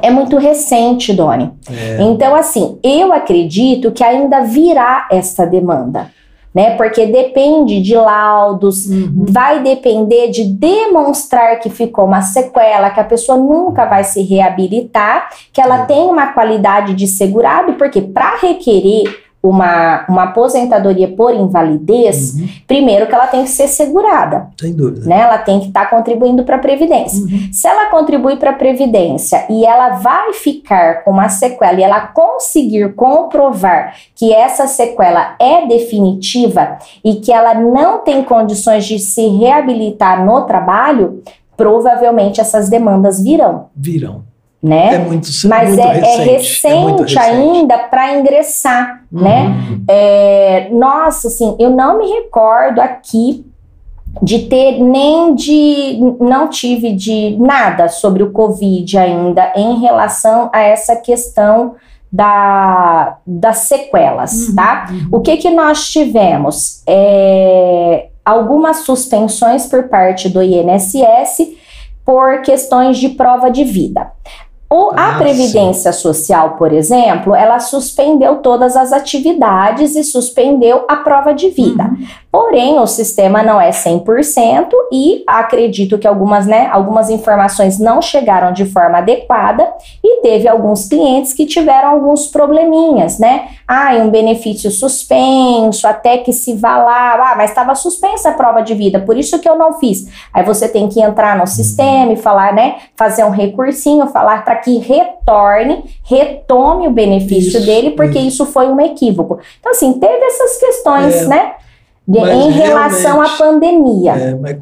[0.00, 1.50] É muito recente, Doni.
[1.70, 2.00] É.
[2.00, 6.10] Então, assim, eu acredito que ainda virá essa demanda,
[6.54, 6.76] né?
[6.76, 9.24] Porque depende de laudos, Uhum.
[9.28, 15.28] vai depender de demonstrar que ficou uma sequela, que a pessoa nunca vai se reabilitar,
[15.52, 15.86] que ela Sim.
[15.86, 19.04] tem uma qualidade de segurado, porque para requerer
[19.42, 22.48] uma, uma aposentadoria por invalidez, Uhum.
[22.66, 25.06] primeiro que ela tem que ser segurada, Sem dúvida.
[25.08, 25.20] né?
[25.20, 27.20] Ela tem que estar contribuindo para a Previdência.
[27.22, 27.48] Uhum.
[27.52, 32.00] Se ela contribui para a Previdência e ela vai ficar com uma sequela e ela
[32.08, 39.26] conseguir comprovar que essa sequela é definitiva e que ela não tem condições de se
[39.28, 41.22] reabilitar no trabalho,
[41.56, 44.22] provavelmente essas demandas virão, Virão.
[44.62, 44.94] Né?
[44.94, 46.30] É muito, Mas muito é, é recente.
[46.30, 47.18] recente, é recente.
[47.18, 49.46] ainda para ingressar, né?
[49.46, 49.84] Uhum.
[49.88, 53.46] É, nossa, assim, eu não me recordo aqui
[54.22, 55.98] de ter nem de.
[56.20, 61.76] Não tive de nada sobre o Covid ainda em relação a essa questão
[62.12, 64.86] da, das sequelas, Uhum, tá?
[65.12, 66.82] O que que nós tivemos?
[66.86, 71.56] É, algumas suspensões por parte do INSS
[72.04, 74.10] por questões de prova de vida.
[74.72, 80.96] O- a Ah, Previdência Social, por exemplo, ela suspendeu todas as atividades e suspendeu a
[80.96, 81.82] prova de vida.
[81.84, 82.06] Uhum.
[82.30, 88.52] Porém, o sistema não é 100% e acredito que algumas, né, algumas informações não chegaram
[88.52, 89.66] de forma adequada
[90.04, 93.48] E teve alguns clientes que tiveram alguns probleminhas, né?
[93.66, 98.60] Ah, um benefício suspenso, até que se vá lá, ah, mas estava suspensa a prova
[98.62, 100.06] de vida, por isso que eu não fiz.
[100.32, 102.76] Aí você tem que entrar no sistema e falar, né?
[102.96, 108.44] Fazer um recursinho, falar para que retorne, retome o benefício Isso, dele, porque isso.
[108.44, 109.38] isso foi um equívoco.
[109.58, 111.52] Então, assim, teve essas questões, É, né?
[112.06, 114.12] de- em relação à pandemia.
[114.12, 114.56] É, mas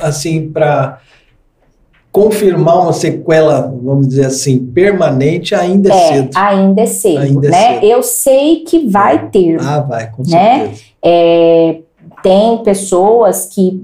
[0.00, 0.98] assim, para
[2.10, 6.30] confirmar uma sequela, vamos dizer assim, permanente, ainda é, É, cedo.
[6.34, 7.74] ainda é cedo, Ainda é né?
[7.74, 7.84] cedo.
[7.86, 9.60] Eu sei que vai ter.
[9.60, 10.58] Ah, vai, com Né?
[10.66, 10.82] certeza.
[11.04, 11.76] É,
[12.22, 13.80] tem pessoas que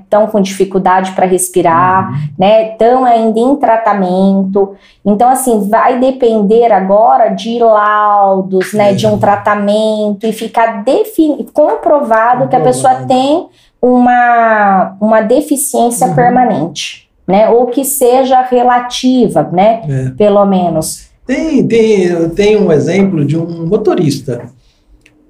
[0.00, 2.16] estão com dificuldade para respirar, Uhum.
[2.38, 2.72] né?
[2.72, 4.74] Estão ainda em tratamento.
[5.04, 8.92] Então, assim, vai depender agora de laudos, né?
[8.92, 13.46] De um tratamento e ficar defini- comprovado que a pessoa tem
[13.80, 16.14] uma, uma deficiência Uhum.
[16.14, 17.48] permanente, né?
[17.48, 19.82] Ou que seja relativa, né?
[19.88, 20.10] É.
[20.16, 21.06] Pelo menos.
[21.26, 24.42] Tem, tem, tenho um exemplo de um motorista.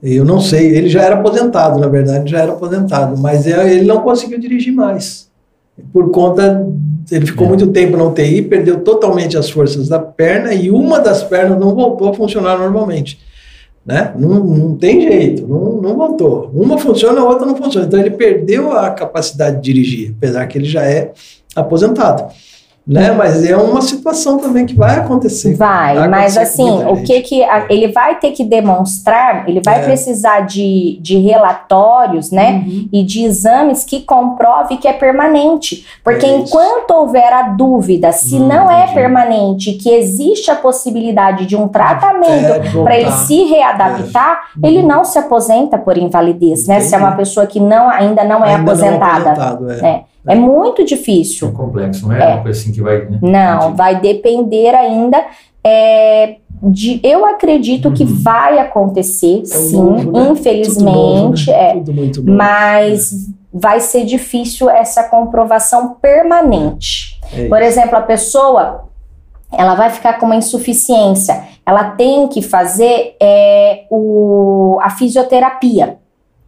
[0.02, 3.86] Eu não sei, ele já era aposentado, na verdade, já era aposentado, mas é- ele
[3.86, 5.26] não conseguiu dirigir mais.
[5.92, 6.66] Por conta,
[7.10, 7.48] ele ficou É.
[7.48, 11.74] muito tempo na UTI, perdeu totalmente as forças da perna e uma das pernas não
[11.74, 13.18] voltou a funcionar normalmente.
[13.84, 14.12] Né?
[14.18, 16.50] Não, não tem jeito, não, não voltou.
[16.52, 17.86] Uma funciona, a outra não funciona.
[17.86, 21.12] Então ele perdeu a capacidade de dirigir, apesar que ele já é
[21.54, 22.24] aposentado.
[22.86, 23.10] Né?
[23.10, 25.54] Mas é uma situação também que vai acontecer.
[25.56, 29.60] Vai, Vai mas acontecer assim, o que que a- ele vai ter que demonstrar, ele
[29.64, 29.82] vai É.
[29.84, 32.62] precisar de, de relatórios, né?
[32.64, 32.88] Uhum.
[32.92, 35.84] E de exames que comprove que é permanente.
[36.04, 38.94] Porque É enquanto houver a dúvida se não é entendi.
[38.94, 44.66] permanente, que existe a possibilidade de um tratamento É, para ele se readaptar, É.
[44.68, 46.78] ele não se aposenta por invalidez, né?
[46.80, 47.02] Se é Entendi.
[47.04, 49.30] uma pessoa que não, ainda não é Ainda não aposentada.
[49.32, 50.04] aposentado, é.
[50.26, 51.52] É muito É difícil.
[51.52, 52.34] complexo, não é, É.
[52.34, 53.04] uma coisa assim que vai.
[53.06, 53.18] Né?
[53.22, 55.24] Não, vai depender ainda
[55.64, 57.00] é, de.
[57.02, 58.16] Eu acredito que Uhum.
[58.22, 60.28] vai acontecer, É sim, novo, né?
[60.30, 61.70] infelizmente, Tudo novo, né?
[61.70, 61.92] é.
[61.92, 62.24] Muito.
[62.24, 67.18] Mas vai ser difícil essa comprovação permanente.
[67.34, 68.84] É Por exemplo, a pessoa
[69.52, 75.98] ela vai ficar com uma insuficiência, ela tem que fazer é, o, a fisioterapia,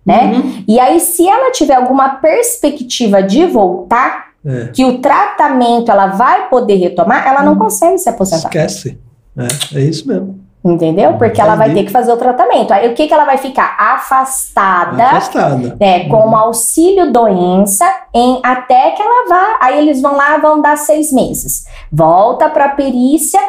[0.08, 0.32] né?
[0.34, 0.64] Uhum.
[0.66, 4.68] E aí, se ela tiver alguma perspectiva de voltar, É.
[4.72, 7.58] que o tratamento ela vai poder retomar, ela não Uhum.
[7.58, 8.48] consegue se aposentar.
[8.48, 8.98] Esquece.
[9.36, 10.38] É, é isso mesmo.
[10.64, 11.14] Entendeu?
[11.14, 12.72] Porque ela vai ter que fazer o tratamento.
[12.72, 13.76] Aí o que, que ela vai ficar?
[13.78, 15.76] Afastada, Afastada.
[15.78, 16.08] né?
[16.08, 19.56] Com auxílio doença em até que ela vá.
[19.60, 21.64] Aí eles vão lá, vão dar seis meses.
[21.92, 23.40] Volta para a perícia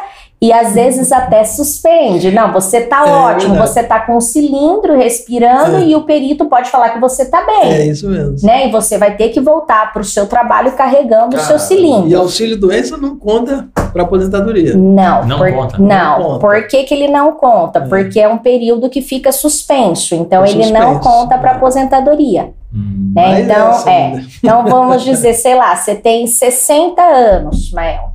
[0.42, 2.30] e às vezes até suspende.
[2.30, 3.68] Não, você tá É ótimo, verdade.
[3.68, 5.84] você tá com um cilindro respirando É.
[5.84, 7.70] e o perito pode falar que você tá bem.
[7.72, 8.36] É isso mesmo.
[8.42, 8.66] Né?
[8.68, 12.08] E você vai ter que voltar para o seu trabalho carregando o seu Cara, cilindro.
[12.08, 14.74] E auxílio doença não conta para aposentadoria.
[14.76, 15.78] Não, Não por, conta.
[15.78, 16.38] Não, Não conta.
[16.40, 17.80] por que, que ele não conta?
[17.80, 17.82] É.
[17.86, 21.54] Porque é um período que fica suspenso, então ele não conta para é.
[21.54, 22.50] aposentadoria.
[22.74, 23.12] Hum.
[23.14, 23.26] Né?
[23.28, 24.06] Mais Então, essa é.
[24.06, 24.22] ainda.
[24.38, 28.09] Então vamos dizer, sei lá, você tem 60 anos, Mael,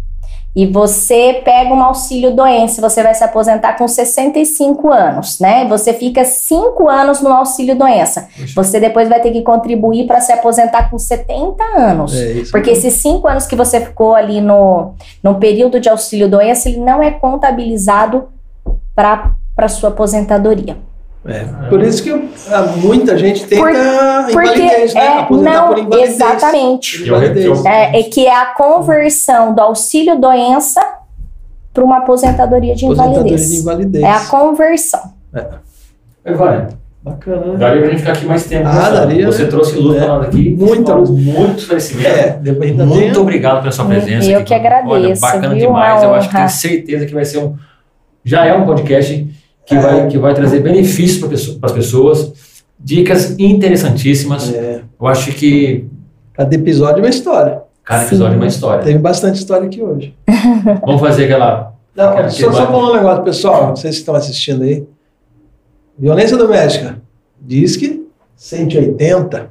[0.55, 5.65] e você pega um auxílio doença, você vai se aposentar com 65 anos, né?
[5.67, 8.29] Você fica 5 anos no auxílio doença.
[8.37, 8.53] Poxa.
[8.55, 12.15] Você depois vai ter que contribuir para se aposentar com 70 anos.
[12.15, 12.87] É isso Porque mesmo.
[12.87, 17.03] esses cinco anos que você ficou ali no, no período de auxílio doença, ele não
[17.03, 18.29] é contabilizado
[18.95, 20.77] para sua aposentadoria.
[21.27, 21.43] É.
[21.69, 22.11] Por isso que
[22.51, 25.01] ah, muita gente tenta Por- invalidez, né?
[25.05, 26.13] é, Aposentar não, por invalidez.
[26.13, 27.03] exatamente.
[27.03, 27.65] Invalidez.
[27.65, 30.79] É, é que é a conversão do auxílio doença
[31.73, 33.49] para uma aposentadoria de Aposentadoria invalidez.
[33.49, 34.03] de invalidez.
[34.03, 35.01] É a conversão.
[36.23, 36.67] É, vai.
[37.01, 37.57] Bacana, né?
[37.57, 38.67] Daria pra gente ficar aqui mais tempo.
[38.67, 38.95] Ah, conversando.
[39.07, 39.49] daria, Você né?
[39.49, 39.99] trouxe luz É.
[40.05, 40.55] pra nós aqui.
[40.59, 41.09] Muita luz.
[41.09, 42.07] Muito esclarecimento.
[42.07, 44.27] É, Muito tem- obrigado pela sua presença.
[44.29, 44.47] Eu aqui.
[44.47, 45.67] que agradeço, Olha, bacana viu?
[45.67, 46.01] demais.
[46.03, 47.55] Eu acho que tenho certeza que vai ser um.
[48.23, 49.34] Já é um podcast
[49.65, 51.19] que, vai, que vai trazer benefícios
[51.59, 52.31] para as pessoas,
[52.79, 54.53] dicas interessantíssimas.
[54.53, 55.85] É, Eu acho que
[56.33, 57.61] cada episódio é uma história.
[57.83, 58.07] cada Sim.
[58.07, 58.83] episódio é uma história.
[58.83, 60.15] Teve bastante história aqui hoje.
[60.85, 61.73] Vamos fazer aquela.
[61.95, 64.85] Não, aquela- só, só falar um negócio, pessoal, vocês que estão assistindo aí.
[65.97, 67.01] Violência doméstica.
[67.41, 68.05] Diz que
[68.35, 69.49] 180.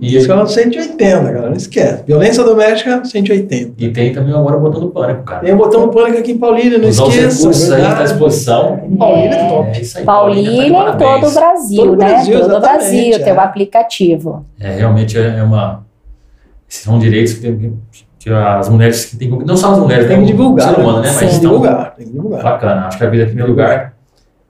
[0.00, 1.48] E, Diz que é 180, galera.
[1.48, 2.04] Não esquece.
[2.06, 3.72] Violência doméstica, 180.
[3.78, 5.40] e tem também agora o botão do pânico, cara.
[5.40, 7.38] Tem o botão pânico aqui em Paulínia, não Usar os esqueça.
[7.38, 8.80] recursos aí tá à disposição.
[8.96, 9.68] Paulínia é top.
[9.76, 10.04] É isso aí.
[10.04, 11.20] Paulínia tá de em parabéns.
[11.20, 12.06] todo o Brasil, Todo o né?
[12.06, 13.34] Brasil, todo o Brasil, tem é.
[13.34, 14.46] o aplicativo.
[14.60, 15.84] É, realmente é é uma.
[16.70, 17.78] Esses são direitos que, tem,
[18.20, 19.30] que as mulheres que têm.
[19.30, 20.74] Não só as mulheres, Tem que o divulgar.
[20.74, 21.08] ser humano, né?
[21.08, 21.94] Tem Mas que estão divulgar.
[21.96, 22.42] Tem que divulgar.
[22.44, 22.86] bacana.
[22.86, 23.94] Acho que a vida é primeiro lugar.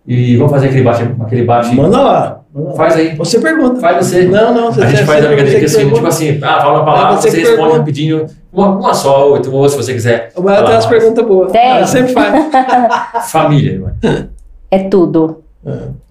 [0.07, 1.03] E vamos fazer aquele bate.
[1.21, 2.38] Aquele bate Manda lá.
[2.77, 3.15] Faz aí.
[3.17, 3.81] Você pergunta.
[3.81, 4.25] Faz você.
[4.27, 4.73] Não, não.
[4.73, 5.97] Você a gente faz a brincadeira que assim, pergunta.
[5.97, 7.79] tipo assim, ah, fala uma palavra, você você, responde pergunta.
[7.79, 10.33] rapidinho, uma, uma só, ou ou se você quiser.
[10.37, 11.53] Mas tem falar umas perguntas boas.
[11.53, 11.71] Tem.
[11.71, 13.31] Ela sempre faz.
[13.31, 14.31] Família, Ivone.
[14.71, 15.43] É tudo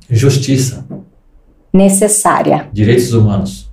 [0.09, 0.85] justiça,
[1.73, 3.69] necessária, direitos humanos,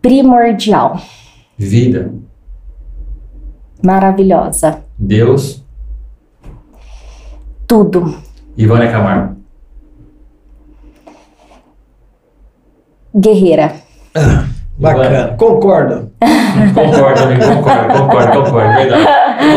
[0.00, 1.00] primordial,
[1.58, 2.12] vida,
[3.82, 4.84] maravilhosa.
[4.98, 5.64] Deus,
[7.66, 8.14] Tudo.
[8.56, 9.35] Ivone Camargo.
[13.16, 13.72] Guerreira.
[14.78, 15.34] Bacana.
[15.38, 16.10] Concordo.
[16.74, 19.06] Concordo, amigo, concordo, concordo, concordo, verdade.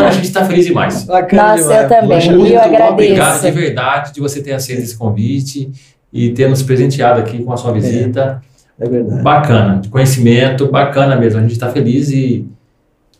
[0.06, 1.04] A gente está feliz demais.
[1.06, 1.82] Bacana Nossa, demais.
[1.82, 2.10] eu também.
[2.20, 2.92] Poxa, Eu Muito agradeço.
[2.94, 5.72] obrigado de verdade de você ter aceito esse convite
[6.12, 8.42] e ter nos presenteado aqui com a sua visita.
[8.80, 9.22] É verdade.
[9.22, 11.40] Bacana, de conhecimento, bacana mesmo.
[11.40, 12.46] A gente está feliz e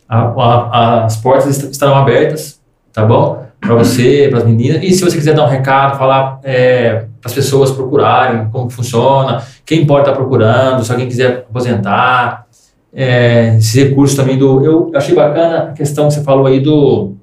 [0.08, 2.60] a- a- as portas est- estarão abertas,
[2.92, 3.44] tá bom?
[3.60, 4.82] Para você, para as meninas.
[4.82, 9.86] E se você quiser dar um recado, falar para as pessoas procurarem como funciona, quem
[9.86, 12.46] pode estar procurando, se alguém quiser aposentar,
[12.92, 14.64] é, esses recursos também do.
[14.64, 17.14] Eu achei bacana a questão que você falou aí do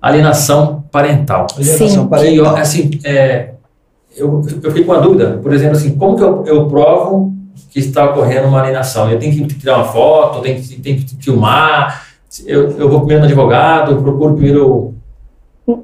[0.00, 1.46] alienação parental.
[1.56, 2.06] Alienação Sim.
[2.06, 2.56] Parental.
[2.56, 3.50] assim, é,
[4.16, 7.32] eu, eu fiquei com uma dúvida, por exemplo, assim, como que eu, eu provo
[7.70, 9.10] que está ocorrendo uma alienação?
[9.10, 12.06] Eu tenho que tirar uma foto, eu tenho que, tenho que filmar,
[12.46, 14.94] eu, eu vou primeiro no advogado, eu procuro primeiro...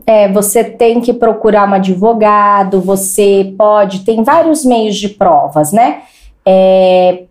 [0.06, 6.02] É, você tem que procurar um advogado, você pode, tem vários meios de provas, né?
[6.44, 7.22] É,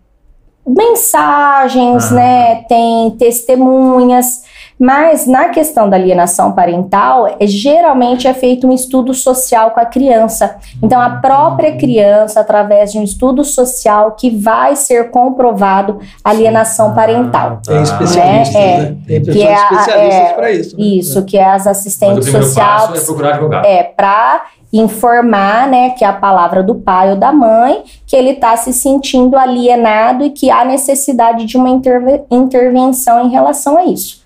[0.65, 2.15] mensagens, Ah.
[2.15, 2.56] né?
[2.68, 4.44] Tem testemunhas,
[4.77, 9.85] mas na questão da alienação parental, é, geralmente é feito um estudo social com a
[9.85, 10.57] criança.
[10.84, 16.93] Então, a própria criança, através de um estudo social, que vai ser comprovado a alienação
[16.93, 17.60] parental.
[17.60, 17.81] Ah, Tem tá.
[17.84, 18.95] especialistas, É, né?
[19.07, 20.77] Tem que pessoas é especialistas é, para isso.
[20.77, 20.84] né?
[20.85, 23.02] Isso, que é as assistentes sociais.
[23.02, 23.65] é procurar advogado.
[23.65, 28.31] É, para informar, né, que é a palavra do pai ou da mãe, que ele
[28.31, 33.85] está se sentindo alienado e que há necessidade de uma interve- intervenção em relação a
[33.85, 34.22] isso,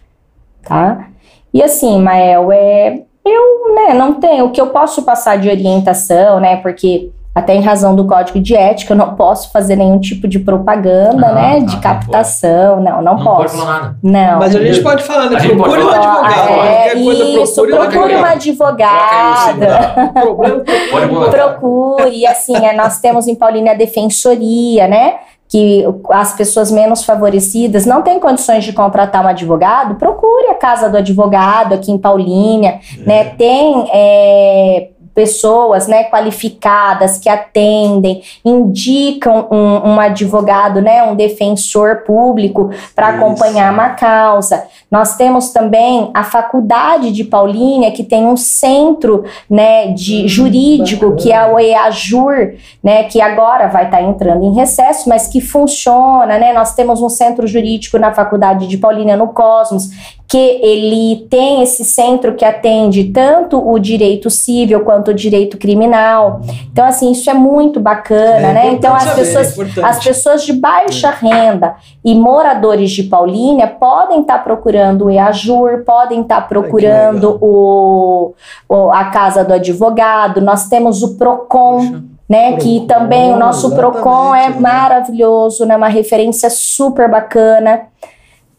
[0.64, 1.08] tá?
[1.54, 6.40] E assim, Mael, é, eu, né, não tenho, o que eu posso passar de orientação,
[6.40, 10.28] né, porque até em razão do código de ética eu não posso fazer nenhum tipo
[10.28, 13.58] de propaganda, Ah, né, tá, de captação, não, não, Não pode posso.
[13.58, 13.98] falar nada.
[14.04, 14.40] Não.
[14.40, 15.38] Mas a gente pode falar, né?
[15.38, 16.66] A gente pode Procure um advogado.
[16.66, 19.64] é, coisa, isso, procure um procure uma advogado.
[19.64, 20.12] advogada.
[20.30, 21.32] O problema Pode colocar.
[21.32, 25.16] Procure, e assim, é, nós temos em Paulínia a defensoria, né?
[25.50, 30.88] Que as pessoas menos favorecidas não têm condições de contratar um advogado, procure a casa
[30.88, 33.26] do advogado aqui em Paulínia, né?
[33.36, 34.90] Tem é,
[35.20, 43.74] pessoas né, qualificadas que atendem, indicam um, um advogado, né, um defensor público para acompanhar
[43.74, 44.64] uma causa.
[44.90, 51.16] Nós temos também a faculdade de Paulínia, que tem um centro né, de Hum, jurídico,
[51.16, 56.40] que é o EAJUR, né, que agora vai estar entrando em recesso, mas que funciona.
[56.40, 56.54] Né?
[56.54, 59.90] Nós temos um centro jurídico na faculdade de Paulínia, no Cosmos,
[60.28, 66.42] que ele tem esse centro que atende tanto o direito civil quanto o direito criminal.
[66.72, 68.72] Então, assim, isso é muito bacana, É né?
[68.72, 71.76] Então, as saber, pessoas, é as pessoas de baixa renda
[72.06, 78.34] e moradores de Paulínia podem estar procurando o EAJUR, podem estar procurando o,
[78.68, 80.42] o- a casa do advogado.
[80.42, 82.04] Nós temos o PROCON, Poxa.
[82.30, 82.54] né?
[82.58, 84.60] que Procon, também o nosso PROCON é né?
[84.60, 85.76] maravilhoso, né?
[85.78, 87.82] Uma referência super bacana.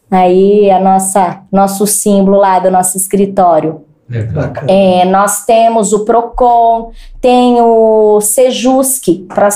[0.09, 3.85] Aí a nossa nosso símbolo lá do nosso escritório.
[4.67, 9.47] É, nós temos o PROCON, tem o SEJUSC para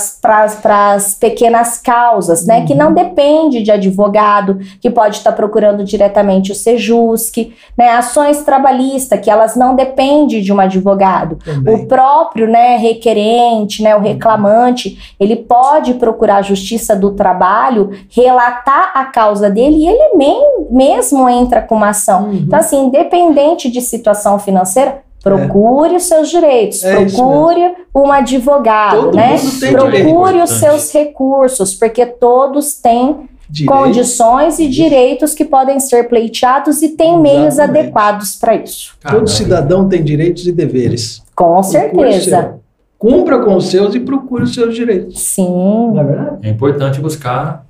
[0.94, 2.64] as pequenas causas, né?
[2.64, 7.90] Que não depende de advogado, que pode estar procurando diretamente o SEJUSC, né?
[7.90, 11.38] Ações trabalhistas, que elas não dependem de um advogado.
[11.44, 11.74] Também.
[11.74, 18.92] O próprio né, requerente, né, o reclamante, ele pode procurar a justiça do trabalho, relatar
[18.94, 22.24] a causa dele e ele mesmo entra com uma ação.
[22.24, 22.34] Uhum.
[22.34, 29.16] Então, assim, independente de situação financeira, procure os seus direitos, É procure um advogado, Todo
[29.16, 29.36] né?
[29.36, 29.90] mundo tem Procure
[30.32, 30.42] direito.
[30.44, 33.76] os seus recursos, porque todos têm Direito.
[33.78, 38.94] condições e direitos que podem ser pleiteados e tem meios adequados para isso.
[39.00, 39.20] Caramba.
[39.20, 41.22] Todo cidadão tem direitos e deveres.
[41.34, 42.54] Com certeza.
[42.98, 45.20] Cumpra com os seus e procure os seus direitos.
[45.20, 45.90] Sim.
[45.92, 46.36] Não é verdade?
[46.44, 47.66] É importante buscar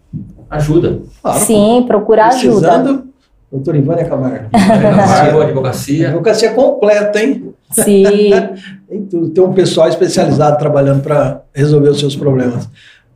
[0.49, 1.01] ajuda.
[1.23, 1.39] Claro.
[1.41, 3.03] Sim, procurar ajuda.
[3.47, 4.51] Precisando, doutor Ivânia Camargo.
[4.53, 6.09] Camargo, advocacia.
[6.09, 7.55] Advocacia completa, hein?
[7.71, 8.31] Sim.
[8.89, 9.31] Tem tudo.
[9.31, 12.69] Tem um pessoal especializado trabalhando para resolver os seus problemas.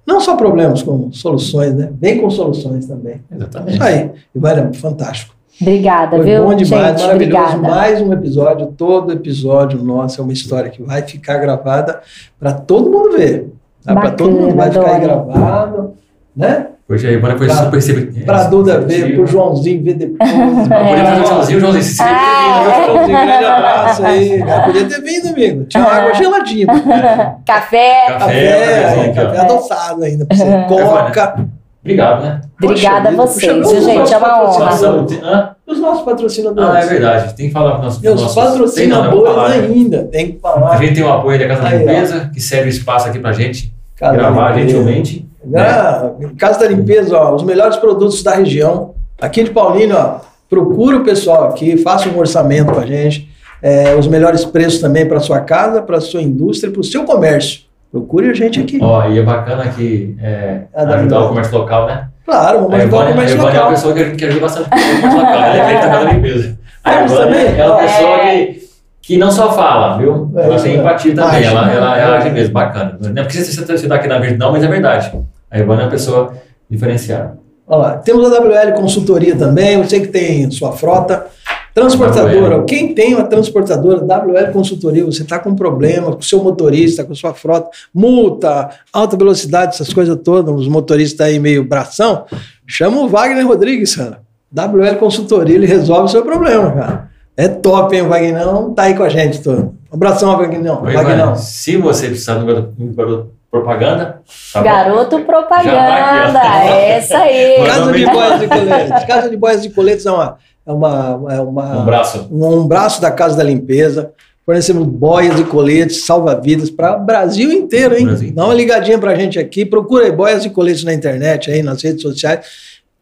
[0.06, 1.90] Não só problemas, como soluções, né?
[2.00, 3.20] Vem com soluções também.
[3.30, 3.74] Exatamente.
[3.74, 4.10] Isso aí.
[4.34, 5.34] Ivânia, fantástico.
[5.60, 6.44] Obrigada, Foi viu?
[6.44, 7.14] bom demais, Gente, maravilhoso.
[7.14, 7.58] obrigada.
[7.58, 12.00] Mais um episódio, todo episódio nosso é uma história que vai ficar gravada
[12.38, 13.52] para todo mundo ver.
[13.84, 13.94] Tá?
[13.94, 15.92] Para todo mundo vai ficar aí gravado,
[16.36, 16.66] né?
[16.88, 18.26] Hoje a Ivana foi Pra- super receptiva.
[18.26, 20.18] Para a Duda ver, para o Joãozinho ver depois.
[20.28, 21.84] Podia fazer um tchauzinho, Joãozinho.
[21.84, 22.86] Se inscreve Ah, né?
[22.86, 24.38] Joãozinho, grande abraço aí.
[24.40, 25.64] Já podia ter vindo, amigo.
[25.66, 26.66] Tinha uma água geladinha.
[27.46, 28.06] Café.
[28.08, 30.26] Café, Café, café adoçado ainda.
[30.26, 30.64] pra você.
[30.68, 31.46] Coca.
[31.82, 32.40] Obrigado, né?
[32.62, 34.12] Obrigada a vocês, gente?
[34.12, 35.56] É uma honra.
[35.66, 36.70] Os nossos patrocinadores.
[36.74, 37.34] Ah, é verdade.
[37.36, 39.58] Tem que falar com nossos Meus nossos- patrocinadores né?
[39.60, 39.64] Né?
[39.74, 40.04] ainda.
[40.10, 40.76] Tem que A falar.
[40.78, 41.68] gente tem o apoio da Casa da.
[41.70, 45.29] Limpeza, que cede o espaço aqui pra gente gravar gentilmente.
[45.56, 48.94] Ah, Casa da Limpeza, ó, os melhores produtos da região.
[49.20, 53.28] Aqui de Paulínia, ó, procura o pessoal aqui, faça um orçamento com a gente.
[53.62, 57.60] É, os melhores preços também para sua casa, para sua indústria, para o seu comércio.
[57.92, 58.78] Procure a gente aqui.
[58.80, 62.08] Ó, e é bacana que é, dá ajudar o comércio local, né?
[62.24, 63.70] Claro, vamos A ajudar o Ivone, a comércio Ivone é uma local.
[63.70, 65.34] pessoa que, que ajuda bastante o comércio local.
[65.34, 66.58] Ela é cliente da Casa da Limpeza.
[66.84, 67.86] A Temos Ivone é uma É.
[67.86, 68.69] pessoa que,
[69.10, 70.30] que não só fala, viu?
[70.36, 70.76] É, Ela tem é.
[70.76, 71.38] empatia também.
[71.38, 71.76] Age, Ela, né?
[71.76, 72.16] ela É.
[72.18, 72.96] age mesmo, bacana.
[73.00, 75.12] Não é porque você está aqui na verde, não, mas é verdade.
[75.50, 76.32] A Ivone é uma pessoa
[76.70, 77.36] diferenciada.
[77.66, 81.26] Olha lá, temos a WL Consultoria também, você que tem sua frota.
[81.74, 82.64] Transportadora, WL.
[82.66, 87.12] quem tem uma transportadora, WL Consultoria, você está com problema com o seu motorista, com
[87.12, 92.26] a sua frota, multa, alta velocidade, essas coisas todas, os motoristas aí meio bração,
[92.64, 94.20] chama o Wagner Rodrigues, cara.
[94.52, 97.09] WL Consultoria, ele resolve o seu problema, cara.
[97.36, 98.74] É top, hein, o Vagnão?
[98.74, 99.74] Tá aí com a gente todo.
[99.90, 100.82] Um abração, Vagnão.
[100.82, 101.36] Oi, Vagnão.
[101.36, 104.20] Se você precisar de um garoto- propaganda,
[104.52, 104.64] tá bom?
[104.64, 106.38] Garoto Já propaganda.
[106.38, 106.72] aqui, ó.
[106.72, 107.56] é essa aí.
[107.66, 109.04] Casa de boias de coletes.
[109.06, 112.28] Casa de boias de coletes é uma, é uma, é uma Um braço.
[112.30, 114.12] um, um braço da Casa da Limpeza.
[114.46, 118.06] Fornecemos boias e coletes, salva-vidas para o Brasil inteiro, hein?
[118.06, 119.64] Brasil Dá uma ligadinha para a gente aqui.
[119.64, 122.46] Procura aí boias e coletes na internet, aí nas redes sociais.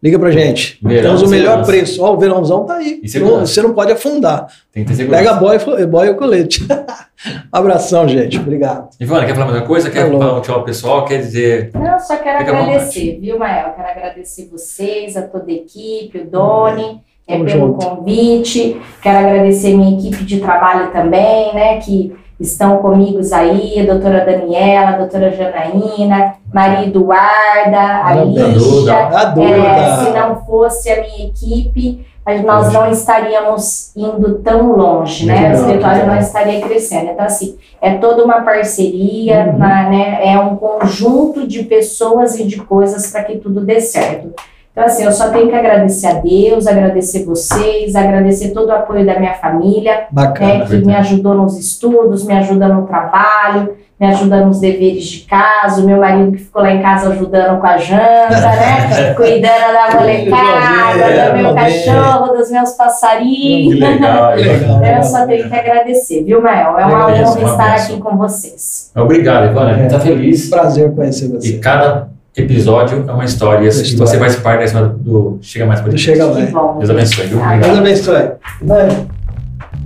[0.01, 0.79] Liga pra gente.
[0.81, 1.71] Verão, Temos o melhor segurança.
[1.73, 2.05] preço.
[2.05, 3.01] Ó, o verãozão tá aí.
[3.03, 3.19] E.
[3.19, 4.47] Não- Você não pode afundar.
[4.73, 5.25] Tem que ter segurança.
[5.25, 6.65] Pega a boia, e- colete.
[7.51, 8.39] Abração, gente.
[8.39, 8.91] Obrigado.
[9.01, 9.91] Ivone, quer falar mais uma coisa?
[9.91, 10.21] Quer Falou.
[10.21, 11.05] falar um tchau ao pessoal?
[11.05, 11.71] Quer dizer.
[11.75, 13.73] Não, só quero Fica agradecer, viu, Mael?
[13.75, 17.87] Quero agradecer vocês, a toda a equipe, o Doni, é, Tamo pelo junto.
[17.87, 18.81] convite.
[19.03, 21.79] Quero agradecer minha equipe de trabalho também, né?
[21.81, 28.37] Que estão comigo aí, a doutora Daniela, a doutora Janaína, Maria Eduarda, a Parabéns.
[28.57, 28.95] Lígia.
[28.95, 32.07] É, se não fosse a minha equipe,
[32.45, 35.51] nós não estaríamos indo tão longe, né?
[35.51, 37.11] O escritório não estaria crescendo.
[37.13, 39.59] Então, assim, é toda uma parceria, Uhum.
[39.59, 40.21] na- né?
[40.23, 44.33] é um conjunto de pessoas e de coisas para que tudo dê certo.
[44.79, 49.05] Então, assim, eu só tenho que agradecer a Deus, agradecer vocês, agradecer todo o apoio
[49.05, 50.59] da minha família, Bacana.
[50.61, 55.19] né, que me ajudou nos estudos, me ajuda no trabalho, me ajuda nos deveres de
[55.27, 59.15] casa, o meu marido que ficou lá em casa ajudando com a janta, né?
[59.19, 63.81] Cuidando da molecada, do meu cachorro, dos meus Que passarinhos.
[63.81, 64.35] legal.
[64.39, 64.85] Legal.
[64.85, 66.79] Eu só tenho que agradecer, viu, Mael?
[66.79, 68.93] É uma honra estar aqui com vocês.
[68.95, 69.71] Obrigado, Ivone.
[69.71, 69.87] A gente É.
[69.87, 70.49] está feliz.
[70.49, 71.59] Prazer conhecer E você.
[71.59, 72.11] cada
[72.43, 73.65] episódio é uma história.
[73.65, 73.97] E história.
[73.97, 76.11] você faz parte da do Chega Mais Podcast.
[76.11, 76.53] Chega Mais.
[76.79, 77.41] Deus abençoe, viu?
[77.61, 78.31] Deus abençoe.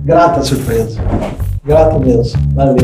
[0.03, 1.01] Grata surpresa.
[1.65, 2.39] Grata mesmo.
[2.53, 2.75] Valeu.